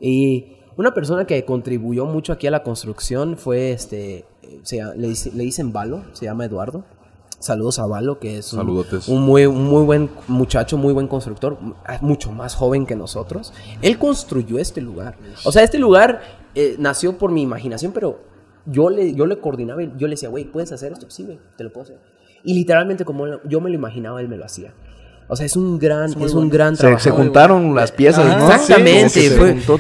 [0.02, 4.26] Y una persona que contribuyó mucho aquí a la construcción fue este,
[4.98, 6.84] le, le dicen Valo, se llama Eduardo.
[7.46, 11.60] Saludos a Valo, que es un, muy, muy buen muchacho, muy buen constructor,
[12.02, 13.54] mucho más joven que nosotros.
[13.84, 15.16] Él construyó este lugar.
[15.44, 16.24] O sea, este lugar
[16.56, 18.20] eh, nació por mi imaginación, pero
[18.66, 21.06] yo le, yo le coordinaba y yo le decía, güey, ¿puedes hacer esto?
[21.12, 22.00] Sí, güey, te lo puedo hacer.
[22.44, 24.74] Y literalmente como yo me lo imaginaba, él me lo hacía.
[25.28, 27.02] O sea, es un gran, es, un gran trabajo.
[27.02, 28.46] Se, juntaron las piezas, ¿no?
[28.46, 29.32] Exactamente.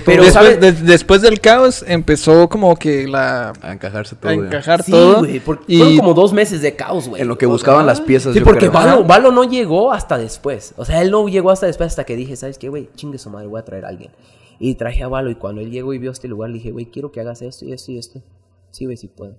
[0.03, 3.53] pero después, después, del caos empezó como que la...
[3.61, 4.31] A encajarse todo.
[4.31, 5.25] A encajar todo.
[5.27, 5.39] y...
[5.39, 7.21] Fueron como dos meses de caos, güey.
[7.21, 8.33] En lo que buscaban las piezas.
[8.33, 10.73] Sí, porque Valo, no llegó hasta después.
[10.77, 12.89] O sea, él no llegó hasta después hasta que dije, ¿sabes qué, güey?
[12.95, 14.11] Chingue su madre, voy a traer a alguien.
[14.57, 16.87] Y traje a Valo y cuando él llegó y vio este lugar, le dije, güey,
[16.87, 18.23] quiero que hagas esto y esto y esto.
[18.71, 19.35] Sí, güey, sí puedo.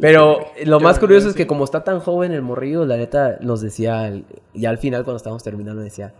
[0.00, 3.60] Pero lo más curioso es que como está tan joven el morrillo, la neta nos
[3.60, 4.12] decía,
[4.54, 6.14] ya al final cuando estábamos terminando, decía,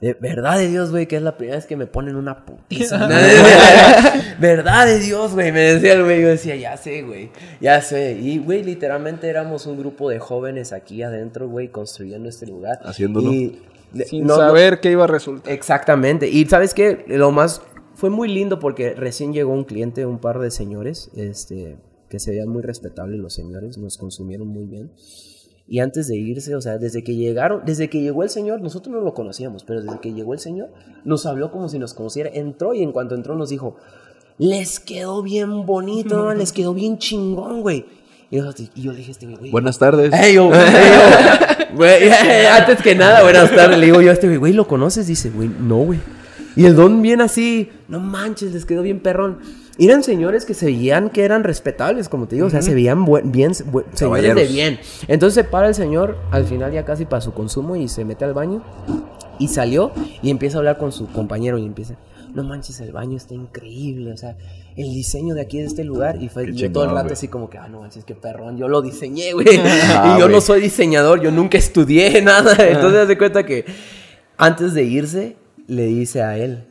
[0.00, 3.06] de verdad de Dios, güey, que es la primera vez que me ponen una putiza.
[4.38, 6.22] verdad de Dios, güey, me decía el güey.
[6.22, 7.30] Yo decía, ya sé, güey,
[7.60, 8.12] ya sé.
[8.12, 12.80] Y, güey, literalmente éramos un grupo de jóvenes aquí adentro, güey, construyendo este lugar.
[12.82, 13.30] Haciéndolo.
[14.06, 15.52] Sin saber qué iba a resultar.
[15.52, 16.28] Exactamente.
[16.28, 17.60] Y sabes qué, lo más
[17.94, 21.76] fue muy lindo porque recién llegó un cliente, un par de señores, este,
[22.10, 24.90] que se veían muy respetables los señores, nos consumieron muy bien.
[25.66, 28.92] Y antes de irse, o sea, desde que llegaron, desde que llegó el señor, nosotros
[28.92, 30.70] no lo conocíamos, pero desde que llegó el señor,
[31.04, 32.28] nos habló como si nos conociera.
[32.32, 33.76] Entró y en cuanto entró nos dijo,
[34.36, 37.86] les quedó bien bonito, les quedó bien chingón, güey.
[38.32, 40.12] Y yo, le dije a este güey, Buenas tardes.
[42.50, 43.78] antes que nada, buenas tardes.
[43.78, 45.06] Le digo yo a este güey, ¿lo conoces?
[45.06, 46.00] Dice, güey, no, güey.
[46.60, 49.38] Y el don bien así, no manches, les quedó bien perrón.
[49.78, 52.74] Y eran señores que se veían que eran respetables, como te digo, o sea, se
[52.74, 53.54] veían bien,
[53.94, 54.78] señores de bien.
[55.08, 58.26] Entonces se para el señor, al final ya casi para su consumo, y se mete
[58.26, 58.62] al baño.
[59.38, 61.94] Y salió y empieza a hablar con su compañero y empieza,
[62.34, 64.36] no manches, el baño está increíble, o sea,
[64.76, 66.22] el diseño de aquí de este lugar.
[66.22, 68.68] Y fue yo todo el rato así como que, ah, no manches, qué perrón, yo
[68.68, 69.46] lo diseñé, güey.
[69.64, 72.54] Ah, y yo no soy diseñador, yo nunca estudié nada.
[72.68, 73.64] Entonces, se cuenta que
[74.36, 75.36] antes de irse,
[75.70, 76.64] le dice a él,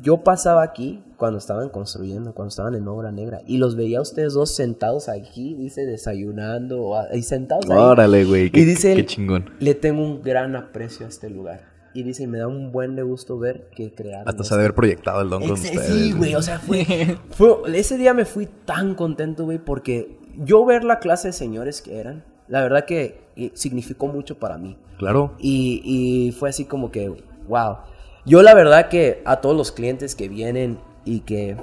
[0.00, 4.02] yo pasaba aquí cuando estaban construyendo, cuando estaban en obra negra, y los veía a
[4.02, 7.76] ustedes dos sentados aquí, dice, desayunando, y sentados ahí.
[7.76, 9.50] Órale, güey, qué, y dice qué chingón.
[9.60, 11.70] Le tengo un gran aprecio a este lugar.
[11.94, 14.26] Y dice, me da un buen de gusto ver que crearon.
[14.26, 15.86] Hasta se haber proyectado el don con ustedes.
[15.86, 20.64] Sí, güey, o sea, fue, fue, Ese día me fui tan contento, güey, porque yo
[20.64, 24.78] ver la clase de señores que eran, la verdad que eh, significó mucho para mí.
[24.96, 25.34] Claro.
[25.38, 27.12] Y, y fue así como que,
[27.48, 27.78] wow.
[28.24, 31.56] Yo la verdad que a todos los clientes que vienen y que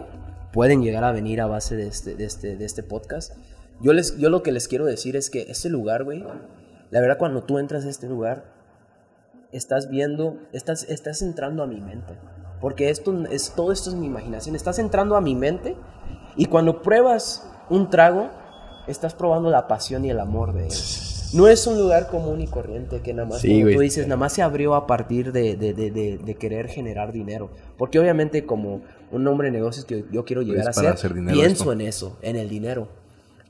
[0.51, 3.34] pueden llegar a venir a base de este, de este, de este podcast,
[3.81, 6.23] yo, les, yo lo que les quiero decir es que este lugar, güey,
[6.91, 8.43] la verdad cuando tú entras a este lugar,
[9.51, 12.18] estás viendo, estás, estás entrando a mi mente.
[12.60, 14.56] Porque esto es, todo esto es mi imaginación.
[14.56, 15.77] Estás entrando a mi mente
[16.35, 18.30] y cuando pruebas un trago,
[18.88, 20.73] estás probando la pasión y el amor de él.
[21.34, 24.34] No es un lugar común y corriente que nada más, como tú dices, nada más
[24.34, 27.49] se abrió a partir de, de, de, querer generar dinero.
[27.77, 28.81] Porque obviamente como
[29.11, 30.95] un hombre de negocios que yo quiero llegar a ser,
[31.31, 32.88] pienso en eso, en el dinero.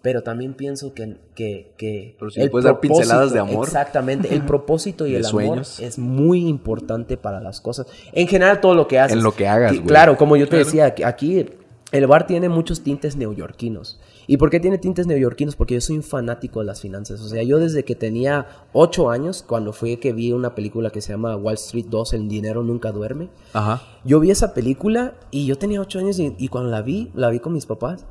[0.01, 1.17] Pero también pienso que...
[1.35, 3.65] que, que Pero si el puedes dar pinceladas de amor.
[3.65, 4.33] Exactamente.
[4.33, 7.85] El propósito y el amor es muy importante para las cosas.
[8.13, 9.17] En general todo lo que haces.
[9.17, 9.85] En lo que hagas, güey.
[9.85, 11.45] Claro, como yo te decía, aquí
[11.91, 13.99] el bar tiene muchos tintes neoyorquinos.
[14.29, 15.55] ¿Y por qué tiene tintes neoyorquinos?
[15.55, 17.19] Porque yo soy un fanático de las finanzas.
[17.21, 21.01] O sea, yo desde que tenía 8 años, cuando fue que vi una película que
[21.01, 23.29] se llama Wall Street 2, El dinero nunca duerme.
[23.53, 23.81] Ajá.
[24.05, 27.31] Yo vi esa película y yo tenía 8 años y, y cuando la vi, la
[27.31, 28.05] vi con mis papás.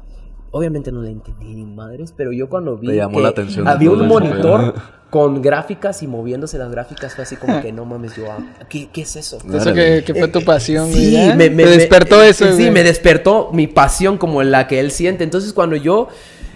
[0.51, 4.07] Obviamente no la entendí ni madres, pero yo cuando vi llamó la atención había un
[4.09, 4.75] monitor
[5.11, 8.39] con gráficas y moviéndose las gráficas fue así como que no mames, yo, ah,
[8.69, 9.39] ¿qué, qué es eso?
[9.39, 10.93] Eso que, fue tu pasión.
[10.93, 12.53] Sí, me, despertó eso.
[12.53, 15.25] Sí, me despertó mi pasión como la que él siente.
[15.25, 16.09] Entonces cuando yo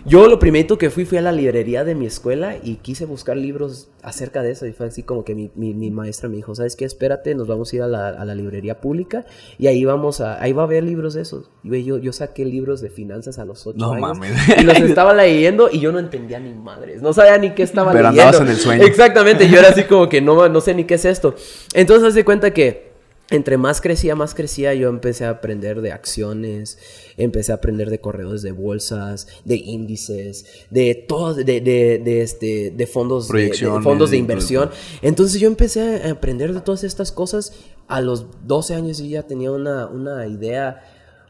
[0.04, 3.36] yo lo primero que fui fui a la librería de mi escuela y quise buscar
[3.36, 4.66] libros acerca de eso.
[4.66, 6.84] Y fue así como que mi, mi, maestra me dijo, ¿sabes qué?
[6.84, 9.24] Espérate, nos vamos a ir a la, a la, librería pública
[9.58, 11.50] y ahí vamos a, ahí va a haber libros de esos.
[11.62, 14.18] Y yo, yo saqué libros de finanzas a los ocho no, años.
[14.18, 14.32] Mames.
[14.58, 17.02] Y los estaba leyendo y yo no entendía ni madres.
[17.02, 18.10] No sabía ni qué estaba leyendo.
[18.10, 18.84] Pero andabas en el sueño.
[18.84, 21.34] Exactamente, yo era así como que no, no sé ni qué es esto.
[21.74, 22.91] Entonces, haz de cuenta que
[23.30, 26.78] entre más crecía, más crecía, yo empecé a aprender de acciones,
[27.16, 32.86] empecé a aprender de corredores de bolsas, de índices, de todo, de, de, este, de
[32.86, 34.70] fondos, de, fondos de inversión.
[35.00, 37.54] Entonces yo empecé a aprender de todas estas cosas.
[37.88, 40.82] A los 12 años yo ya tenía una, una idea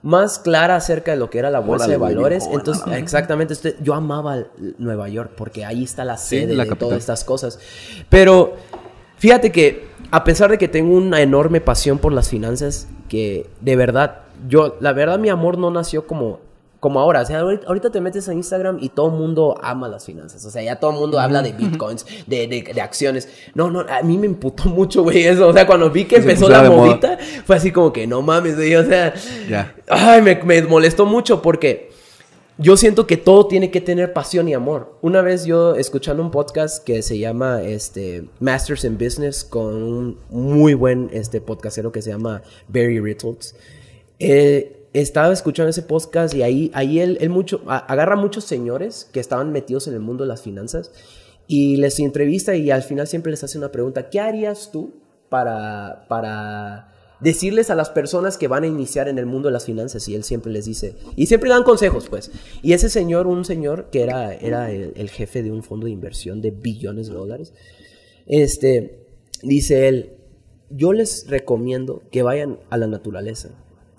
[0.02, 2.48] más clara acerca de lo que era la bolsa de valores.
[2.50, 4.46] Entonces, exactamente, este, yo amaba
[4.78, 7.58] Nueva York porque ahí está la sede de todas estas cosas.
[8.08, 8.56] Pero
[9.18, 13.76] fíjate que a pesar de que tengo una enorme pasión por las finanzas, que de
[13.76, 16.38] verdad, yo, la verdad, mi amor no nació como,
[16.80, 17.22] como ahora.
[17.22, 20.44] O sea, ahorita, te metes a Instagram y todo el mundo ama las finanzas.
[20.44, 23.26] O sea, ya todo el mundo habla de bitcoins, de, de, acciones.
[23.54, 25.48] No, no, a mí me imputó mucho, güey, eso.
[25.48, 27.16] O sea, cuando vi que empezó la movida,
[27.46, 28.74] fue así como que no mames, güey.
[28.74, 29.14] O sea,
[29.88, 31.90] ay, me, me molestó mucho porque
[32.58, 34.98] yo siento que todo tiene que tener pasión y amor.
[35.00, 40.18] Una vez yo escuchando un podcast que se llama este, Masters in Business con un
[40.28, 43.56] muy buen este, podcastero que se llama Barry Rittles.
[44.18, 49.20] Eh, estaba escuchando ese podcast y ahí, ahí él, él mucho, agarra muchos señores que
[49.20, 50.92] estaban metidos en el mundo de las finanzas
[51.46, 54.10] y les entrevista y al final siempre les hace una pregunta.
[54.10, 54.92] ¿Qué harías tú
[55.28, 56.04] para...
[56.08, 56.91] para
[57.22, 60.14] decirles a las personas que van a iniciar en el mundo de las finanzas y
[60.14, 62.30] él siempre les dice, y siempre dan consejos pues.
[62.62, 66.40] Y ese señor, un señor que era, era el, jefe de un fondo de inversión
[66.40, 67.54] de billones de dólares,
[68.26, 69.06] este,
[69.42, 70.16] dice él,
[70.70, 73.50] yo les recomiendo que vayan a la naturaleza,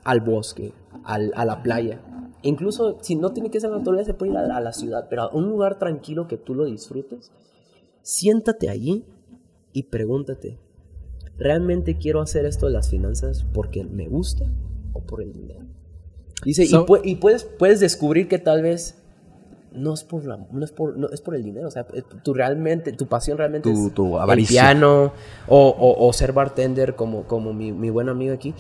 [0.04, 0.74] al bosque,
[1.04, 2.02] al, a la playa.
[2.42, 5.08] Incluso si no tiene que ser la naturaleza, se puede ir a, a la ciudad,
[5.10, 7.32] pero a un lugar tranquilo que tú lo disfrutes.
[8.02, 9.06] Siéntate allí
[9.72, 10.60] y pregúntate,
[11.38, 14.46] ¿realmente quiero hacer esto de las finanzas porque me gusta
[14.94, 15.66] o por el dinero?
[16.44, 16.66] Dice,
[17.04, 18.96] y, puedes, puedes descubrir que tal vez
[19.72, 21.86] no es por la, no es por, no, es por el dinero, o sea,
[22.24, 25.14] tu realmente, tu pasión realmente es tu el piano
[25.48, 28.54] o, o, ser bartender como, como mi, mi buen amigo aquí.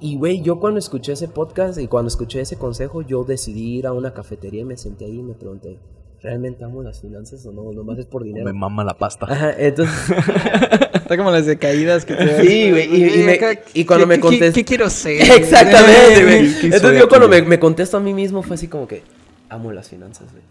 [0.00, 3.86] Y güey, yo cuando escuché ese podcast y cuando escuché ese consejo, yo decidí ir
[3.86, 5.78] a una cafetería y me senté ahí y me pregunté,
[6.22, 7.72] ¿realmente amo las finanzas o no?
[7.72, 8.46] Nomás es por dinero.
[8.46, 9.26] Me mama la pasta.
[9.28, 9.94] Ajá, entonces...
[10.94, 13.58] Está como las decaídas que te Sí, güey.
[13.74, 14.60] Y, cuando me contesté...
[14.60, 15.20] ¿qué, quiero ser?
[15.38, 16.72] Exactamente, güey.
[16.72, 19.02] Entonces yo cuando me, me contesto a mí mismo fue así como que...
[19.48, 20.44] Amo las finanzas, güey.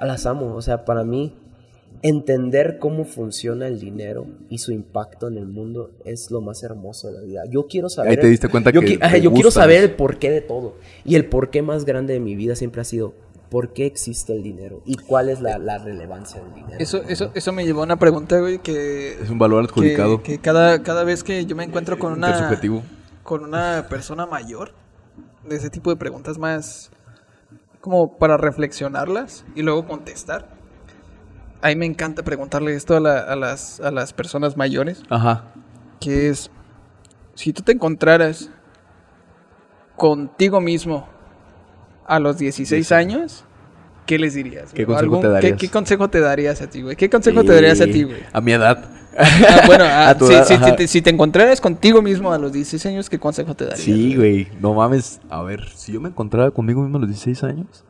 [0.00, 0.54] Las amo.
[0.54, 1.32] O sea, para mí...
[2.04, 7.06] Entender cómo funciona el dinero y su impacto en el mundo es lo más hermoso
[7.06, 7.42] de la vida.
[7.48, 8.10] Yo quiero saber.
[8.10, 8.98] Ahí te diste cuenta yo que.
[9.20, 10.74] yo quiero saber el porqué de todo.
[11.04, 13.14] Y el porqué más grande de mi vida siempre ha sido
[13.52, 16.78] por qué existe el dinero y cuál es la, relevancia del dinero.
[16.78, 19.12] Eso, eso, eso me llevó a una pregunta, güey, que...
[19.22, 20.22] Es un valor adjudicado.
[20.22, 22.58] Que, cada, cada vez que yo me encuentro con una...
[23.22, 24.72] Con una persona mayor,
[25.46, 26.90] de ese tipo de preguntas más
[27.82, 30.48] como para reflexionarlas y luego contestar.
[31.60, 33.00] A mí me encanta preguntarle esto a,
[33.36, 35.02] las, a las personas mayores.
[35.10, 35.52] Ajá.
[36.00, 36.50] Que es,
[37.34, 38.48] si tú te encontraras
[39.94, 41.06] contigo mismo
[42.12, 43.44] a los 16 años,
[44.04, 44.70] ¿qué les dirías?
[44.74, 45.58] ¿Qué consejo te darías?
[45.58, 46.94] ¿qué, consejo te darías a ti, güey?
[46.94, 48.20] ¿Qué consejo te darías a ti, güey?
[48.30, 48.84] A mi edad.
[49.16, 50.14] Ah, bueno, ah,
[50.86, 53.82] si, te, encontraras contigo mismo a los 16 años, ¿qué consejo te darías?
[53.82, 54.48] Sí, güey.
[54.60, 55.20] No mames.
[55.30, 57.84] A ver, si yo me encontrara conmigo mismo a los 16 años.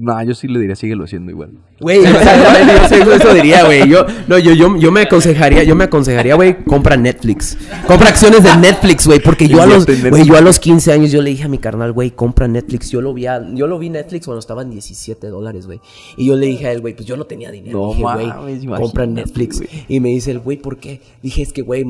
[0.00, 1.50] No, yo sí le diría, síguelo haciendo igual.
[1.78, 3.86] Güey, exactamente, eso, diría, güey.
[3.86, 7.58] Yo, no, yo, yo, yo me aconsejaría, yo me aconsejaría, güey, compra Netflix.
[7.86, 11.12] Compra acciones de Netflix, güey, porque yo a los, güey, yo a los 15 años
[11.12, 12.90] yo le dije a mi carnal, güey, compra Netflix.
[12.90, 15.80] Yo lo vi, a, yo lo vi Netflix cuando estaban 17 dólares, güey.
[16.16, 17.78] Y yo le dije a él, güey, pues yo no tenía dinero.
[17.78, 19.62] No, dije, güey, compra Netflix.
[19.86, 21.02] Y me dice el güey, ¿por qué?
[21.22, 21.84] Dije, es que, güey,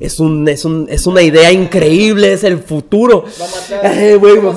[0.00, 3.24] es un, es un, es una idea increíble, es el futuro.
[3.40, 4.02] Va a matar.
[4.02, 4.52] Eh, güey, va,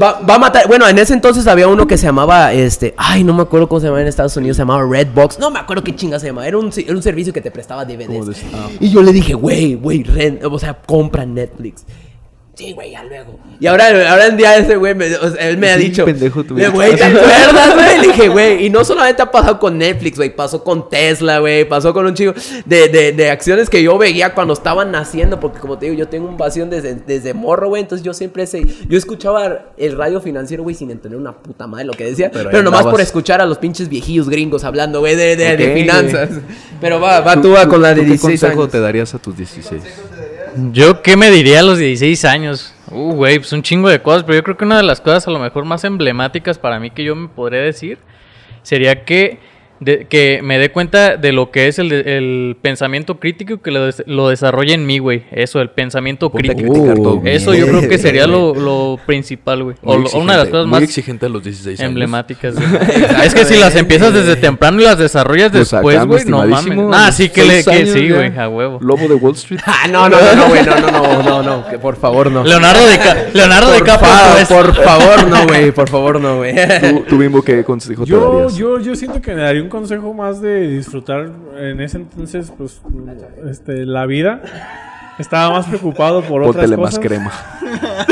[0.00, 0.66] va, a matar.
[0.68, 3.80] Bueno, en ese entonces había uno que se llamaba, este, ay, no me acuerdo cómo
[3.80, 5.38] se llamaba en Estados Unidos, se llamaba Redbox.
[5.38, 6.46] No me acuerdo qué chinga se llamaba.
[6.46, 8.42] Era un, era un servicio que te prestaba DVDs.
[8.80, 10.04] Y yo le dije, güey, güey,
[10.42, 11.84] o sea, compra Netflix.
[12.56, 13.38] Sí, güey, ya luego.
[13.60, 14.94] Y ahora, ahora en día ese güey,
[15.38, 16.06] él me ha dicho.
[16.06, 16.54] pendejo tú.
[16.54, 18.00] Güey, ¿te acuerdas, güey?
[18.00, 18.64] Le dije, güey.
[18.64, 20.34] Y no solamente ha pasado con Netflix, güey.
[20.34, 21.68] Pasó con Tesla, güey.
[21.68, 22.32] Pasó con un chico
[22.64, 25.38] de, de, de, acciones que yo veía cuando estaban naciendo.
[25.38, 27.82] Porque como te digo, yo tengo un vacío desde, desde morro, güey.
[27.82, 28.64] Entonces yo siempre sé.
[28.88, 32.30] Yo escuchaba el radio financiero, güey, sin entender una puta madre lo que decía.
[32.30, 36.30] Pero, nomás por escuchar a los pinches viejillos gringos hablando, güey, de, de, finanzas.
[36.80, 39.36] Pero va, va tú, va con la de 16 ¿Qué consejo te darías a tus
[39.36, 39.82] 16?
[40.72, 42.74] Yo, ¿qué me diría a los 16 años?
[42.90, 45.28] Uh, güey, pues un chingo de cosas, pero yo creo que una de las cosas
[45.28, 47.98] a lo mejor más emblemáticas para mí que yo me podría decir
[48.62, 49.38] sería que
[49.84, 54.28] que me dé cuenta de lo que es el, el pensamiento crítico que lo, lo
[54.28, 55.24] desarrolla en mí, güey.
[55.30, 57.22] Eso, el pensamiento crítico.
[57.24, 59.76] Eso yo creo que sería lo, lo principal, güey.
[59.82, 61.88] O una de las cosas más exigente a los 16 años.
[61.90, 62.54] emblemáticas.
[63.24, 66.78] es que si las empiezas desde temprano y las desarrollas pues después, güey, no mames.
[66.92, 68.78] Ah, sí que, le, que sí, güey, a huevo.
[68.80, 69.60] Lobo de Wall Street.
[69.66, 72.44] ah, no, no, no, güey, no, no, no, no, no, que por favor no.
[72.44, 72.98] Leonardo de
[73.32, 76.54] Leonardo de Por favor, no, güey, por favor, no, güey.
[76.80, 78.56] ¿Tú, tú mismo qué consejo te darías?
[78.56, 82.80] Yo, yo siento que me daría un consejo más de disfrutar en ese entonces, pues,
[83.48, 84.42] este, la vida.
[85.18, 86.78] Estaba más preocupado por otras cosas.
[86.78, 87.32] más crema.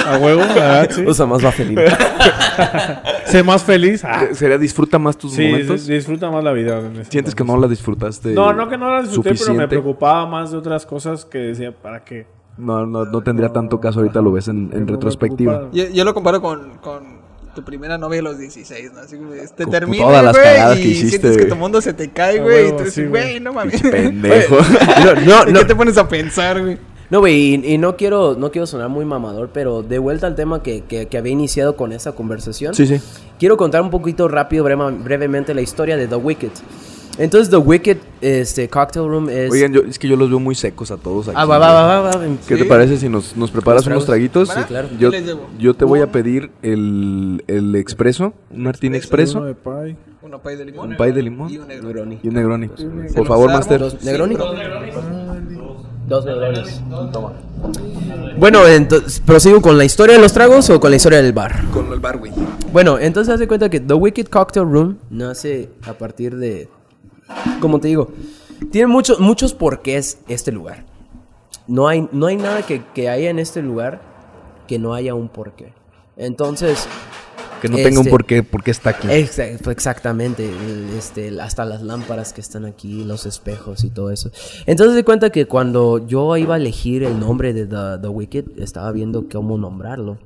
[0.07, 1.05] A huevo, la sí.
[1.07, 1.83] Usa más vaselina.
[3.27, 4.05] sé más feliz.
[4.05, 4.29] Ah.
[4.33, 5.87] ¿Sería disfruta más tus sí, momentos?
[5.87, 6.81] disfruta más la vida.
[7.11, 10.53] ¿Sientes que no la disfrutaste No, no que no la disfruté, pero me preocupaba más
[10.53, 12.27] de otras cosas que decía, ¿para qué?
[12.57, 15.69] No, no, no tendría tanto caso ahorita, lo ves en, retrospectiva.
[15.73, 17.24] Yo, yo, lo comparo con, con
[17.55, 19.01] tu primera novia a los 16, ¿no?
[19.01, 22.11] Así que te termina, todas las cagadas que hiciste, sientes que tu mundo se te
[22.11, 23.81] cae, güey, y tú dices, güey, no mames.
[23.81, 24.57] Pendejo.
[25.27, 26.79] no, no, ¿Qué te pones a pensar, güey?
[27.11, 30.63] No, güey, y, no quiero, no quiero sonar muy mamador, pero de vuelta al tema
[30.63, 32.75] que, que, había iniciado con esa conversación.
[32.75, 33.01] Sí, sí.
[33.39, 36.51] Quiero contar un poquito rápido, brevemente, la historia de The Wicked.
[37.19, 39.51] Entonces, The Wicked este, Cocktail Room es.
[39.51, 41.37] Oigan, yo, es que yo los veo muy secos a todos aquí.
[41.39, 42.21] Ah, va, va, va, va.
[42.47, 44.49] ¿Qué te parece si nos, nos preparas unos traguitos?
[44.49, 44.89] Sí, claro.
[44.99, 45.11] Yo,
[45.59, 49.39] yo te voy a pedir el, el expreso, un Martín expreso.
[49.39, 49.97] Uno de pie.
[50.23, 50.91] Uno pie de limón.
[50.91, 51.51] Un pie de limón.
[51.51, 52.19] Y un Negroni.
[52.23, 52.69] Y un Negroni.
[53.15, 53.83] Por favor, Master.
[54.03, 54.37] ¿Negroni?
[56.09, 56.83] Dos Negronis.
[57.13, 57.33] Toma.
[58.37, 61.65] Bueno, entonces, ¿prosigo con la historia de los tragos o con la historia del bar?
[61.73, 62.33] Con el bar, güey.
[62.73, 66.69] Bueno, entonces haz de cuenta que The Wicked Cocktail Room nace a partir de
[67.61, 68.11] como te digo,
[68.71, 70.85] tiene muchos, muchos porqués este lugar.
[71.67, 74.03] No hay, no hay nada que, que haya en este lugar
[74.67, 75.73] que no haya un porqué.
[76.17, 76.87] Entonces...
[77.61, 79.09] Que no tenga un este, porqué, porque está aquí.
[79.11, 80.51] exactamente,
[80.99, 84.31] este, hasta las lámparas que están aquí, los espejos y todo eso.
[84.67, 88.45] Entonces de cuenta que cuando yo iba a elegir el nombre de The, The Wicked,
[88.59, 90.19] estaba viendo cómo nombrarlo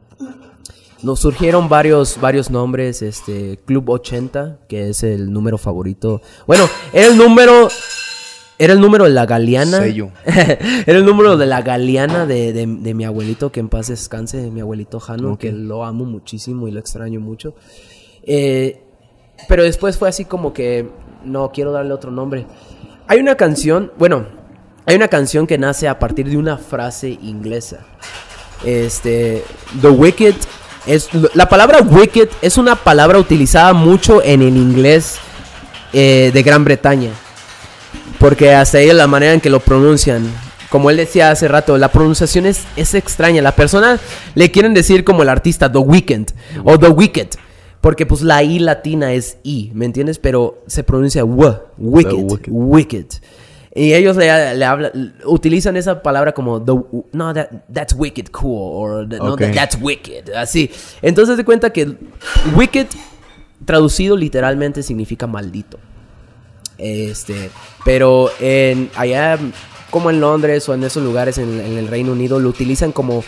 [1.02, 6.20] nos surgieron varios, varios nombres, este, Club 80, que es el número favorito.
[6.46, 7.68] Bueno, era el número,
[8.58, 9.86] era el número de la galeana.
[10.26, 14.98] era el número de la galeana de, mi abuelito, que en paz descanse, mi abuelito
[14.98, 17.54] Jano, que lo amo muchísimo y lo extraño mucho.
[18.24, 18.82] Eh,
[19.48, 20.88] pero después fue así como que,
[21.24, 22.46] no, quiero darle otro nombre.
[23.06, 24.26] Hay una canción, bueno,
[24.84, 27.86] hay una canción que nace a partir de una frase inglesa.
[28.64, 29.44] Este,
[29.80, 30.34] The Wicked
[30.88, 35.18] es, la palabra wicked es una palabra utilizada mucho en el inglés
[35.92, 37.10] eh, de Gran Bretaña.
[38.18, 40.26] Porque hasta ahí la manera en que lo pronuncian.
[40.70, 43.42] Como él decía hace rato, la pronunciación es, es extraña.
[43.42, 44.00] La persona
[44.34, 46.30] le quieren decir como el artista The Weeknd
[46.64, 47.28] o The Wicked.
[47.80, 50.18] Porque pues la I latina es I, ¿me entiendes?
[50.18, 53.06] Pero se pronuncia w, wicked, wicked.
[53.78, 56.58] Y ellos le, hablan, utilizan esa palabra como,
[57.12, 57.34] no,
[57.72, 60.68] that's wicked cool, o no, that's wicked, así.
[61.00, 61.94] Entonces se cuenta que
[62.56, 62.88] wicked,
[63.64, 65.78] traducido literalmente, significa maldito.
[66.76, 67.50] Este,
[67.84, 69.38] pero en, allá,
[69.90, 73.22] como en Londres o en esos lugares en el Reino Unido, lo utilizan como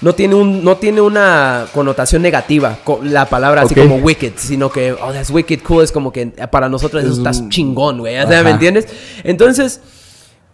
[0.00, 4.92] no tiene, un, no tiene una connotación negativa la palabra así como wicked, sino que,
[4.92, 8.88] oh, that's wicked cool, es como que para nosotros eso está chingón, güey, ¿me entiendes?
[9.24, 9.80] Entonces,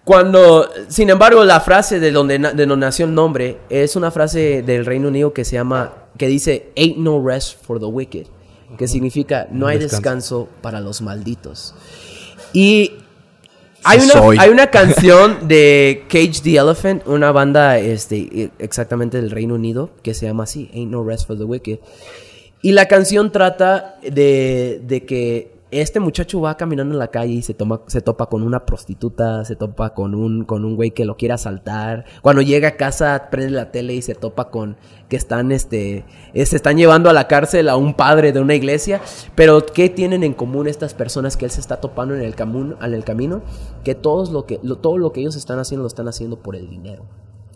[0.04, 4.62] cuando, sin embargo, la frase de donde, de donde nació el nombre es una frase
[4.62, 8.26] del Reino Unido que se llama, que dice, ain't no rest for the wicked,
[8.76, 11.74] que significa, no hay descanso para los malditos.
[12.52, 12.92] Y
[13.86, 19.54] hay una, hay una canción de Cage the Elephant, una banda este, exactamente del Reino
[19.54, 21.78] Unido, que se llama así, Ain't No Rest for the Wicked.
[22.62, 27.42] Y la canción trata de, de que este muchacho va caminando en la calle y
[27.42, 31.04] se, toma, se topa con una prostituta, se topa con un, con un güey que
[31.04, 32.04] lo quiere asaltar.
[32.22, 34.76] Cuando llega a casa, prende la tele y se topa con
[35.08, 38.54] que están, este, eh, se están llevando a la cárcel a un padre de una
[38.54, 39.00] iglesia.
[39.34, 42.76] Pero, ¿qué tienen en común estas personas que él se está topando en el, camino,
[42.80, 43.42] en el camino?
[43.82, 46.70] Que, todos lo que todo lo que ellos están haciendo lo están haciendo por el
[46.70, 47.04] dinero.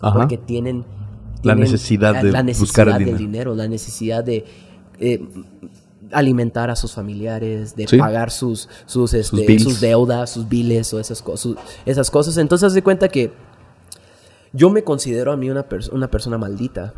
[0.01, 0.85] Porque tienen,
[1.43, 3.55] la necesidad de la necesidad buscar el dinero.
[3.55, 4.45] La necesidad de...
[4.99, 5.27] Eh,
[6.13, 11.23] alimentar a sus familiares, de pagar sus, sus, este, sus, deudas, sus biles o esas,
[11.23, 11.55] cosas
[11.87, 12.37] esas cosas.
[12.37, 13.33] Entonces, se cuenta que
[14.53, 16.95] yo me considero a mí una, una persona maldita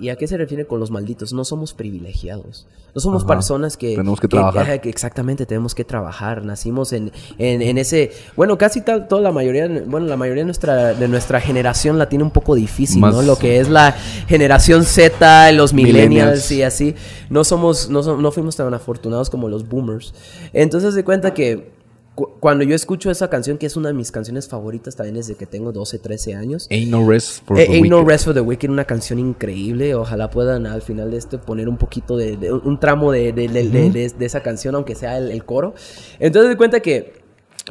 [0.00, 1.34] ¿Y a qué se refiere con los malditos?
[1.34, 2.66] No somos privilegiados.
[2.94, 3.90] No somos personas que...
[3.90, 4.80] Tenemos que trabajar.
[4.84, 6.42] exactamente, tenemos que trabajar.
[6.44, 8.10] Nacimos en, en, ese...
[8.34, 9.68] Bueno, casi tal, toda la mayoría...
[9.86, 13.20] Bueno, la mayoría de nuestra, de nuestra generación la tiene un poco difícil, ¿no?
[13.20, 13.92] Lo que es la
[14.26, 16.94] generación Z, los millennials, y así.
[17.28, 17.90] No somos...
[17.90, 20.14] No, no fuimos tan afortunados como los boomers.
[20.54, 21.79] Entonces se cuenta que
[22.14, 25.46] cuando yo escucho esa canción, que es una de mis canciones favoritas también desde que
[25.46, 26.66] tengo 12, 13 años.
[26.70, 29.94] Ain't No Rest for eh, the Ain't No Rest for the Wicked, una canción increíble.
[29.94, 34.42] Ojalá puedan al final de este poner un poquito de, un tramo de, de, esa
[34.42, 35.74] canción, aunque sea el, coro.
[36.18, 37.20] Entonces, de cuenta que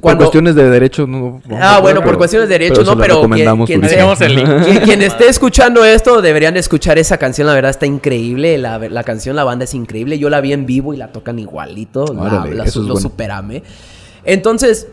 [0.01, 0.19] cuando...
[0.19, 1.41] Por cuestiones de derechos no.
[1.51, 3.27] Ah, bueno, por cuestiones de derechos no, pero
[3.65, 3.81] quien,
[4.83, 8.57] quien, esté escuchando esto deberían escuchar esa canción, la verdad está increíble.
[8.57, 10.17] La, la, canción, la banda es increíble.
[10.17, 12.05] Yo la vi en vivo y la tocan igualito.
[12.13, 13.63] la, lo superame.
[14.23, 14.87] Entonces,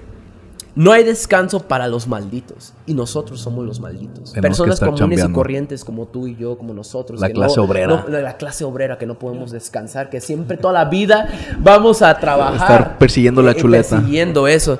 [0.76, 2.74] no hay descanso para los malditos.
[2.84, 4.32] Y nosotros somos los malditos.
[4.32, 7.18] Personas comunes y corrientes como tú y yo, como nosotros.
[7.18, 8.04] La clase obrera.
[8.06, 11.28] la clase obrera que no podemos descansar, que siempre toda la vida
[11.58, 12.70] vamos a trabajar.
[12.70, 13.96] Estar persiguiendo la eh, chuleta.
[13.96, 14.78] Persiguiendo eso.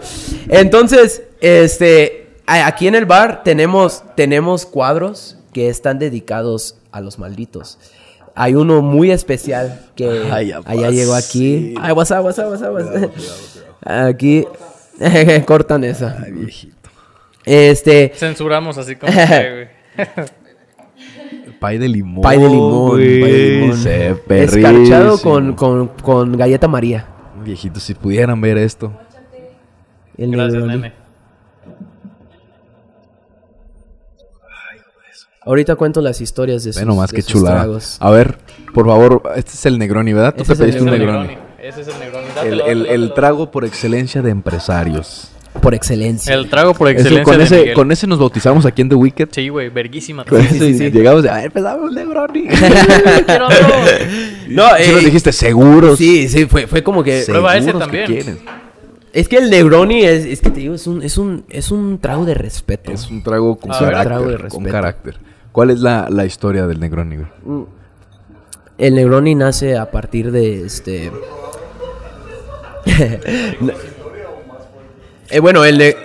[0.48, 7.78] Entonces, este, aquí en el bar tenemos, tenemos cuadros que están dedicados a los malditos.
[8.38, 11.74] Hay uno muy especial que allá llegó aquí.
[11.80, 13.10] Ay, what's up, what's up, what's up,
[13.82, 14.44] Aquí
[15.46, 16.18] cortan esa.
[16.22, 16.90] Ay, viejito.
[17.46, 18.12] Este.
[18.14, 19.68] Censuramos así como que.
[21.60, 22.22] Pay de limón.
[22.22, 22.88] Pay de limón.
[22.88, 23.20] güey.
[23.22, 23.76] pay de limón.
[23.78, 27.06] Se Escarchado con, con, con galleta María.
[27.42, 28.92] Viejitos, si pudieran ver esto.
[30.18, 30.92] El Gracias, nene.
[35.46, 37.60] Ahorita cuento las historias de sus, Ve nomás de que sus chulada.
[37.62, 37.96] tragos.
[38.00, 38.36] A ver,
[38.74, 40.34] por favor, este es el Negroni, ¿verdad?
[40.34, 41.28] Tú Ese te pediste un Negroni.
[41.28, 41.38] Negroni.
[41.62, 42.26] Ese es el Negroni.
[42.44, 45.30] El, Dátelo, el- trago por excelencia de empresarios.
[45.62, 46.34] Por excelencia.
[46.34, 47.74] El trago por Eso, excelencia con, de ese, Miguel.
[47.74, 49.28] con ese nos bautizamos aquí en The Wicked.
[49.32, 50.24] Sí, güey, verguísima.
[50.24, 50.90] Con Sí, ese sí, sí.
[50.90, 52.48] Llegamos de, a ver, empezamos un Negroni.
[54.48, 55.98] No, Sí eh, nos dijiste, seguros.
[55.98, 57.22] Sí, sí, fue, fue como que.
[57.26, 58.06] Prueba ese que también.
[58.06, 58.38] quieren.
[59.12, 61.98] Es que el Negroni es, es que te digo, es un, es un, es un
[61.98, 62.92] trago de respeto.
[62.92, 64.04] Es un trago con carácter.
[64.04, 65.16] Trago de con carácter.
[65.56, 67.16] ¿Cuál es la, la historia del Negroni?
[67.16, 67.64] güey?
[68.76, 71.10] El Negroni nace a partir de este.
[75.30, 75.96] Eh, bueno, el, ne-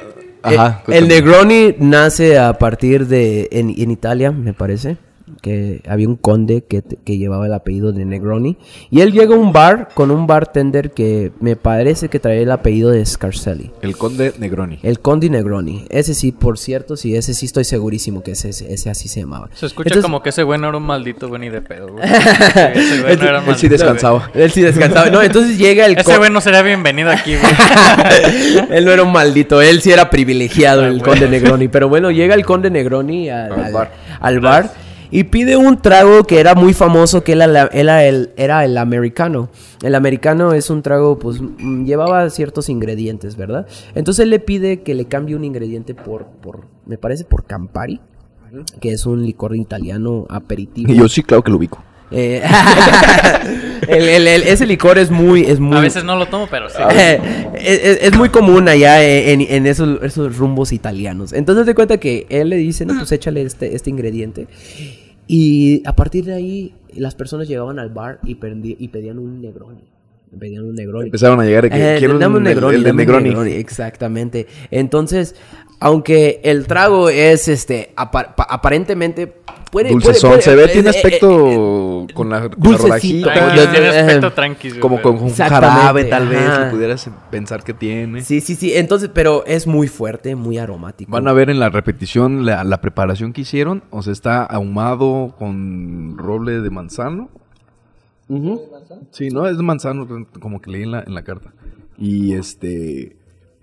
[0.41, 1.07] Ajá, eh, el.
[1.09, 3.49] Negroni nace a partir de.
[3.51, 4.95] En, en Italia, me parece.
[5.41, 8.57] Que había un conde que, que llevaba el apellido de Negroni.
[8.91, 12.51] Y él llega a un bar con un bartender que me parece que traía el
[12.51, 13.71] apellido de Scarcelli.
[13.81, 14.79] El conde Negroni.
[14.83, 15.85] El Conde Negroni.
[15.89, 19.49] Ese sí, por cierto, sí, ese sí estoy segurísimo que ese, ese, así se llamaba.
[19.53, 21.87] Se escucha Entonces- como que ese güey no era un maldito güey ni de pedo,
[21.93, 22.03] güey.
[22.75, 24.29] Ese güey no era Él sí maldito, descansaba.
[24.33, 25.09] Él sí descansaba.
[25.09, 25.97] No, entonces llega el.
[25.97, 27.53] Ese güey no sería bienvenido aquí, güey.
[28.71, 31.09] él no era un maldito, él sí era privilegiado, Ah, el güey.
[31.11, 31.67] conde Negroni.
[31.67, 33.91] Pero bueno, llega el conde Negroni al, Al al- bar.
[34.19, 34.71] al bar
[35.11, 38.77] y pide un trago que era muy famoso, que era, la- era el, era el
[38.77, 39.49] americano.
[39.83, 43.67] El americano es un trago, pues mm, llevaba ciertos ingredientes, ¿verdad?
[43.93, 47.99] Entonces él le pide que le cambie un ingrediente por, por me parece, por Campari,
[48.79, 50.91] que es un licor italiano aperitivo.
[50.91, 51.83] Y yo sí, claro que lo ubico.
[52.13, 52.43] Eh,
[53.87, 56.69] el- el- el- ese licor es muy, es muy, A veces no lo tomo, pero
[56.69, 56.75] sí.
[56.91, 61.31] es, es- es muy común allá en, en esos, esos rumbos italianos.
[61.33, 64.47] Entonces te cuenta que él le dice, no, pues échale este, este ingrediente.
[65.27, 69.83] Y a partir de ahí, las personas llegaban al bar y, pedían un Negroni.
[70.37, 71.05] Pedían un Negroni.
[71.07, 71.69] Empezaron a llegar.
[71.69, 73.51] que Eh, quiero dame un el- Negroni, el dame un Negroni.
[73.51, 74.47] Exactamente.
[74.71, 75.35] Entonces,
[75.79, 79.33] aunque el trago es, este, apa- pa- aparentemente...
[79.71, 80.31] Puede, Dulcezón.
[80.31, 83.29] puede- Se ve, eh, tiene eh, eh, aspecto con la, con la dulcecito.
[83.29, 83.33] rodajita.
[83.33, 84.69] Tranqui, Yo- tiene eh, aspecto tranqui.
[84.79, 86.41] Como con un jarabe, tal vez.
[86.41, 86.71] ajá.
[86.71, 88.21] Pudieras pensar que tiene.
[88.21, 88.73] Sí, sí, sí.
[88.73, 91.09] Entonces, pero es muy fuerte, muy aromático.
[91.11, 93.81] Van a ver en la repetición la, la preparación que hicieron.
[93.91, 97.29] O sea, está ahumado con roble de manzano.
[98.27, 98.61] Ujú.
[99.11, 100.07] Sí, no, es de manzano,
[100.39, 101.53] como que leí en la, en la carta.
[101.97, 103.15] Y este.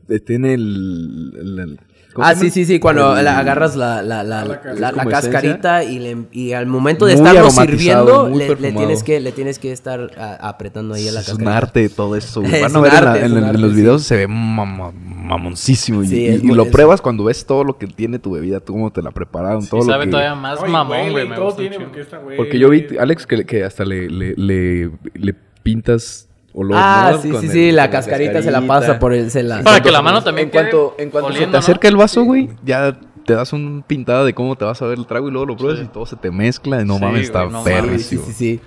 [0.08, 1.32] eh, Tiene el.
[1.38, 1.87] el- el- ¿cómo
[2.20, 5.84] Ah, sí, sí, sí, cuando El- la agarras la, la, la, la, la como cascarita
[5.84, 10.10] y, le- y al momento de estarlo sirviendo, le, tienes que, le tienes que estar
[10.18, 11.56] a- apretando ahí a la Es un cascarita.
[11.56, 12.42] arte todo eso.
[12.44, 13.76] Es Van a ver en, es los sí.
[13.76, 16.02] videos se ve mama- mamoncísimo.
[16.02, 18.32] Y, Sí, y- es y muy- lo pruebas cuando ves todo lo que tiene tu
[18.32, 20.10] bebida, tú cómo te la prepararon, todo Sí, lo sabe que...
[20.10, 21.28] todavía más Ay, mamón, güey.
[21.28, 22.36] porque está, güey.
[22.36, 26.78] Porque yo vi, Alex, que, que hasta le, le, le, le pintas olor.
[26.80, 27.22] Ah, ¿no?
[27.22, 29.30] sí, Con sí, el- sí, la cascarita se la pasa por el...
[29.30, 31.58] Se la, Para que la mano también En cuanto, quede en cuanto se te ¿no?
[31.58, 34.98] acerca el vaso, güey, ya te das un pintada de cómo te vas a ver
[34.98, 36.80] el trago y luego lo pruebas y todo se te mezcla.
[36.80, 37.62] y No Sí, mames, está no
[37.98, 38.60] Sí, sí, sí.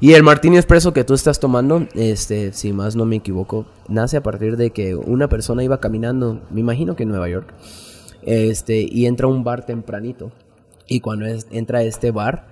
[0.00, 4.16] Y el martini expreso que tú estás tomando, este, si más no me equivoco, nace
[4.16, 7.54] a partir de que una persona iba caminando, me imagino que en Nueva York,
[8.22, 10.30] este, y entra a un bar tempranito.
[10.88, 12.48] Y cuando es- entra a este bar,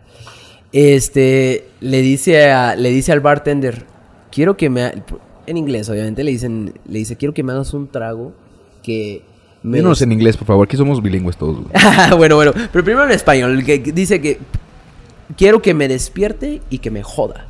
[0.72, 3.84] este, le dice, a- le dice al bartender,
[4.30, 4.94] quiero que me, ha-"
[5.46, 8.32] en inglés obviamente, le dicen, le dice, quiero que me hagas un trago
[8.82, 9.22] que
[9.62, 11.70] me en inglés, por favor, aquí somos bilingües todos, güey.
[12.16, 14.38] bueno, bueno, pero primero en español, que que dice que
[15.36, 17.46] quiero que me despierte y que me joda.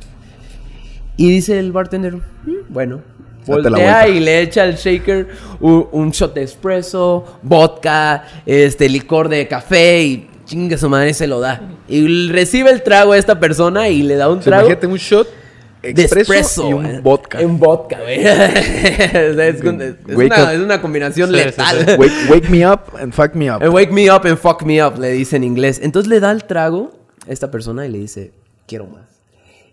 [1.15, 2.21] Y dice el bartender, "Mm,
[2.69, 3.01] bueno,
[3.45, 5.27] voltea y le echa al shaker
[5.59, 11.27] un, un shot de espresso, vodka, este licor de café y chinga su madre se
[11.27, 11.61] lo da.
[11.87, 15.27] Y recibe el trago a esta persona y le da un trago imagínate un shot
[15.83, 17.01] expreso, espresso y un güey.
[17.01, 17.39] vodka.
[17.41, 18.19] Un vodka, güey.
[18.19, 18.23] O
[19.35, 20.51] sea, es, una, up.
[20.53, 21.85] es una combinación Sí, sí, letal.
[21.87, 21.93] sí.
[21.97, 23.61] Wake, wake me up and fuck me up.
[23.63, 25.79] Eh, Wake me up and fuck me up, le dice en inglés.
[25.83, 26.91] Entonces le da el trago
[27.27, 28.31] a esta persona y le dice,
[28.67, 29.16] quiero más.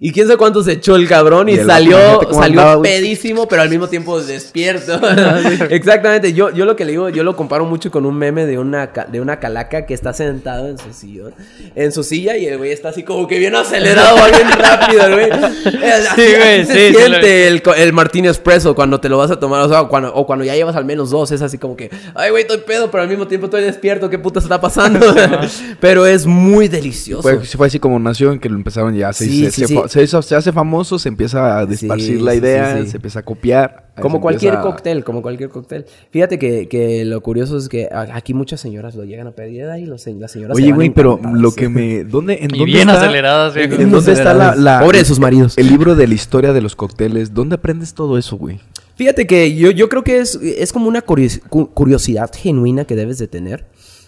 [0.07, 1.97] Y quién sabe cuánto se echó el cabrón y, Y el salió,
[2.31, 2.91] salió andaba, güey.
[2.93, 5.01] pedísimo, pero al mismo tiempo despierto.
[5.71, 6.35] Exactamente.
[6.35, 8.89] Yo, yo lo que le digo, yo lo comparo mucho con un meme de una,
[9.11, 11.33] de una calaca que está sentado en su sillón,
[11.75, 15.11] en su silla y el güey está así como que bien acelerado, va bien rápido,
[15.11, 15.31] güey.
[15.31, 16.33] Güey, así sí,
[16.67, 19.69] se sí, siente lo- el, el martini espresso cuando te lo vas a tomar, o
[19.71, 22.43] sea, cuando, o cuando ya llevas al menos dos, es así como que, ay, güey,
[22.43, 25.15] estoy pedo, pero al mismo tiempo estoy despierto, ¿qué puta está pasando?
[25.81, 27.23] pero es muy delicioso.
[27.23, 29.67] Fue, fue así como nació, en que lo empezaron ya, se, Sí, se, sí, se
[29.69, 29.94] sí.
[29.95, 33.85] Se, se hace famoso, se empieza a desparcir la idea, se empieza a copiar.
[34.01, 35.87] Como cualquier cóctel, como cualquier cóctel.
[36.11, 39.87] Fíjate que, que, lo curioso es que aquí muchas señoras lo llegan a pedir y
[39.87, 42.05] los, las señoras Oye, güey, pero lo que me...
[42.05, 43.57] ¿Dónde, en y bien aceleradas.
[43.57, 44.81] ¿En, dónde está la, la...
[44.81, 45.57] Pobre de sus maridos.
[45.57, 47.35] El libro de la historia de los cócteles.
[47.35, 48.61] ¿Dónde aprendes todo eso, güey?
[48.97, 53.27] Fíjate que yo, yo creo que es, es como una curiosidad genuina que debes de
[53.27, 53.65] tener.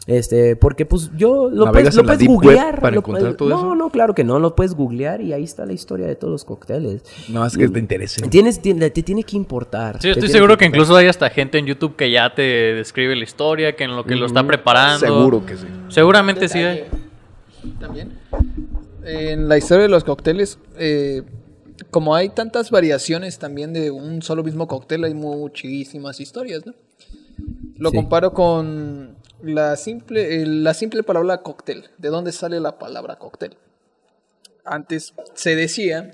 [0.06, 2.80] Este, porque pues yo lo puedes, lo puedes googlear.
[2.80, 5.72] Para encontrar todo no, no, claro que no, lo puedes googlear y ahí está la
[5.72, 7.02] historia de todos los cócteles.
[7.28, 8.20] No, es que te interese.
[8.28, 10.00] Tienes, te, tiene que importar.
[10.00, 13.24] Sí, estoy seguro que, incluso hay hasta gente en YouTube que ya te describe la
[13.24, 15.04] historia, que en lo que lo está preparando.
[15.04, 15.66] Seguro que sí.
[15.88, 16.84] Seguramente sí hay.
[17.80, 18.12] También.
[19.04, 21.22] En la historia de los cócteles, eh,
[21.90, 26.74] como hay tantas variaciones también de un solo mismo cóctel, hay muchísimas historias, ¿no?
[27.76, 31.90] Lo comparo con la simple, la simple palabra cóctel.
[31.98, 33.56] ¿De dónde sale la palabra cóctel?
[34.64, 36.10] Antes se decía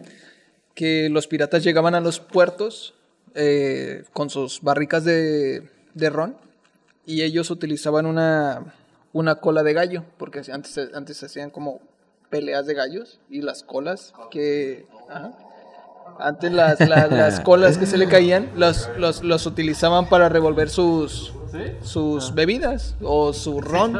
[0.74, 2.94] que los piratas llegaban a los puertos
[3.34, 6.36] eh, con sus barricas de, de, ron
[7.06, 8.74] y ellos utilizaban una,
[9.12, 11.80] una cola de gallo, porque antes, antes se hacían como
[12.28, 14.86] peleas de gallos y las colas que...
[16.18, 21.32] Antes las, las, colas que se le caían los, los utilizaban para revolver sus,
[21.82, 23.98] sus bebidas o su ron.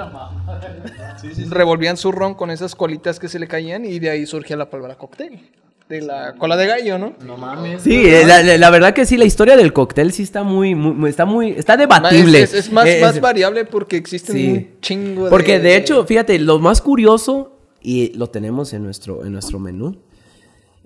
[1.51, 4.71] Revolvían su ron con esas colitas que se le caían y de ahí surgía la
[4.71, 5.41] palabra cóctel.
[5.89, 7.15] De la cola de gallo, ¿no?
[7.25, 7.83] No mames.
[7.83, 11.27] Sí, eh, la, verdad que sí, la historia del cóctel sí está muy, muy está
[11.27, 12.43] muy, está debatible.
[12.43, 15.31] Es, más, más variable porque existen un chingo de...
[15.31, 19.97] Porque de hecho, fíjate, lo más curioso, y lo tenemos en nuestro, en nuestro menú,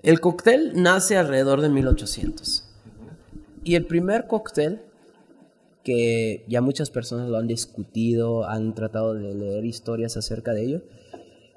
[0.03, 2.63] el cóctel nace alrededor de 1800.
[3.63, 4.81] Y el primer cóctel,
[5.87, 10.81] que ya muchas personas lo han discutido, han tratado de leer historias acerca de ello,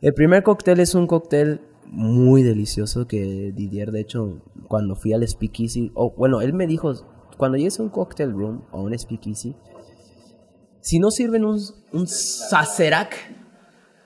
[0.01, 5.27] el primer cóctel es un cóctel muy delicioso que Didier, de hecho, cuando fui al
[5.27, 6.95] Speakeasy, o bueno, él me dijo,
[7.39, 9.57] cuando llegues a un cocktail room o un Speakeasy,
[10.81, 11.61] si no sirven un,
[11.93, 13.17] un Sacerac,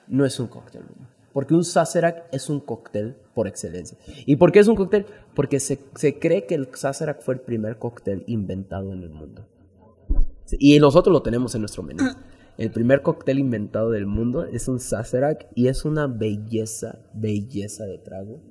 [0.07, 1.07] no es un cocktail room.
[1.33, 3.95] Porque un Sacerac es un cóctel por excelencia.
[4.25, 5.05] ¿Y por qué es un cóctel?
[5.35, 9.45] Porque se, se cree que el Sazerac fue el primer cóctel inventado en el mundo.
[10.59, 12.03] Y nosotros lo tenemos en nuestro menú.
[12.57, 17.97] El primer cóctel inventado del mundo es un Sazerac y es una belleza, belleza de
[17.97, 18.41] trago.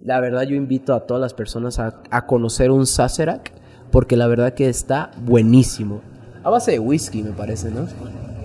[0.00, 3.52] La verdad yo invito a todas las personas a, a conocer un Sazerac
[3.90, 6.00] porque la verdad que está buenísimo.
[6.42, 7.86] A base de whisky me parece, ¿no?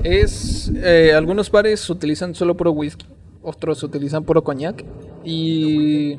[0.03, 3.05] Es, eh, algunos bares utilizan solo puro whisky
[3.47, 4.83] otros utilizan puro coñac.
[5.23, 6.17] Y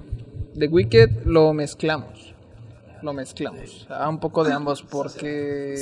[0.59, 2.35] The Wicked lo mezclamos.
[3.03, 3.87] Lo mezclamos.
[3.91, 5.75] A un poco de ambos porque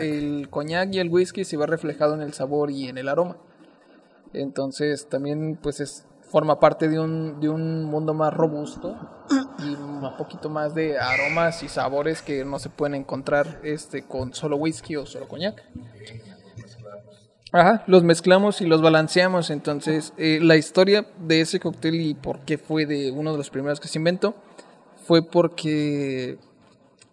[0.00, 3.36] el coñac y el whisky se va reflejado en el sabor y en el aroma.
[4.32, 8.96] Entonces también pues es, forma parte de un, de un mundo más robusto
[9.60, 14.34] y un poquito más de aromas y sabores que no se pueden encontrar este, con
[14.34, 15.62] solo whisky o solo coñac.
[17.52, 19.50] Ajá, los mezclamos y los balanceamos.
[19.50, 23.48] Entonces, eh, la historia de ese cóctel y por qué fue de uno de los
[23.48, 24.34] primeros que se inventó
[25.06, 26.36] fue porque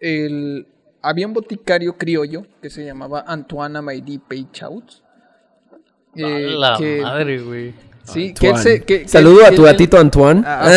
[0.01, 0.67] el,
[1.01, 4.83] había un boticario criollo que se llamaba Antoine Amédée Peychaud.
[6.15, 7.73] Eh, la madre, güey.
[8.03, 10.41] Sí, que Saludo a tu gatito Antoine.
[10.45, 10.61] Ah,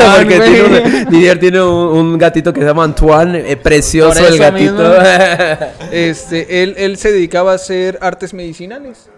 [0.00, 5.00] ah, Porque Didier tiene un, gatito que se llama Antoine, eh, precioso el gatito.
[5.92, 9.08] este, él, él se dedicaba a hacer artes medicinales.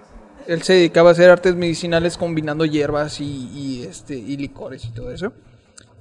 [0.47, 5.11] Él se dedicaba a hacer artes medicinales combinando hierbas y, este, y licores y todo
[5.13, 5.33] eso.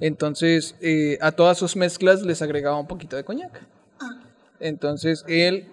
[0.00, 3.62] Entonces, eh, a todas sus mezclas les agregaba un poquito de coñac.
[4.58, 5.68] Entonces, él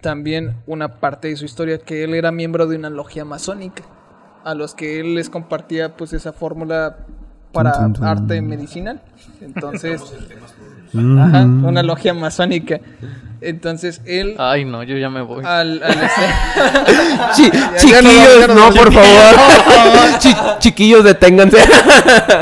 [0.00, 3.84] también, una parte de su historia, que él era miembro de una logia masónica
[4.44, 6.98] a los que él les compartía pues esa fórmula
[7.52, 7.72] para
[8.02, 9.00] arte medicinal.
[9.40, 10.02] Entonces,
[10.94, 12.80] ajá, una logia masónica.
[13.40, 14.36] Entonces él.
[14.38, 15.44] Ay, no, yo ya me voy.
[15.44, 15.82] Al,
[17.34, 20.58] chiquillos, no, por favor.
[20.60, 21.58] chiquillos, deténganse.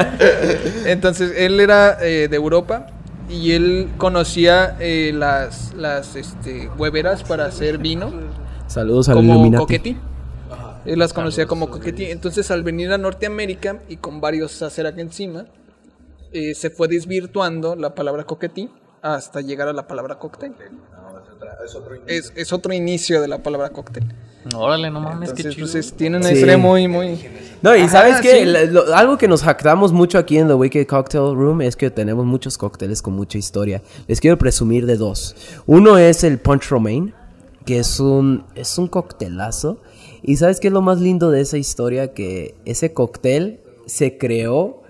[0.85, 2.89] Entonces él era eh, de Europa
[3.31, 8.13] y él conocía eh, las, las este, hueveras para hacer vino.
[8.67, 9.97] Saludos al como Coquetti.
[10.85, 12.07] Él las conocía como coquetí.
[12.07, 15.45] Entonces, al venir a Norteamérica y con varios Sacerac encima,
[16.33, 18.71] eh, se fue desvirtuando la palabra coquetí
[19.03, 20.53] hasta llegar a la palabra cóctel.
[22.07, 24.05] es, otro inicio de la palabra cóctel.
[24.55, 25.53] Órale, no mames, qué chido.
[25.53, 27.19] Entonces, tiene una historia muy, muy...
[27.61, 28.43] No, y sabes que
[28.95, 32.57] algo que nos jactamos mucho aquí en The Wicked Cocktail Room es que tenemos muchos
[32.57, 33.83] cócteles con mucha historia.
[34.07, 35.37] Les quiero presumir de dos.
[35.67, 37.13] Uno es el Punch Romaine,
[37.67, 39.79] que es un, es un coctelazo
[40.23, 42.13] y sabes qué es lo más lindo de esa historia?
[42.13, 44.83] Que ese cóctel se creó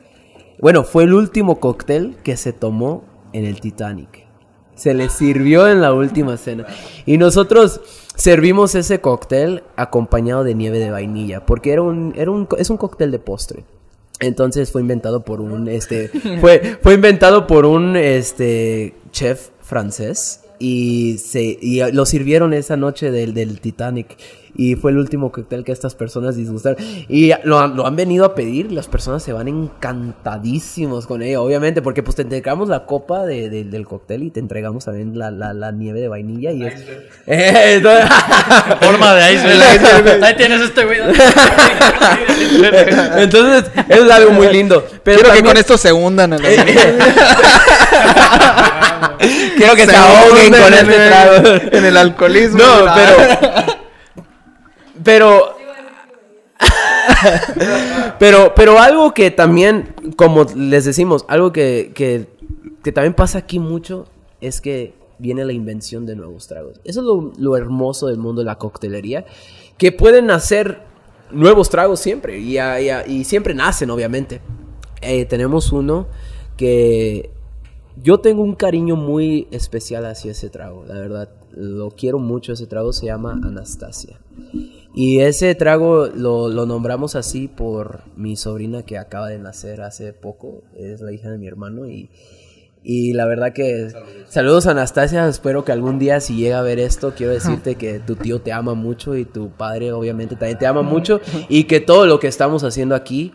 [0.61, 4.27] Bueno, fue el último cóctel que se tomó en el Titanic.
[4.75, 6.67] Se le sirvió en la última cena.
[7.07, 7.81] Y nosotros
[8.15, 12.77] servimos ese cóctel acompañado de nieve de vainilla, porque era un, era un, es un
[12.77, 13.65] cóctel de postre.
[14.21, 16.09] Entonces fue inventado por un, este,
[16.41, 23.11] fue, fue inventado por un, este, chef francés y, se, y lo sirvieron esa noche
[23.11, 24.17] del, del Titanic
[24.57, 26.85] y fue el último cóctel que estas personas disgustaron.
[27.09, 31.81] Y lo, lo, han venido a pedir, las personas se van encantadísimos con ello, obviamente,
[31.83, 35.31] porque pues te entregamos la copa de, de, del cóctel y te entregamos también la,
[35.31, 36.75] la, la nieve de vainilla y es...
[37.27, 37.83] Eh,
[38.81, 40.23] Forma de iceberg.
[40.25, 40.99] Ahí tienes este güey.
[43.17, 44.85] Entonces, es algo muy lindo.
[45.03, 45.45] Pero Quiero también...
[45.45, 46.35] que con esto se hundan.
[46.35, 46.51] En la...
[49.57, 51.49] Quiero que se, se ahoguen con este trago.
[51.73, 52.59] En el alcoholismo.
[52.59, 53.81] No, pero...
[55.03, 55.57] Pero.
[58.19, 62.27] pero, pero algo que también, como les decimos, algo que, que,
[62.83, 64.07] que, también pasa aquí mucho
[64.41, 66.81] es que viene la invención de nuevos tragos.
[66.85, 69.25] Eso es lo, lo hermoso del mundo de la coctelería,
[69.79, 70.83] que pueden hacer
[71.31, 74.41] nuevos tragos siempre y, y, y siempre nacen, obviamente.
[75.01, 76.09] Eh, tenemos uno
[76.59, 77.31] que
[78.03, 81.29] yo tengo un cariño muy especial hacia ese trago, la verdad.
[81.53, 84.21] Lo quiero mucho, ese trago se llama Anastasia.
[84.95, 90.13] Y ese trago lo, lo, nombramos así por mi sobrina que acaba de nacer hace
[90.13, 92.11] poco, es la hija de mi hermano y,
[92.83, 93.89] y la verdad que
[94.29, 94.67] saludos.
[94.67, 98.41] Anastasia, espero que algún día si llega a ver esto, quiero decirte que tu tío
[98.41, 102.19] te ama mucho y tu padre obviamente también te ama mucho y que todo lo
[102.19, 103.33] que estamos haciendo aquí,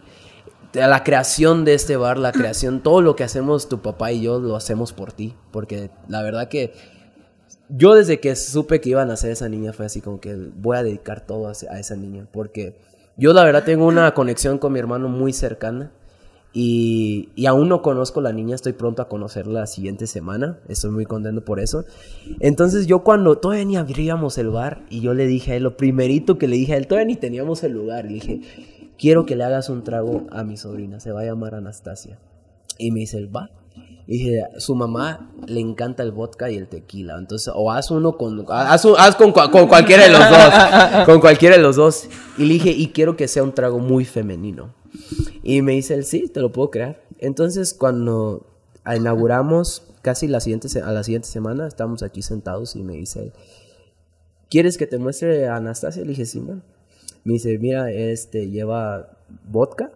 [0.76, 4.40] la creación de este bar, la creación, todo lo que hacemos tu papá y yo
[4.40, 6.74] lo hacemos por ti, porque la verdad que
[7.70, 10.78] yo desde que supe que iban a nacer esa niña fue así como que voy
[10.78, 12.28] a dedicar todo a, esa niña.
[12.32, 12.78] Porque
[13.18, 15.92] yo la verdad tengo una conexión con mi hermano muy cercana.
[16.58, 20.60] Y, y, aún no conozco a la niña, estoy pronto a conocerla la siguiente semana.
[20.70, 21.84] Estoy muy contento por eso.
[22.40, 25.76] Entonces yo cuando todavía ni abríamos el bar y yo le dije a él, lo
[25.76, 28.06] primerito que le dije a él, todavía ni teníamos el lugar.
[28.06, 28.42] Le dije,
[28.98, 32.20] quiero que le hagas un trago a mi sobrina, se va a llamar Anastasia.
[32.78, 33.50] Y me dice, va.
[34.08, 37.18] Y dije, su mamá le encanta el vodka y el tequila.
[37.18, 38.46] Entonces, o haz uno con.
[38.50, 41.06] Haz, haz con, con, cualquiera de los dos.
[41.06, 42.08] Con cualquiera de los dos.
[42.38, 44.74] Y le dije, y quiero que sea un trago muy femenino.
[45.44, 47.02] Y me dice él, sí, te lo puedo crear.
[47.20, 48.46] Entonces, cuando
[48.86, 53.34] inauguramos, casi la siguiente, a la siguiente semana, estamos aquí sentados y me dice él,
[54.50, 56.04] ¿quieres que te muestre a Anastasia?
[56.04, 56.64] Le dije, sí, man.
[57.26, 59.10] Me dice, mira, este lleva
[59.50, 59.92] vodka,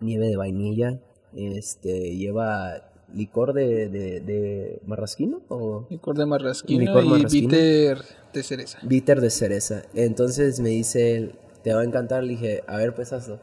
[0.00, 1.00] nieve de vainilla,
[1.34, 7.98] este lleva licor de, de, de marrasquino o licor de marrasquino, licor y bitter
[8.32, 8.78] de cereza.
[8.82, 9.82] Bitter de cereza.
[9.92, 11.32] Entonces me dice,
[11.64, 12.22] te va a encantar.
[12.22, 13.40] Le dije, a ver, pues hazlo.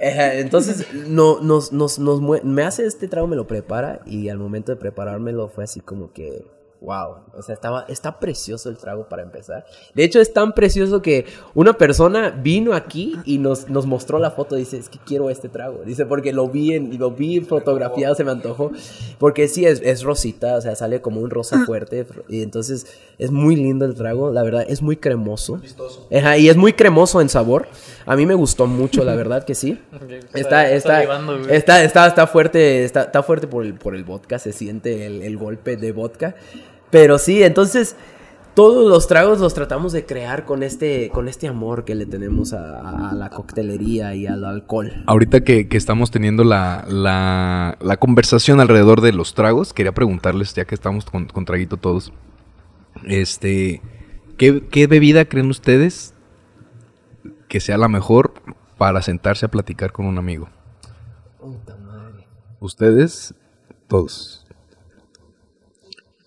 [0.00, 4.72] Entonces no, nos, nos, nos, me hace este trago, me lo prepara y al momento
[4.72, 6.44] de preparármelo fue así como que
[6.80, 9.64] wow, o sea, estaba, está precioso el trago para empezar.
[9.94, 14.30] De hecho, es tan precioso que una persona vino aquí y nos, nos mostró la
[14.30, 14.54] foto.
[14.54, 15.82] Dice, es que quiero este trago.
[15.84, 18.70] Dice, porque lo vi en, lo vi fotografiado, se me antojó.
[19.18, 22.06] Porque sí, es, es rosita, o sea, sale como un rosa fuerte.
[22.28, 22.86] Y entonces
[23.18, 25.60] es muy lindo el trago, la verdad, es muy cremoso.
[26.16, 27.66] Ajá, y es muy cremoso en sabor.
[28.08, 29.78] A mí me gustó mucho, la verdad que sí.
[30.34, 31.02] Está, está,
[31.50, 35.22] está, está, está, fuerte, está, está fuerte por el, por el vodka, se siente el,
[35.22, 36.34] el golpe de vodka.
[36.90, 37.96] Pero sí, entonces
[38.58, 42.52] todos los tragos los tratamos de crear con este, con este amor que le tenemos
[42.52, 45.04] a, a la coctelería y al alcohol.
[45.06, 50.54] Ahorita que, que estamos teniendo la, la, la, conversación alrededor de los tragos, quería preguntarles,
[50.54, 52.12] ya que estamos con, con traguito todos,
[53.04, 53.80] este,
[54.36, 56.14] ¿qué, ¿qué, bebida creen ustedes
[57.48, 58.34] que sea la mejor
[58.76, 60.48] para sentarse a platicar con un amigo?
[61.40, 62.26] Puta madre.
[62.60, 63.34] Ustedes,
[63.86, 64.44] todos.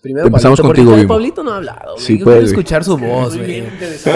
[0.00, 1.08] Primero, Empezamos Pablito, contigo.
[1.08, 1.96] Pablito no ha hablado.
[1.96, 3.72] Sí, Yo puede, quiero escuchar su voz, Muy bien güey.
[3.74, 4.12] interesante.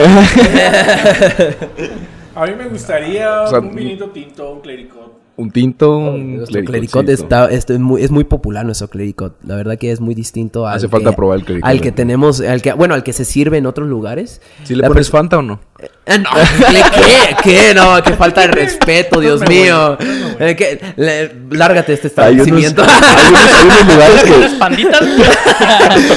[2.34, 5.05] A mí me gustaría O sea, un vinito tinto, un clericot.
[5.38, 9.36] Un tinto, un clericot está, este, es, muy, es muy popular nuestro clericot.
[9.44, 11.68] La verdad que es muy distinto al Hace que, falta probar el clericot.
[11.68, 14.40] al que tenemos, al que, bueno, al que se sirve en otros lugares.
[14.64, 15.60] ¿Sí le La pones Fanta o no?
[16.06, 16.82] Eh, no, ¿qué?
[16.94, 17.36] ¿Qué?
[17.44, 17.74] ¿Qué?
[17.74, 19.98] No, qué falta de respeto, Dios mío.
[20.40, 22.82] Eh, lárgate este Hay unos, establecimiento.
[22.82, 22.88] hay
[23.28, 25.02] unos- hay unos lugares ¿Unas panditas?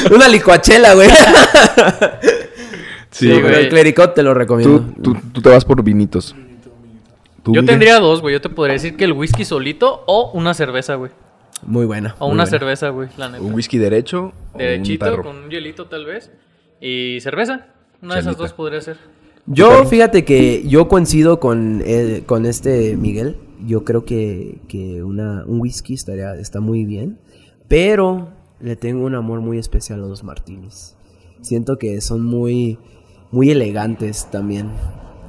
[0.16, 1.10] Una licuachela, güey.
[1.10, 1.16] Sí,
[3.12, 3.42] Sí, güey.
[3.44, 4.80] pero el clericot te lo recomiendo.
[5.02, 6.36] Tú, tú, tú te vas por vinitos.
[7.44, 7.66] ¿Tú, Yo Miguel?
[7.66, 8.34] tendría dos, güey.
[8.34, 11.12] Yo te podría decir que el whisky solito o una cerveza, güey.
[11.66, 12.16] Muy buena.
[12.20, 12.58] O muy una buena.
[12.58, 13.44] cerveza, güey, la neta.
[13.44, 15.24] ¿Un whisky derecho o un Derechito, tarro?
[15.24, 16.32] con un hielito tal vez.
[16.82, 17.68] Y cerveza.
[18.02, 18.98] Una de esas dos podría ser.
[19.46, 23.36] Yo, fíjate que yo coincido con, eh, con este Miguel.
[23.66, 27.20] yo creo que, que una, un whisky estaría, está muy bien.
[27.68, 28.30] Pero
[28.62, 30.96] le tengo un amor muy especial a los martinis.
[31.42, 32.78] Siento que son muy,
[33.32, 34.70] muy elegantes también.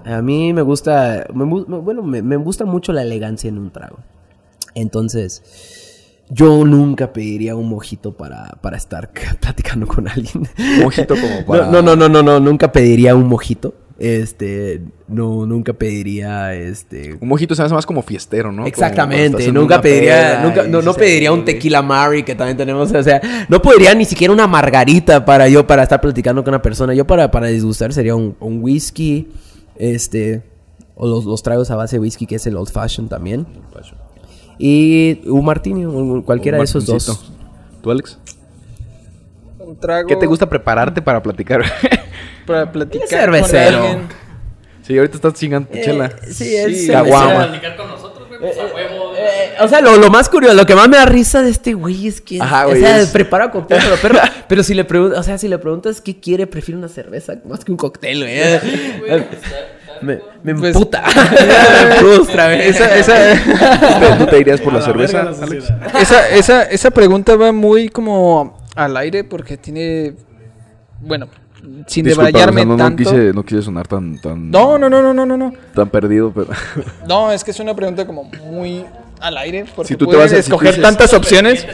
[0.05, 3.99] A mí me gusta, bueno, me, gusta mucho la elegancia en un trago.
[4.75, 9.11] Entonces, yo nunca pediría un mojito para, para estar
[9.41, 10.49] platicando con alguien.
[10.83, 11.67] Mojito como para...
[11.67, 13.75] No, no, no, no, no, nunca pediría un mojito.
[14.01, 17.19] Este, no, nunca pediría, este...
[17.21, 18.65] Un mojito se hace más como fiestero, ¿no?
[18.65, 23.21] Exactamente, nunca pediría, nunca, no, no pediría un tequila Mari que también tenemos, o sea,
[23.51, 26.95] no pediría ni siquiera una margarita para yo, para estar platicando con una persona.
[26.95, 29.29] Yo para, para disgustar sería un, un whisky,
[29.81, 30.43] este,
[30.95, 33.47] o los, los, tragos a base de whisky, que es el old fashion también.
[34.59, 37.33] Y un martini, cualquiera de esos dos.
[37.83, 38.19] ¿Tú, Alex?
[39.59, 40.07] Un trago.
[40.07, 41.63] ¿Qué te gusta prepararte para platicar?
[42.47, 43.81] para platicar cervecero.
[43.81, 44.09] con.
[44.83, 46.11] Sí, ahorita estás chingando tu eh, chela.
[46.31, 49.00] Sí, es sí, platicar con nosotros, güey, pues, a huevo.
[49.21, 51.75] Eh, o sea, lo, lo, más curioso, lo que más me da risa de este
[51.75, 52.41] güey es que.
[52.41, 54.19] Ajá, güey, o sea, prepara cóctel, pero,
[54.49, 57.65] pero, si le preguntas, o sea, si le preguntas qué quiere, prefiere una cerveza más
[57.65, 59.21] que un cóctel, güey.
[60.01, 61.03] me, me pues, emputa.
[61.89, 62.69] me frustra, güey.
[62.69, 64.17] Esa, esa...
[64.19, 65.31] ¿Tú te irías por la, cerveza,
[65.99, 70.15] Esa, esa, esa pregunta va muy como al aire porque tiene.
[71.01, 71.29] Bueno,
[71.87, 73.03] sin debrayarme no, tanto.
[73.03, 74.51] Quise, no quise sonar tan, tan...
[74.51, 75.53] No, no, no, no, no, no.
[75.75, 76.49] Tan perdido, pero...
[77.07, 78.85] No, es que es una pregunta como muy
[79.21, 79.65] al aire.
[79.75, 81.67] Porque si tú te vas a escoger tantas opciones.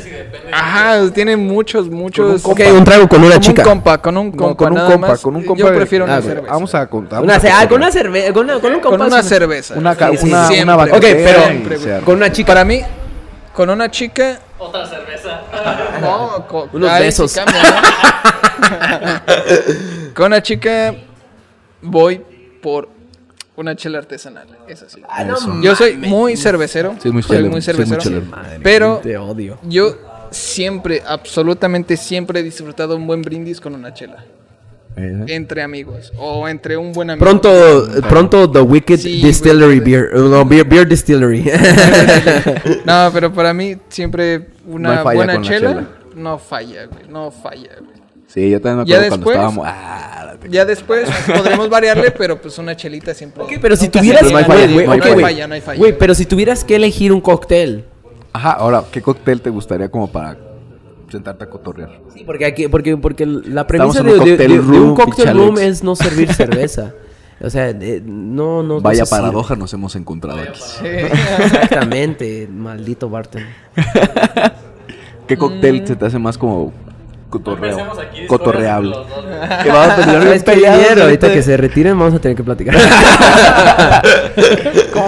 [0.53, 2.45] Ajá, tiene muchos, muchos.
[2.45, 3.63] Un, un trago con una chica.
[3.63, 4.57] Con un compa, con un compa.
[4.57, 5.65] con un compa, con un compa.
[5.65, 6.53] Yo prefiero una cerveza.
[6.53, 7.23] Vamos a contar.
[7.23, 8.33] Una, ah, con una cerveza.
[8.33, 8.99] Con, con, un compa.
[8.99, 9.75] Con una cerveza.
[9.75, 12.47] Una, sí, una, sí, una, Ok, pero con una chica.
[12.49, 12.83] Para mí,
[13.53, 14.41] con una chica.
[14.59, 15.43] Otra cerveza.
[16.01, 17.35] No, con, unos besos.
[20.15, 20.95] con una chica
[21.81, 22.23] voy
[22.63, 22.89] por
[23.57, 24.47] una chela artesanal.
[24.69, 25.03] Es así.
[25.09, 25.25] Ah,
[25.63, 26.97] yo soy muy cervecero.
[27.03, 28.23] Sí, muy soy muy cervecero.
[28.63, 29.59] pero te odio.
[29.63, 29.97] yo
[30.31, 34.25] siempre, absolutamente siempre he disfrutado un buen brindis con una chela.
[34.99, 35.25] ¿Eh?
[35.29, 37.23] Entre amigos o entre un buen amigo.
[37.23, 41.45] Pronto, pronto The Wicked Distillery Beer, no, beer, Distillery.
[42.87, 47.96] no, pero para mí siempre una buena chela, no falla, güey, no falla, güey.
[48.37, 49.67] Sí, yo también me acuerdo cuando estábamos.
[49.67, 53.43] Ah, ya después podremos variarle, pero pues una chelita siempre.
[53.43, 54.31] Ok, pero si tuvieras.
[54.31, 55.79] No hay falla, no hay falla.
[55.79, 57.87] Güey, pero si tuvieras que elegir un cóctel.
[58.35, 60.37] Ajá, ahora, ¿qué cóctel te gustaría como para
[61.11, 61.99] sentarte a cotorrear?
[62.13, 66.93] Sí, porque aquí, porque, porque la premisa de, un cóctel room es no servir cerveza.
[67.41, 67.73] O sea,
[68.05, 68.83] no, no.
[68.83, 70.61] Vaya paradoja nos hemos encontrado aquí.
[70.61, 70.87] Sí.
[70.87, 73.45] Exactamente, maldito Barton.
[75.27, 75.87] ¿Qué cóctel mm.
[75.87, 76.75] se te hace más como
[77.39, 77.93] cotorreo.
[78.01, 78.95] Aquí, cotorreable.
[79.63, 81.03] que vamos a terminar bien peleado.
[81.05, 82.75] Ahorita que se retiren vamos a tener que platicar.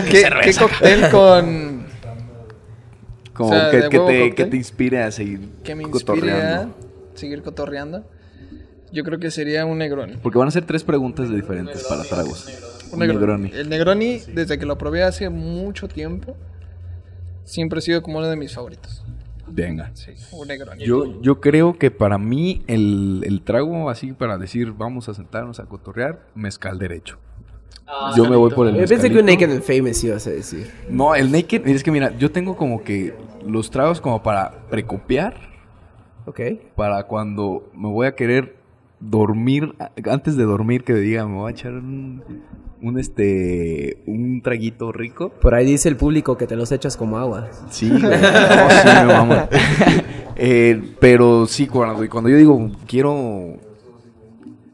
[0.09, 1.79] ¿Qué, ¿Qué cóctel con...?
[3.33, 6.69] Como que, que, te, que, te, inspire a seguir Que me inspire a
[7.15, 8.05] seguir cotorreando.
[8.91, 10.17] Yo creo que sería un Negroni.
[10.17, 12.49] Porque van a ser tres preguntas diferentes para tragos.
[12.91, 13.51] Un negroni.
[13.53, 16.37] El Negroni, desde que lo probé hace mucho tiempo,
[17.45, 19.05] siempre ha sido como uno de mis favoritos.
[19.51, 19.93] Venga.
[20.79, 25.67] Yo, yo creo que para mí el, trago así para decir vamos a sentarnos a
[25.67, 27.19] cotorrear, mezcal derecho.
[27.87, 30.31] Ah, yo me voy por el Yo pensé que un Naked and Famous ibas a
[30.31, 30.71] decir.
[30.91, 33.15] No, el Naked, es que mira, yo tengo como que
[33.47, 35.35] los tragos como para precopiar.
[36.27, 36.41] Ok.
[36.77, 38.57] Para cuando me voy a querer
[39.01, 42.23] dormir, antes de dormir que diga, me voy a echar un,
[42.83, 45.31] un este un traguito rico.
[45.31, 47.49] Por ahí dice el público que te los echas como agua.
[47.71, 48.01] Sí, sí, me
[50.37, 53.57] eh, pero sí, cuando, cuando yo digo quiero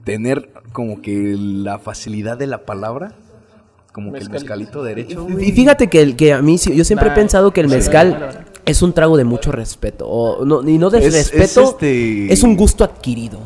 [0.05, 3.15] tener como que la facilidad de la palabra,
[3.93, 5.27] como que el mezcalito derecho.
[5.39, 8.83] Y fíjate que, el, que a mí yo siempre he pensado que el mezcal es
[8.83, 10.07] un trago de mucho respeto.
[10.09, 13.41] O, no, y no de respeto, este es un gusto adquirido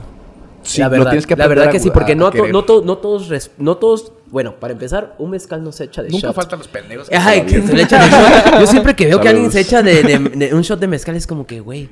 [0.76, 4.72] la verdad, que la verdad que sí, porque no, no, todos, no todos, bueno, para
[4.72, 6.36] empezar, un mezcal no se echa de Nunca shot.
[6.36, 7.08] faltan los pendejos.
[7.10, 11.46] Yo siempre que veo que alguien se echa de, un shot de mezcal es como
[11.46, 11.88] que, güey,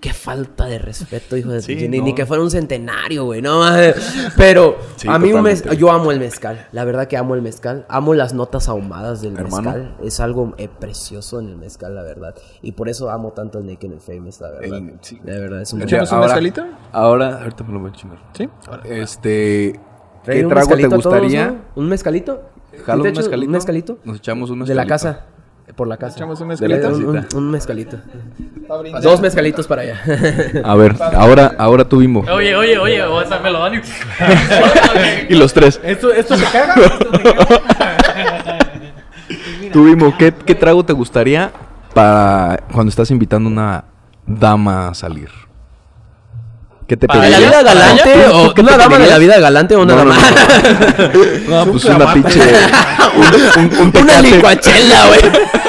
[0.00, 3.62] Qué falta de respeto, hijo de ni, que fuera un centenario, güey, no
[4.36, 4.78] Pero
[5.08, 5.30] a mí
[5.76, 6.68] yo amo el mezcal.
[6.70, 7.84] La verdad que amo el mezcal.
[7.88, 9.96] Amo las notas ahumadas del mezcal.
[10.02, 12.36] Es algo eh, precioso en el mezcal, la verdad.
[12.62, 14.82] Y por eso amo tanto el Naked and Famous, la verdad.
[15.24, 16.64] La verdad, es un, un mezcalito?
[16.92, 18.18] Ahora, ahorita me lo voy a chingar.
[18.34, 18.48] ¿Sí?
[18.84, 19.80] Este.
[20.32, 21.54] ¿Qué trago te gustaría?
[21.74, 22.42] ¿Un mezcalito?
[22.84, 23.46] ¿Jalo un mezcalito?
[23.46, 23.98] ¿Un mezcalito?
[24.04, 24.80] Nos echamos un mezcalito.
[24.80, 25.24] De la casa.
[25.76, 26.16] Por la casa.
[26.16, 26.88] Echamos un mezcalito.
[27.36, 27.98] Un, mezcalito.
[29.02, 30.00] Dos mezcalitos para allá.
[30.64, 32.20] A ver, ahora, ahora tú bimbo.
[32.20, 33.02] Oye, oye, oye,
[33.42, 33.74] me lo dan
[35.28, 35.34] y...
[35.34, 35.80] los tres.
[35.82, 36.74] ¿Esto, esto se caga?
[39.72, 41.52] Tuvimos, ¿qué, ¿qué trago te gustaría
[41.94, 43.84] para cuando estás invitando a una
[44.26, 45.47] dama a salir?
[46.88, 49.94] ¿Qué te ¿De la vida galante o una dama de la vida galante o una
[49.94, 50.16] dama?
[51.46, 52.40] No, pues una pinche.
[53.58, 55.20] un, un, una licuachela, güey.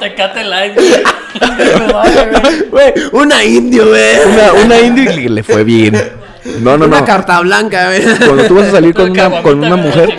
[0.00, 0.74] Tecate light,
[2.70, 2.92] güey.
[3.12, 4.18] Una indio, güey.
[4.32, 5.94] Una, una indio y le fue bien.
[6.60, 6.96] No, no, no.
[6.96, 8.02] Una carta blanca, güey.
[8.16, 10.16] Cuando tú vas a salir con una, con una mujer,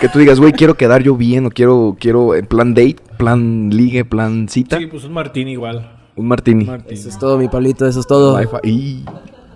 [0.00, 3.70] que tú digas, güey, quiero quedar yo bien o quiero, quiero en plan date, plan
[3.70, 4.78] ligue, plan cita.
[4.78, 5.95] Sí, pues un martini igual.
[6.16, 6.68] Un martini.
[6.88, 8.40] Eso es todo, mi Pablito, eso es todo.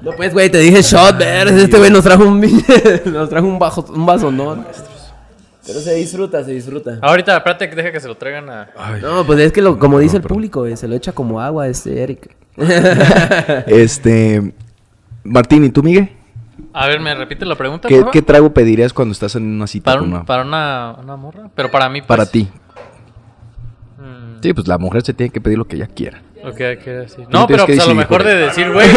[0.03, 1.49] No, pues, güey, te dije shot, ver.
[1.49, 2.41] Este güey nos trajo un,
[3.07, 4.65] nos trajo un, bajo, un vaso, ¿no?
[5.67, 6.99] Pero se disfruta, se disfruta.
[7.03, 8.71] Ahorita, espérate que deje que se lo traigan a.
[9.03, 12.03] No, pues es que lo, como dice el público, se lo echa como agua este
[12.03, 12.35] Eric.
[13.67, 14.55] este.
[15.23, 16.11] Martín, ¿y tú, Miguel?
[16.73, 17.89] A ver, ¿me repite la pregunta?
[17.89, 19.93] ¿Qué, ¿qué trago pedirías cuando estás en una cita?
[19.93, 20.25] Para, una...
[20.25, 21.51] para una, una, morra.
[21.55, 22.01] Pero para mí.
[22.01, 22.09] Pues...
[22.09, 22.49] Para ti.
[23.99, 24.41] Mm.
[24.43, 26.23] Sí, pues la mujer se tiene que pedir lo que ella quiera.
[27.07, 27.23] Sí.
[27.29, 28.89] No, pero pues a lo mejor de decir, güey.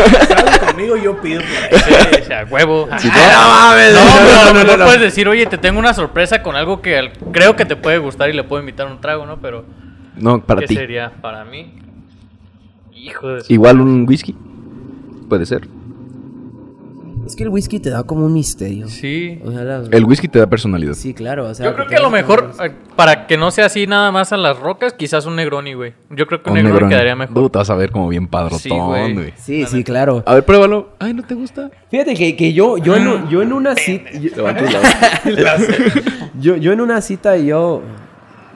[0.67, 1.41] conmigo, yo pido.
[1.41, 2.87] o sea, huevo.
[2.89, 3.93] no, mames.
[3.93, 7.55] No, no, no, no, puedes decir, oye, te tengo una sorpresa con algo que creo
[7.55, 9.39] que te puede gustar y le puedo invitar un trago, ¿no?
[9.39, 9.65] Pero.
[10.15, 11.73] No, para ¿qué sería para mí?
[12.93, 13.43] Hijo de.
[13.49, 14.35] Igual un whisky.
[15.27, 15.67] Puede ser.
[17.25, 18.87] Es que el whisky te da como un misterio.
[18.87, 19.39] Sí.
[19.91, 20.93] El whisky te da personalidad.
[20.93, 21.47] Sí, claro.
[21.47, 24.11] O sea, Yo creo que a lo mejor, eh, para que no sea así nada
[24.11, 25.93] más a las rocas, quizás un Negroni, güey.
[26.09, 27.35] Yo creo que un, Negroni, quedaría mejor.
[27.35, 29.33] Tú te vas a ver como bien padrotón, güey.
[29.37, 30.23] Sí, sí, claro.
[30.25, 30.89] A ver, pruébalo.
[30.99, 31.71] Ay, ¿no te gusta?
[31.89, 34.09] Fíjate que, que yo, yo, en, yo en una cita...
[36.39, 37.81] Yo, yo, en una cita, yo...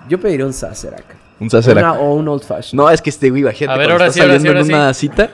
[0.10, 1.16] Yo pediría un Sazerac.
[1.40, 2.00] Un Sazerac.
[2.00, 2.78] o un Old Fashion.
[2.78, 4.94] No, es que este güey, imagínate, a ver, ahora sí, saliendo ahora sí, en una
[4.94, 5.30] cita...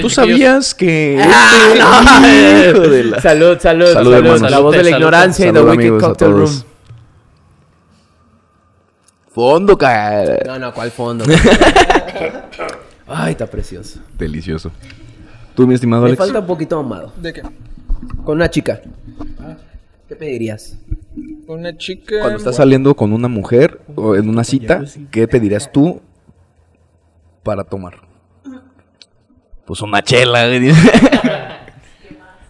[0.00, 4.40] ¿Tú sabías que ah, este no, Salud, salud, salud.
[4.40, 6.62] la voz de la ignorancia y The Wicked Cocktail Room.
[9.34, 10.38] Fondo, cara.
[10.46, 11.24] No, no, ¿cuál fondo?
[13.06, 13.98] Ay, está precioso.
[14.16, 14.70] Delicioso.
[15.56, 16.18] ¿Tú, mi estimado Alex?
[16.18, 17.12] Me falta un poquito amado.
[17.16, 17.42] ¿De qué?
[18.24, 18.80] Con una chica.
[20.08, 20.76] ¿Qué pedirías?
[21.46, 22.20] Una chica.
[22.20, 26.00] Cuando estás saliendo con una mujer o en una cita, ¿qué pedirías tú
[27.42, 28.00] para tomar?
[29.64, 30.46] Pues una chela,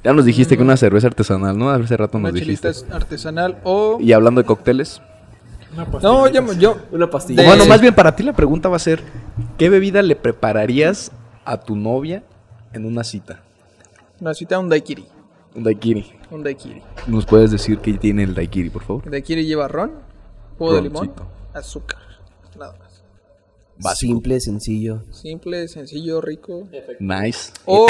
[0.05, 1.71] Ya nos dijiste que una cerveza artesanal, ¿no?
[1.71, 2.71] Hace rato nos una dijiste.
[2.93, 3.99] artesanal o...
[4.01, 5.01] Y hablando de cócteles.
[6.03, 6.77] No, yo, yo...
[6.93, 7.43] Una pastilla.
[7.45, 9.01] Bueno, más bien para ti la pregunta va a ser,
[9.57, 11.11] ¿qué bebida le prepararías
[11.45, 12.23] a tu novia
[12.73, 13.41] en una cita?
[14.21, 15.07] Una cita, un daiquiri.
[15.55, 16.13] Un daiquiri.
[16.31, 16.83] Un daiquiri.
[17.07, 19.03] ¿Nos puedes decir qué tiene el daiquiri, por favor?
[19.05, 19.93] El daiquiri lleva ron,
[20.59, 21.13] jugo de limón,
[21.53, 22.01] azúcar.
[22.59, 22.95] Nada más.
[23.99, 25.03] Simple, sencillo.
[25.11, 26.69] Simple, sencillo, rico.
[27.01, 27.53] Nice.
[27.67, 27.87] O.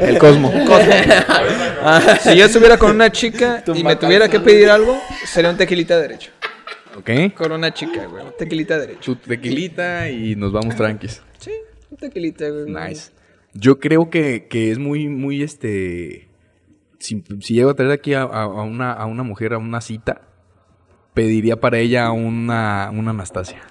[0.00, 0.52] El Cosmo.
[2.20, 5.98] Si yo estuviera con una chica y me tuviera que pedir algo, sería un tequilita
[6.00, 6.30] derecho.
[6.96, 7.10] ¿Ok?
[7.36, 8.24] Con una chica, güey.
[8.24, 9.14] Un tequilita derecho.
[9.14, 11.22] Tu tequilita y nos vamos tranquis.
[11.38, 11.52] Sí,
[12.66, 13.12] Nice.
[13.54, 16.28] Yo creo que, que es muy, muy este.
[16.98, 20.22] Si, si llego a traer aquí a, a, una, a una mujer a una cita,
[21.14, 23.62] pediría para ella una, una Anastasia.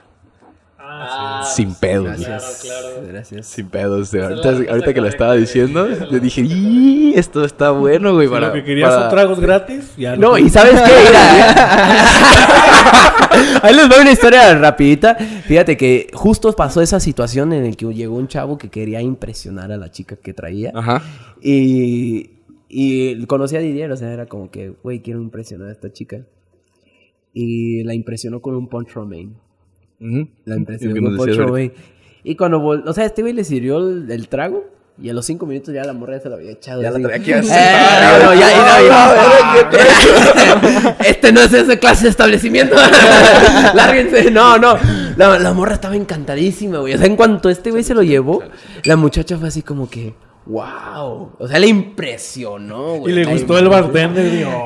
[0.97, 2.19] Ah, Sin pedos.
[2.19, 2.61] Gracias.
[2.63, 3.07] Claro, claro.
[3.07, 3.47] Gracias.
[3.47, 4.13] Sin pedos.
[4.13, 7.13] Ahorita, ahorita que la estaba diciendo, yo dije, ¡y!
[7.15, 8.27] Esto está bueno, güey.
[8.27, 9.93] Para, lo que querías son tragos gratis.
[9.97, 10.91] Ya no, y ¿sabes qué?
[13.61, 15.15] Ahí les doy una historia rapidita.
[15.15, 19.71] Fíjate que justo pasó esa situación en el que llegó un chavo que quería impresionar
[19.71, 20.71] a la chica que traía.
[20.73, 21.01] Ajá.
[21.41, 22.31] Y,
[22.69, 26.25] y conocí a Didier, o sea, era como que, güey, quiero impresionar a esta chica
[27.33, 29.33] y la impresionó con un punch romaine.
[29.99, 30.57] La
[31.37, 31.73] romaine.
[32.23, 34.65] Y cuando, o sea, este güey le sirvió el, trago
[34.99, 36.81] y a los cinco minutos ya la morra se lo había echado.
[36.81, 37.01] Ya así.
[37.01, 37.49] la traía aquí así.
[37.51, 38.49] Eh, no, ya,
[40.87, 42.75] ya, Este no es ese clase de establecimiento.
[43.75, 44.31] Lárguense.
[44.31, 44.75] No, no.
[45.17, 46.95] La, la morra estaba encantadísima, güey.
[46.95, 48.41] O sea, en cuanto este güey se lo llevó,
[48.85, 50.15] la muchacha fue así como que
[50.45, 51.33] wow.
[51.37, 53.13] O sea, le impresionó, güey.
[53.13, 54.65] Y le gustó el bartender, digo.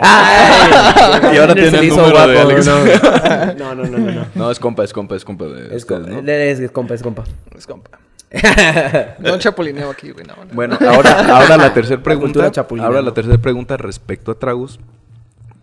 [1.33, 2.69] y ahora tiene el número de Alex.
[3.59, 3.75] No.
[3.75, 4.51] no, no, no, no.
[4.51, 5.45] Es compa, es compa, es compa.
[5.45, 6.31] De es, compa, ¿no?
[6.31, 7.23] es, compa, es compa.
[7.55, 7.99] Es compa.
[9.19, 10.25] no chapulineo aquí, güey.
[10.25, 10.53] No, no.
[10.53, 12.51] Bueno, ahora, ahora la tercera pregunta.
[12.79, 14.79] ahora la tercera pregunta respecto a tragos.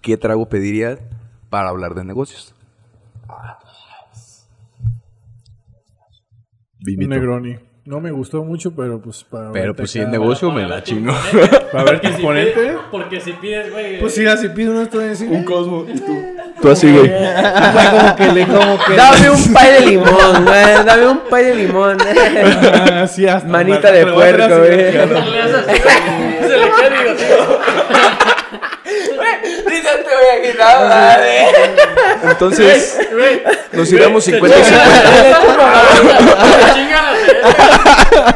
[0.02, 0.98] ¿Qué trago pedirías
[1.50, 2.54] para hablar de negocios?
[6.80, 7.58] Negroni.
[7.86, 11.14] No me gustó mucho, pero pues para Pero pues si el negocio me la chingo.
[11.72, 12.76] Para ver qué componente.
[12.90, 14.00] Porque si pides, güey.
[14.00, 15.24] Pues sí, si pido uno estoy así.
[15.24, 16.20] Un cosmo y tú.
[16.60, 17.08] Tú así, güey.
[17.08, 18.96] como que le como que.
[18.96, 20.84] Dame un pay de limón, güey.
[20.84, 21.96] Dame un pay de limón.
[22.92, 23.48] Así hasta.
[23.48, 24.70] Manita de puerco, güey.
[24.70, 28.35] Se le queda,
[28.84, 31.46] Dice te voy a quitar, madre.
[32.22, 32.98] Entonces,
[33.72, 35.40] nos íbamos 50 y 50.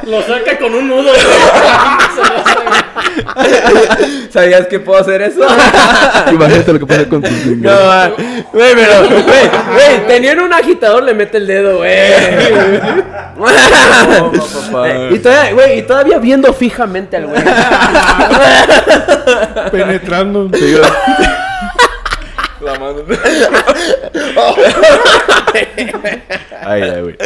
[0.05, 1.13] Lo saca con un nudo.
[1.15, 1.23] Se
[4.31, 5.41] ¿Sabías que puedo hacer eso?
[6.33, 7.71] Imagínate lo que pasa con tus No,
[8.53, 11.91] güey, pero, güey, güey, teniendo un agitador le mete el dedo, güey.
[15.15, 17.43] y todavía, güey, y todavía viendo fijamente al güey.
[19.71, 20.51] Penetrando.
[22.63, 22.99] La mano.
[26.63, 27.17] ay, ay, güey.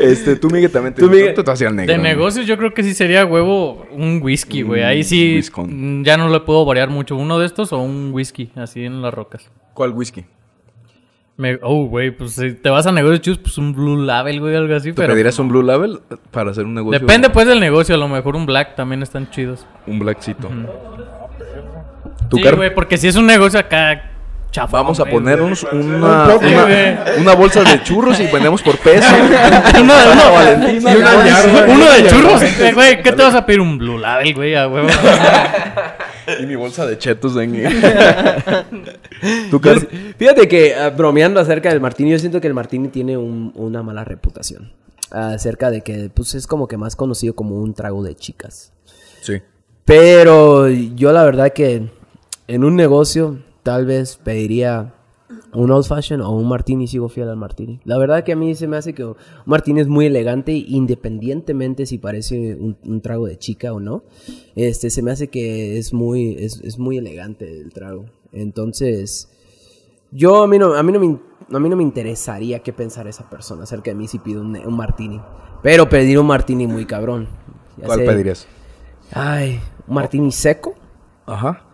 [0.00, 1.34] Este, tú, Miguel, también te, Tú, Miguel.
[1.34, 1.92] tú te hacías negro.
[1.92, 4.82] De negocios yo creo que sí sería huevo un whisky, güey.
[4.82, 6.04] Ahí sí Whiskon.
[6.04, 7.16] ya no le puedo variar mucho.
[7.16, 9.50] Uno de estos o un whisky, así en las rocas.
[9.74, 10.24] ¿Cuál whisky?
[11.36, 14.56] Me, oh, güey, pues si te vas a negocios chus, pues un Blue Label, güey,
[14.56, 14.88] algo así.
[14.90, 16.00] ¿Te Pero pedirías un Blue Label
[16.32, 16.98] para hacer un negocio?
[16.98, 17.94] depende pues del negocio.
[17.94, 19.64] A lo mejor un Black también están chidos.
[19.86, 20.48] Un blackcito.
[22.28, 24.10] ¿Tu Sí, car- güey, porque si es un negocio acá
[24.50, 24.78] chafa.
[24.78, 26.34] Vamos a ponernos una,
[27.18, 29.06] una, bolsa de churros y vendemos por peso.
[29.80, 31.26] uno de uno, Valentina, y una ¿no?
[31.26, 31.66] yarda.
[31.68, 32.42] Uno de churros.
[32.42, 33.60] Eh, Güey, ¿qué te vas a pedir?
[33.60, 34.88] Un Blue Label, güey, a huevo.
[36.40, 37.46] Y mi bolsa de chetos de
[39.50, 43.16] ¿Tu car- Fíjate que, ah, bromeando acerca del Martini, yo siento que el Martini tiene
[43.16, 44.72] un- una mala reputación.
[45.10, 48.72] Acerca de que, pues, es como que más conocido como un trago de chicas.
[49.22, 49.40] Sí.
[49.86, 51.88] Pero yo la verdad que
[52.46, 53.38] en un negocio
[53.68, 54.94] tal vez pediría
[55.52, 57.80] un old fashion o un martini, sigo fiel al martini.
[57.84, 59.14] La verdad que a mí se me hace que un
[59.44, 64.04] martini es muy elegante independientemente si parece un, un trago de chica o no.
[64.56, 68.06] Este se me hace que es muy es, es muy elegante el trago.
[68.32, 69.28] Entonces,
[70.12, 71.18] yo a mí no a mí no me
[71.54, 74.56] a mí no me interesaría qué pensar esa persona acerca de mí si pido un,
[74.56, 75.20] un martini.
[75.62, 77.28] Pero pedir un martini muy cabrón.
[77.76, 78.46] Ya ¿Cuál sé- pedirías?
[79.12, 80.74] Ay, un martini seco.
[81.26, 81.66] Ajá.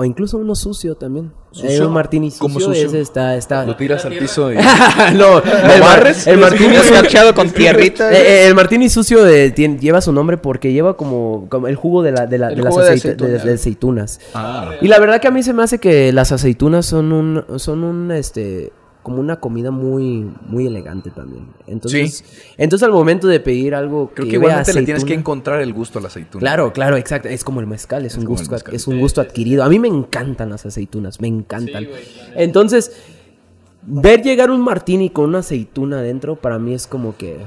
[0.00, 1.32] O incluso uno sucio también.
[1.50, 1.70] ¿Sucio?
[1.82, 2.86] Eh, un martini ¿Cómo sucio, sucio?
[2.86, 3.66] ese está, está...
[3.66, 4.54] Lo tiras al piso y...
[5.16, 6.24] no, el, barres?
[6.28, 8.12] el martini Escarchado con tierrita.
[8.12, 9.50] Eh, eh, el martini sucio de-
[9.80, 12.62] lleva su nombre porque lleva como, como el jugo de, la, de, la- El de
[12.62, 13.28] las aceite- aceituna.
[13.44, 14.20] de aceitunas.
[14.34, 14.70] Ah.
[14.80, 17.82] Y la verdad que a mí se me hace que las aceitunas son un, son
[17.82, 18.70] un, este,
[19.08, 21.46] como una comida muy, muy elegante también.
[21.66, 22.24] Entonces,
[22.58, 25.98] entonces al momento de pedir algo Creo que igualmente le tienes que encontrar el gusto
[25.98, 26.40] a la aceituna.
[26.40, 27.28] Claro, claro, exacto.
[27.28, 28.74] Es como el mezcal, es, un gusto, mezcal.
[28.74, 29.64] es un gusto adquirido.
[29.64, 31.88] A mí me encantan las aceitunas, me encantan.
[32.36, 32.92] Entonces,
[33.82, 37.38] ver llegar un martini con una aceituna adentro, para mí es como que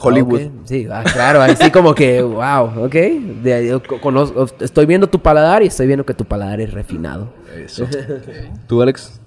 [0.00, 0.42] Hollywood.
[0.42, 2.94] ok, Sí, ah, claro, así como que, wow, ok.
[3.42, 6.72] De- yo co- conozco- estoy viendo tu paladar y estoy viendo que tu paladar es
[6.72, 7.32] refinado.
[7.56, 7.88] Eso.
[8.68, 9.20] ¿Tú, Alex?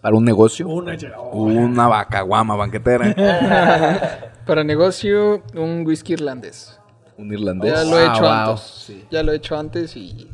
[0.00, 0.66] ¿Para un negocio?
[0.68, 0.96] Una
[1.32, 4.30] Una vacaguama banquetera.
[4.46, 6.78] Para negocio, un whisky irlandés.
[7.18, 7.72] un irlandés.
[7.74, 8.30] Ya lo he Wow, hecho wow.
[8.32, 8.92] antes.
[9.10, 10.28] Ya lo he hecho antes y,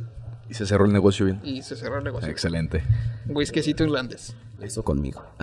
[0.49, 1.41] Y se cerró el negocio bien.
[1.43, 2.31] y se cerró el negocio.
[2.31, 2.85] Excelente.
[3.29, 4.37] Un whiskycito irlandés.
[4.61, 5.23] Eso conmigo.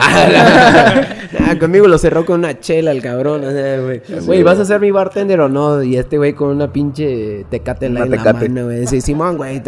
[1.46, 3.44] Ah, conmigo lo cerró con una chela el cabrón.
[3.44, 4.02] o sea, güey.
[4.26, 5.84] Güey, ¿vas a ser mi bartender o no?
[5.84, 8.50] Y este güey con una pinche tecate en la, Una en la Tecate.
[8.50, 8.88] mano, güey.
[8.88, 9.62] Sí, Simón, güey.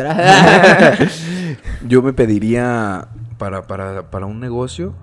[1.87, 3.07] Yo me pediría
[3.37, 4.93] para, para, para un negocio.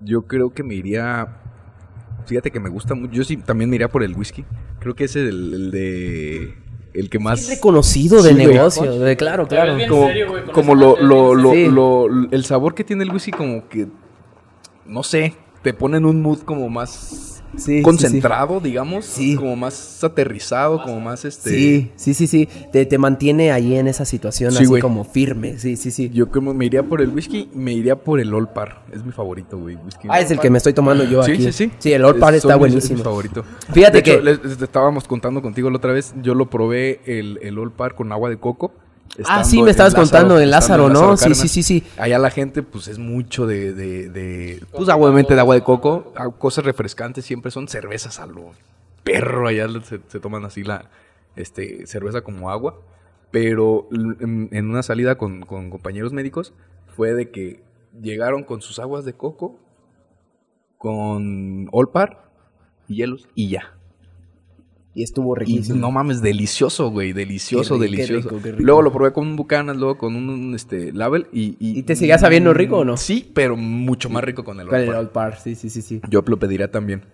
[0.00, 1.38] Yo creo que me iría.
[2.26, 3.12] Fíjate que me gusta mucho.
[3.12, 4.44] Yo sí también me iría por el whisky.
[4.78, 6.54] Creo que ese es el, el de.
[6.94, 7.40] El que más.
[7.42, 8.98] Es reconocido de Sí, negocio.
[8.98, 9.76] de- claro, claro.
[9.76, 11.54] bien como, serio, como lo, lo, lo,
[12.08, 13.88] lo- el sabor que tiene el whisky como que
[14.86, 19.34] no sé te pone en un mood como más Sí, sí, concentrado digamos Sí.
[19.34, 22.48] como más aterrizado como más este Sí, sí, sí, sí.
[22.72, 24.82] Te, te mantiene ahí en esa situación Sí, así güey.
[24.82, 25.58] como firme.
[25.58, 26.10] Sí, sí, sí.
[26.12, 29.12] yo como me iría por el whisky me iría por el Old Par es mi
[29.12, 31.42] favorito güey whisky Ah, es el que me estoy tomando yo sí, aquí.
[31.44, 31.70] sí, sí.
[31.78, 33.02] Sí, el Old Par Es- está mis- Es mi buenísimo.
[33.04, 33.44] favorito.
[33.72, 36.14] Fíjate De hecho, que- les, les estábamos contando contigo la otra vez.
[36.22, 38.72] Yo lo probé el, el Old Par con agua de coco.
[39.26, 41.16] Ah, sí, me estabas contando en estando Lázaro, ¿no?
[41.16, 41.38] Sí, Cárdenas.
[41.38, 41.84] sí, sí, sí.
[41.96, 46.12] Allá la gente, pues, es mucho de, de, de pues, obviamente de agua de coco.
[46.16, 48.52] Ah, Cosas refrescantes siempre son cervezas a lo
[49.04, 49.48] perro.
[49.48, 50.90] Allá se, se toman así la
[51.36, 52.80] este, cerveza como agua.
[53.30, 56.54] Pero en, en una salida con, con compañeros médicos
[56.96, 57.62] fue de que
[58.00, 59.58] llegaron con sus aguas de coco,
[60.78, 62.30] con Olpar
[62.88, 63.77] y hielos y ya.
[64.98, 65.78] Y estuvo Y riquísimo.
[65.78, 68.28] no mames, delicioso, güey, delicioso, Qué rico, qué delicioso.
[68.30, 68.64] rico, qué rico.
[68.64, 71.94] Luego lo probé con un Bucanas, luego con un, un, este Label y, ¿Y te
[71.94, 72.96] seguía sabiendo rico o no?
[72.96, 74.88] Sí, pero mucho más rico con el Con el.
[74.88, 76.00] Old Par, sí, sí, sí, sí.
[76.10, 77.04] Yo lo pediría también.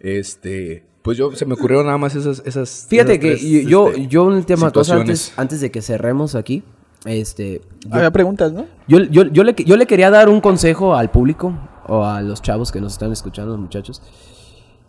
[0.00, 3.68] Este, pues yo se me ocurrieron nada más esas esas Fíjate esas que tres, yo,
[3.68, 6.62] yo, este, yo un tema cosa antes, antes de que cerremos aquí,
[7.04, 8.64] este, yo, Había preguntas, ¿no?
[8.88, 11.54] yo, yo, yo le, yo le quería dar un consejo al público
[11.86, 14.00] o a los chavos que nos están escuchando, muchachos.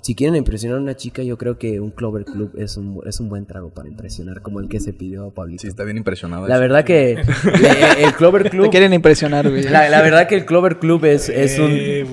[0.05, 3.19] Si quieren impresionar a una chica, yo creo que un Clover Club es un, es
[3.19, 5.63] un buen trago para impresionar, como el que se pidió a Pablito.
[5.63, 6.47] Sí, está bien impresionado.
[6.47, 7.13] La verdad que
[7.97, 8.65] el Clover Club...
[8.65, 9.63] Te quieren impresionar, güey.
[9.63, 11.71] La, verdad que el Clover Club es, es un...
[11.75, 12.05] Eh,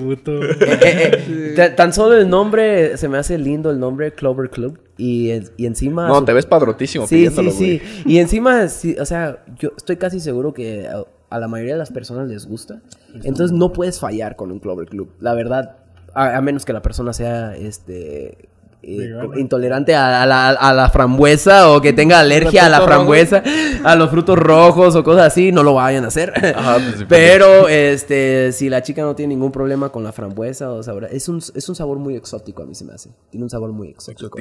[0.81, 4.79] eh, eh, tan solo el nombre, se me hace lindo el nombre Clover Club.
[4.97, 6.07] Y, y encima...
[6.07, 7.81] No, te ves padrotísimo Sí, sí, sí.
[8.05, 11.91] Y encima, o sea, yo estoy casi seguro que a, a la mayoría de las
[11.91, 12.81] personas les gusta.
[13.23, 15.11] Entonces no puedes fallar con un Clover Club.
[15.19, 15.82] La verdad,
[16.13, 18.49] a, menos que la persona sea este
[18.81, 23.41] eh, intolerante a, la, frambuesa o que tenga alergia a la frambuesa,
[23.83, 26.33] a los frutos rojos o cosas así, no lo vayan a hacer.
[26.33, 31.07] Pues Pero este, si la chica no tiene ningún problema con la frambuesa o sabor,
[31.11, 33.09] es un, es un sabor muy exótico a mí se me hace.
[33.29, 34.37] Tiene un sabor muy exótico.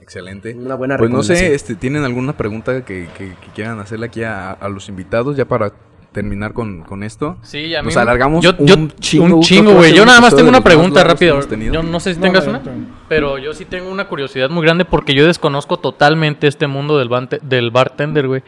[0.00, 0.54] Excelente.
[0.54, 4.52] Una buena Pues no sé, este, ¿tienen alguna pregunta que, que, quieran hacerle aquí a,
[4.52, 5.72] a los invitados ya para
[6.18, 7.36] terminar con, con esto.
[7.42, 9.36] Sí, ya Nos alargamos yo, un chingo.
[9.36, 9.94] Un chingo, güey.
[9.94, 11.38] Yo nada más tengo una pregunta rápida.
[11.72, 12.60] Yo no sé si tengas una,
[13.08, 17.08] pero yo sí tengo una curiosidad muy grande porque yo desconozco totalmente este mundo del,
[17.42, 18.42] del bartender, güey.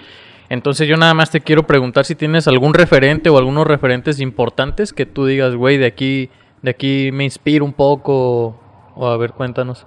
[0.49, 4.93] Entonces yo nada más te quiero preguntar si tienes algún referente o algunos referentes importantes
[4.93, 6.29] que tú digas, güey, de aquí,
[6.63, 8.61] de aquí me inspiro un poco.
[8.97, 9.87] O a ver, cuéntanos.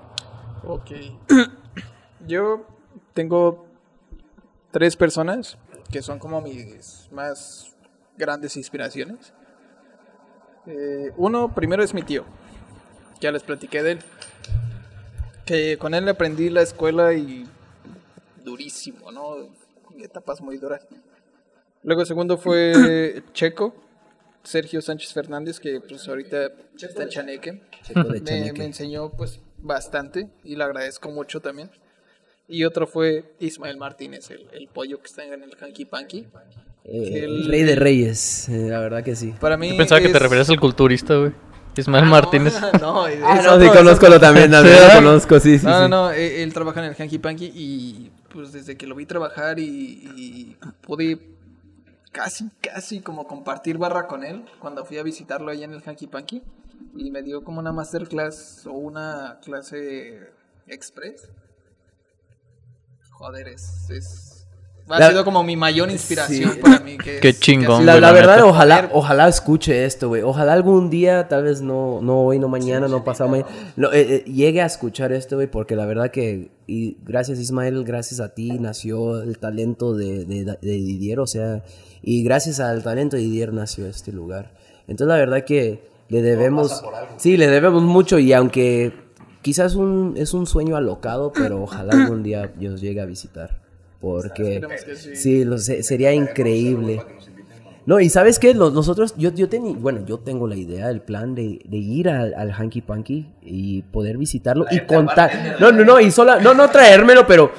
[0.65, 0.91] Ok.
[2.27, 2.65] yo
[3.13, 3.65] tengo
[4.71, 5.57] tres personas
[5.91, 7.72] que son como mis más
[8.17, 9.33] grandes inspiraciones.
[10.65, 12.25] Eh, uno, primero es mi tío,
[13.19, 13.99] ya les platiqué de él,
[15.45, 17.45] que con él aprendí la escuela y
[18.43, 19.49] durísimo, ¿no?
[19.99, 20.87] Etapas muy duras.
[21.83, 23.75] Luego segundo fue Checo,
[24.43, 27.61] Sergio Sánchez Fernández, que pues ahorita está en Chaneque.
[27.95, 31.69] Me, me, enseñó pues bastante y le agradezco mucho también.
[32.47, 36.27] Y otro fue Ismael Martínez, el, pollo que está en el Hanky Panky.
[36.85, 39.33] Eh, el rey de reyes, eh, la verdad que sí.
[39.39, 41.31] Para mí Yo pensaba que te referías al culturista, güey.
[41.75, 42.53] Ismael ah, Martínez.
[42.79, 44.61] No, ah, no, sí, conozco también, lo
[44.93, 45.65] conozco, sí, sí.
[45.65, 49.05] No, no, no, él, trabaja en el Hanky Panky y pues desde que lo vi
[49.05, 51.19] trabajar y, y, pude
[52.11, 56.07] casi, casi como compartir barra con él cuando fui a visitarlo allá en el Hanky
[56.07, 56.43] Panky
[56.95, 60.31] y me dio como una masterclass o una clase
[60.67, 61.29] express
[63.23, 63.87] joder, es,
[64.89, 66.97] ha sido como mi mayor inspiración para mí.
[66.97, 67.85] Que Qué chingón.
[67.85, 70.21] la, verdad, ojalá, ojalá escuche esto, güey.
[70.21, 74.31] Ojalá algún día, tal vez no, no hoy, no mañana, no pasado mañana, eh, eh,
[74.31, 78.59] llegue a escuchar esto, güey, porque la verdad que, y gracias Ismael, gracias a ti
[78.59, 81.63] nació el talento de, de, Didier, o sea,
[82.01, 84.51] y gracias al talento de Didier nació este lugar.
[84.87, 86.83] Entonces, la verdad que le debemos,
[87.17, 89.03] sí, le debemos mucho y aunque
[89.43, 93.62] Quizás un, es un sueño alocado, pero ojalá algún día Dios llegue a visitar.
[94.03, 94.61] Porque
[95.15, 95.45] sí,
[95.81, 97.01] sería increíble.
[97.85, 101.35] No, y sabes qué, nosotros, yo, yo tenía, bueno, yo tengo la idea, el plan
[101.35, 105.55] de, ir al, al, Hanky Panky y poder visitarlo y contar.
[105.61, 107.49] No, no, no, y sola, no, no traérmelo, pero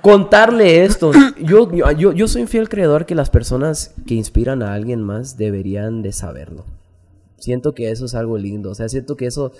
[0.00, 1.10] contarle esto.
[1.40, 5.36] Yo, yo, yo soy un fiel creador que las personas que inspiran a alguien más
[5.36, 6.66] deberían de saberlo.
[7.36, 9.52] Siento que eso es algo lindo, o sea, siento que eso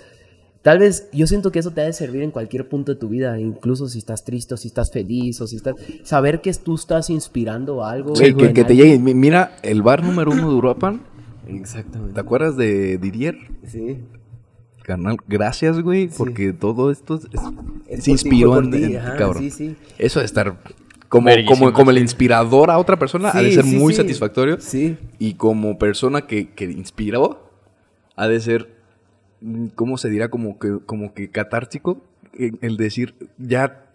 [0.61, 3.07] Tal vez yo siento que eso te ha de servir en cualquier punto de tu
[3.07, 5.75] vida, incluso si estás triste o si estás feliz o si estás...
[6.03, 8.15] Saber que tú estás inspirando algo.
[8.15, 8.99] Sí, que, te llegue.
[8.99, 11.01] Mira, el bar número uno de Uruapan.
[11.47, 12.13] Exactamente.
[12.13, 13.37] ¿Te acuerdas de Didier?
[13.65, 13.99] Sí.
[14.83, 19.43] Carnal, gracias, güey, porque todo esto se inspiró en, ti, cabrón.
[19.43, 19.75] Sí, sí.
[19.97, 20.57] Eso de estar
[21.07, 24.59] como, como, como el inspirador a otra persona ha de ser muy satisfactorio.
[24.59, 24.97] Sí.
[25.19, 27.49] Y como persona que, que inspiró,
[28.15, 28.78] ha de ser
[29.75, 30.29] ¿cómo se dirá?
[30.29, 32.01] Como que, como que catártico,
[32.33, 33.85] el decir, ya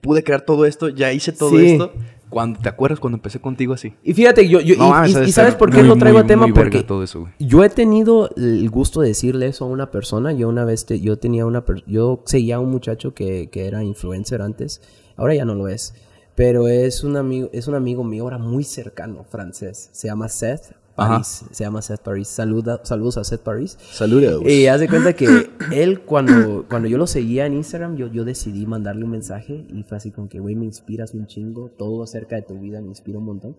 [0.00, 1.92] pude crear todo esto, ya hice todo esto.
[2.28, 3.92] Cuando, ¿Te acuerdas cuando empecé contigo así?
[4.02, 7.28] Y fíjate, yo, yo y, sabes por qué lo traigo a tema, porque todo eso,
[7.38, 10.32] yo he tenido el gusto de decirle eso a una persona.
[10.32, 14.40] Yo una vez, yo tenía una, yo seguía a un muchacho que, que era influencer
[14.40, 14.80] antes,
[15.16, 15.94] ahora ya no lo es,
[16.34, 20.72] pero es un amigo, es un amigo mío ahora muy cercano, francés, se llama Seth,
[20.94, 22.28] Paris, se llama Seth Paris.
[22.28, 23.78] Saluda, saludos a Seth Paris.
[23.90, 24.42] Saludos.
[24.46, 28.24] Y haz de cuenta que él, cuando, cuando yo lo seguía en Instagram, yo, yo
[28.24, 32.02] decidí mandarle un mensaje y fue así como que, güey, me inspiras un chingo, todo
[32.02, 33.56] acerca de tu vida me inspira un montón.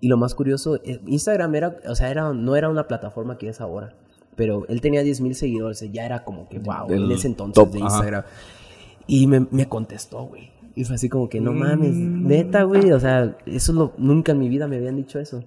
[0.00, 3.48] Y lo más curioso, eh, Instagram era, o sea, era, no era una plataforma que
[3.48, 3.94] es ahora,
[4.34, 7.78] pero él tenía 10 mil seguidores, ya era como que, wow, en ese entonces de
[7.78, 8.24] Instagram.
[9.06, 10.50] Y me, me contestó, güey.
[10.74, 14.38] Y fue así como que, no mames, neta, güey, o sea, eso lo, nunca en
[14.38, 15.42] mi vida me habían dicho eso.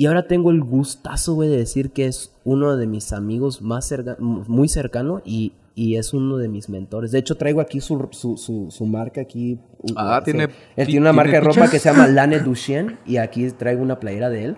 [0.00, 3.92] Y ahora tengo el gustazo, güey, de decir que es uno de mis amigos más
[4.20, 7.10] muy cercano y, y, es uno de mis mentores.
[7.10, 9.58] De hecho, traigo aquí su, su, su, marca aquí.
[9.96, 10.50] Ah, tiene...
[10.76, 13.98] Él tiene una marca de ropa que se llama Lane Duchien y aquí traigo una
[13.98, 14.56] playera de él.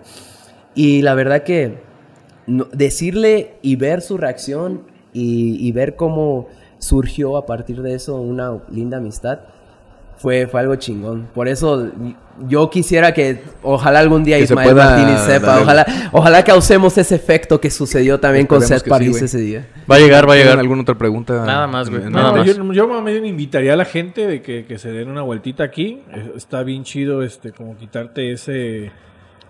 [0.75, 1.79] Y la verdad que
[2.71, 8.97] decirle y ver su reacción y ver cómo surgió a partir de eso una linda
[8.97, 9.39] amistad
[10.21, 11.27] fue, fue algo chingón.
[11.33, 11.89] Por eso
[12.47, 17.71] yo quisiera que ojalá algún día Ismael Martínez sepa, ojalá, ojalá causemos ese efecto que
[17.71, 19.67] sucedió también con Seth París ese día.
[19.89, 20.59] Va a llegar, va a llegar.
[20.59, 21.43] ¿Alguna otra pregunta?
[21.45, 22.03] Nada más, güey.
[22.45, 25.63] Yo, yo más bien invitaría a la gente de que, que, se den una vueltita
[25.63, 26.03] aquí.
[26.35, 28.91] Está bien chido este como quitarte ese...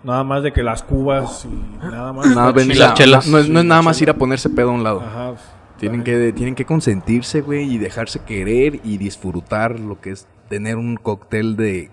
[0.02, 2.26] Nada más de que las cubas y nada más.
[2.26, 3.28] Nada, las chelas.
[3.28, 5.00] No, es, no es nada más ir a ponerse pedo a un lado.
[5.00, 5.34] Ajá.
[5.78, 10.76] Tienen que, tienen que consentirse, güey, y dejarse querer y disfrutar lo que es tener
[10.76, 11.88] un cóctel de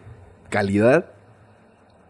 [0.49, 1.05] calidad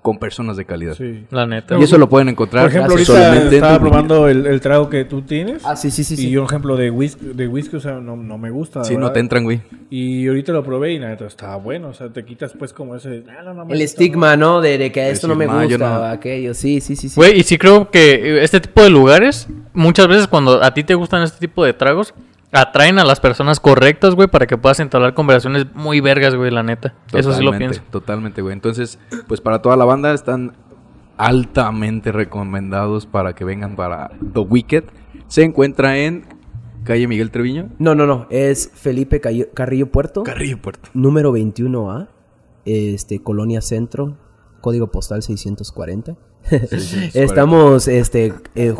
[0.02, 0.96] con personas de calidad.
[0.96, 1.28] Sí.
[1.30, 1.78] La neta.
[1.78, 2.64] Y eso lo pueden encontrar.
[2.64, 5.64] Por ejemplo, ahorita estaba probando el, trago que tú tienes.
[5.64, 6.28] Ah, sí, sí, sí.
[6.28, 8.84] Y un ejemplo de whisky, de whisky o sea, no, no me gusta.
[8.84, 9.62] Sí, no te entran, güey.
[9.92, 11.90] Y ahorita lo probé y neta, estaba bueno.
[11.90, 13.26] O sea, te quitas pues como ese...
[13.30, 14.60] Ah, el estigma, ¿no?
[14.60, 16.56] De, que esto no me gusta, aquello.
[16.56, 17.12] Sí, sí, sí.
[17.16, 20.96] Güey, y sí creo que este tipo de lugares, muchas veces cuando a ti te
[20.96, 22.16] gustan este tipo de tragos,
[22.52, 26.64] atraen a las personas correctas, güey, para que puedas entablar conversaciones muy vergas, güey, la
[26.64, 26.96] neta.
[27.14, 27.82] Eso sí lo pienso.
[27.92, 28.54] Totalmente, güey.
[28.54, 30.54] Entonces, pues para toda la banda están
[31.18, 34.86] altamente recomendados para que vengan para The Wicked.
[35.28, 36.26] Se encuentra en
[36.84, 37.70] calle Miguel Treviño.
[37.78, 38.26] No, no, no.
[38.30, 40.24] Es Felipe Carrillo Puerto.
[40.24, 40.90] Carrillo Puerto.
[40.94, 42.08] Número 21A.
[42.66, 44.18] Este, Colonia Centro.
[44.62, 46.16] Código postal 640.
[47.14, 48.74] Estamos, este, eh,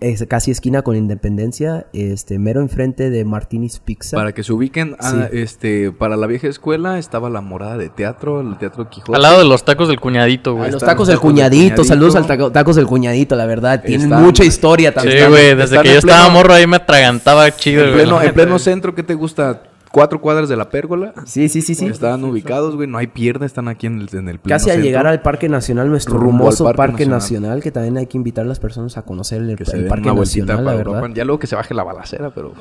[0.00, 4.16] es casi esquina con Independencia, este, mero enfrente de Martini's Pizza.
[4.16, 8.40] Para que se ubiquen, ah, este, para la vieja escuela estaba la morada de teatro,
[8.40, 9.16] el teatro Quijote.
[9.16, 10.70] Al lado de los tacos del cuñadito, güey.
[10.70, 15.24] los tacos del cuñadito, saludos al tacos del cuñadito, la verdad, tienen mucha historia también.
[15.24, 18.58] Sí, güey, desde que yo estaba morro ahí me atragantaba chido, en pleno, en pleno
[18.58, 19.62] centro, ¿qué te gusta?
[19.96, 21.14] Cuatro cuadras de la pérgola.
[21.24, 21.86] Sí, sí, sí, sí.
[21.86, 22.86] Estaban ubicados, güey.
[22.86, 25.88] No hay pierna, están aquí en el, en el Casi a llegar al Parque Nacional,
[25.88, 27.62] nuestro hermoso Parque, Nacional.
[27.62, 29.56] que también hay que invitar a las personas a conocer el,
[29.88, 31.02] Parque Nacional, la verdad.
[31.14, 32.52] Ya luego que se baje la balacera, pero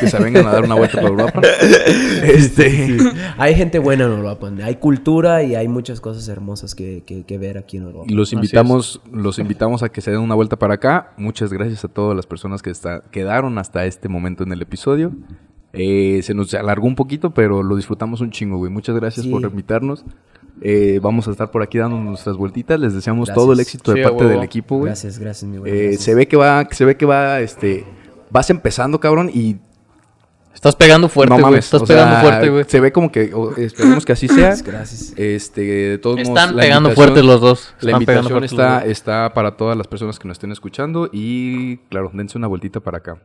[0.00, 1.42] que se vengan a dar una vuelta por Europa.
[2.24, 2.98] este...
[3.38, 7.56] Hay gente buena en Europa, hay cultura y hay muchas cosas hermosas que, que, ver
[7.56, 8.06] aquí en Europa.
[8.08, 11.12] Los invitamos, los invitamos a que se den una vuelta para acá.
[11.18, 15.12] Muchas gracias a todas las personas que está, quedaron hasta este momento en el episodio.
[15.76, 18.70] Eh, se nos alargó un poquito, pero lo disfrutamos un chingo, güey.
[18.70, 20.04] Muchas gracias por invitarnos.
[20.60, 22.78] Eh, vamos a estar por aquí dando nuestras vueltitas.
[22.78, 24.86] Les deseamos todo el éxito de parte del equipo, güey.
[24.86, 25.72] Gracias, gracias, mi güey.
[25.72, 27.84] Eh, se ve que va, se ve que va, este,
[28.30, 29.56] vas empezando, cabrón, y
[30.54, 31.58] Estás pegando fuerte, güey.
[31.58, 32.64] Estás pegando fuerte, güey.
[32.66, 34.54] Se ve como que esperemos que así sea.
[34.64, 35.12] Gracias.
[35.16, 37.74] Este, de todos Están pegando fuerte los dos.
[37.80, 42.38] la invitación está, está para todas las personas que nos estén escuchando y claro, dense
[42.38, 43.18] una vueltita para acá.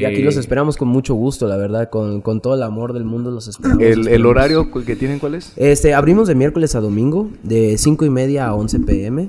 [0.00, 3.04] Y aquí los eh, esperamos con mucho gusto, la verdad, con, todo el amor del
[3.04, 3.82] mundo los esperamos.
[3.82, 5.52] ¿El, horario que tienen cuál es?
[5.56, 9.28] Este, abrimos de miércoles a domingo, de 5 y media a 11 pm.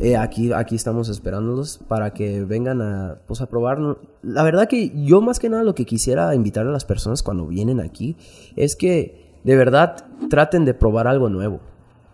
[0.00, 3.78] Eh, aquí, aquí estamos esperándolos para que vengan a, pues, a probar.
[4.22, 7.46] La verdad que yo más que nada lo que quisiera invitar a las personas cuando
[7.46, 8.16] vienen aquí
[8.56, 11.60] es que de verdad traten de probar algo nuevo.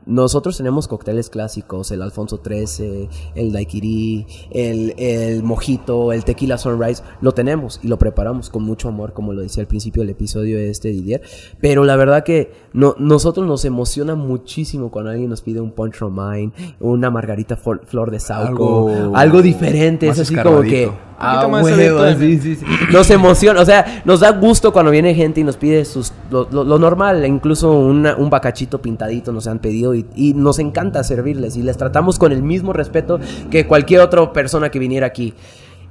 [0.07, 7.03] Nosotros tenemos cócteles clásicos, el Alfonso 13, el Daiquiri, el, el Mojito, el Tequila Sunrise,
[7.21, 10.57] lo tenemos y lo preparamos con mucho amor, como lo decía al principio del episodio
[10.57, 11.23] de este Didier.
[11.61, 15.99] Pero la verdad que no, nosotros nos emociona muchísimo cuando alguien nos pide un Punch
[15.99, 20.91] Romine, una margarita flor de sauco, algo, diferente, es así como que
[21.25, 22.65] Ah, sí, sí, sí.
[22.93, 26.79] Nos emociona, o sea, nos da gusto cuando viene gente y nos pide sus, lo,
[26.79, 32.19] normal, incluso un bacachito pintadito nos han pedido y, nos encanta servirles y les tratamos
[32.19, 33.19] con el mismo respeto
[33.51, 35.35] que cualquier otra persona que viniera aquí.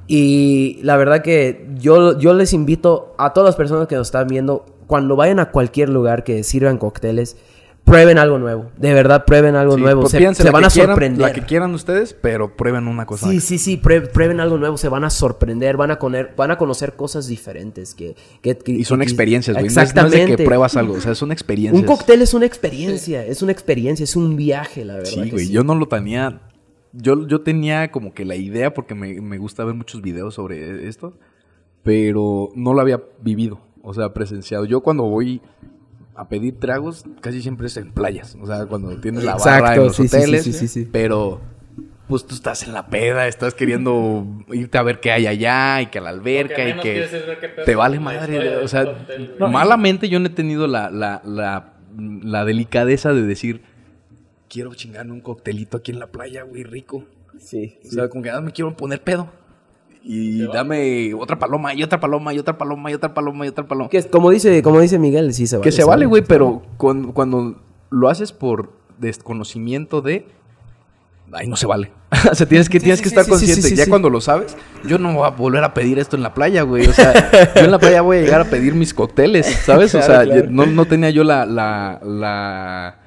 [0.07, 4.27] Y la verdad que yo, yo les invito a todas las personas que nos están
[4.27, 7.38] viendo, cuando vayan a cualquier lugar que sirvan cócteles,
[7.84, 8.72] prueben algo nuevo.
[8.77, 10.01] De verdad, prueben algo nuevo.
[10.01, 11.22] Pues se, van a sorprender.
[11.22, 13.30] la que quieran ustedes, pero prueben una cosa.
[13.30, 14.77] Sí, sí, sí, prueben algo nuevo.
[14.77, 17.93] Se van a sorprender, van a, conocer, van a conocer cosas diferentes.
[17.93, 18.15] Que,
[18.65, 19.65] y son experiencias, güey.
[19.65, 20.18] Exactamente.
[20.18, 21.80] No es, que pruebas algo, o sea, son experiencias.
[21.80, 25.11] Un cóctel es una experiencia, es una experiencia, es un viaje, la verdad.
[25.11, 26.41] Sí, güey, yo no lo tenía...
[26.95, 30.88] Yo, yo tenía como que la idea, porque me, me gusta ver muchos videos sobre
[30.88, 31.18] esto,
[31.81, 34.65] pero no lo había vivido, o sea, presenciado.
[34.65, 35.41] Yo cuando voy
[36.15, 38.38] a pedir tragos casi siempre es en playas.
[38.41, 40.44] O sea, cuando tienes la barra en los hoteles.
[40.44, 41.41] Sí, sí, pero
[42.07, 45.88] pues tú estás en la peda, estás queriendo irte a ver qué hay allá y
[45.88, 47.07] que a la alberca y que
[47.65, 48.57] te vale madre.
[48.57, 49.06] O sea,
[49.40, 53.61] malamente yo no he tenido la, la, la, la delicadeza de decir,
[54.49, 57.06] quiero chingarme un coctelito aquí en la playa, güey, rico.
[57.40, 57.80] Sí.
[57.88, 59.31] O sea, como que nada me quiero poner pedo
[60.05, 63.65] y dame otra paloma y otra paloma y otra paloma y otra paloma y otra
[63.65, 63.89] paloma.
[63.89, 65.63] Que como dice, como dice Miguel, sí se vale.
[65.63, 67.55] Que se, vale, güey, pero cuando,
[67.89, 70.27] lo haces por desconocimiento de
[71.31, 71.91] ay, no se vale.
[72.31, 73.75] o sea, tienes que, tienes que estar consciente.
[73.75, 76.63] ya cuando lo sabes, yo no voy a volver a pedir esto en la playa,
[76.63, 76.85] güey.
[76.85, 79.95] O sea, yo en la playa voy a llegar a pedir mis cócteles, ¿sabes?
[79.95, 82.99] o sea, no, no, tenía yo la, la, la,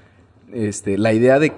[0.52, 1.52] este, la idea de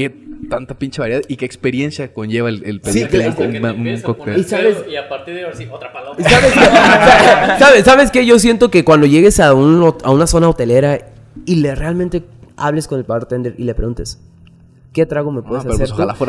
[0.00, 0.16] qué
[0.48, 4.38] tanta pinche variedad y qué experiencia conlleva el, el pedir un, cóctel.
[4.38, 6.16] ¿Y, sabes, y a partir de ahora sí, otra paloma.
[6.18, 6.54] ¿Sabes,
[7.58, 8.24] ¿sabes, ¿Sabes qué?
[8.24, 10.98] Yo siento que cuando llegues a, un, a una zona hotelera
[11.44, 12.22] y le realmente
[12.56, 14.18] hables con el bartender y le preguntes,
[14.92, 15.88] ¿Qué trago me puedes ah, hacer?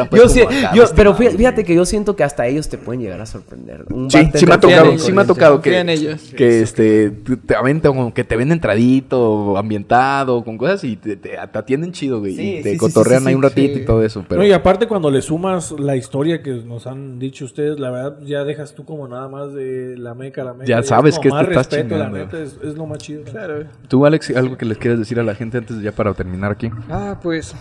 [0.10, 0.36] Pues,
[0.76, 3.86] yo pero fíjate que yo siento que hasta ellos te pueden llegar a sorprender.
[4.10, 6.32] sí, sí me ha tocado, sí me ha tocado que, ellos.
[6.38, 12.20] que este te aventan que te ven entradito, ambientado, con cosas y te, atienden chido,
[12.20, 12.60] güey.
[12.60, 14.24] y te cotorrean ahí un ratito y todo eso.
[14.30, 14.42] Pero...
[14.42, 18.20] No, y aparte cuando le sumas la historia que nos han dicho ustedes, la verdad
[18.24, 20.66] ya dejas tú como nada más de la meca, la meca.
[20.66, 22.16] Ya sabes que te estás chingando.
[22.16, 23.24] La es, es, lo más chido.
[23.24, 23.64] Claro.
[23.88, 26.52] Tú, Alex, algo que les quieras decir a la gente antes de ya para terminar
[26.52, 26.70] aquí.
[26.90, 27.56] Ah, pues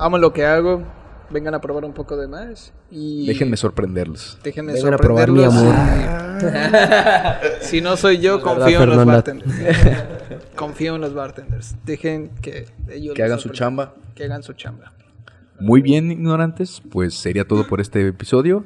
[0.00, 0.82] amo lo que hago,
[1.30, 3.26] vengan a probar un poco de más y...
[3.26, 4.38] Déjenme sorprenderlos.
[4.42, 5.54] Déjenme vengan sorprenderlos.
[5.54, 6.50] a probar mi
[7.34, 7.50] amor.
[7.60, 9.54] si no soy yo, confío en los bartenders.
[10.56, 11.76] confío en los bartenders.
[11.84, 13.14] Dejen que ellos...
[13.14, 13.94] Que hagan su chamba.
[14.14, 14.92] Que hagan su chamba.
[15.60, 16.82] Muy bien, ignorantes.
[16.90, 18.64] Pues sería todo por este episodio.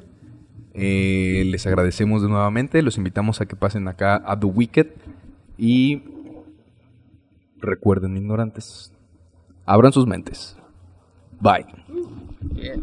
[0.73, 2.81] Eh, les agradecemos de nuevamente.
[2.83, 4.87] Los invitamos a que pasen acá a The Wicked.
[5.59, 6.05] Y
[7.59, 8.93] recuerden, ignorantes,
[9.67, 10.57] abran sus mentes.
[11.45, 11.65] Bye.
[12.55, 12.77] Yeah.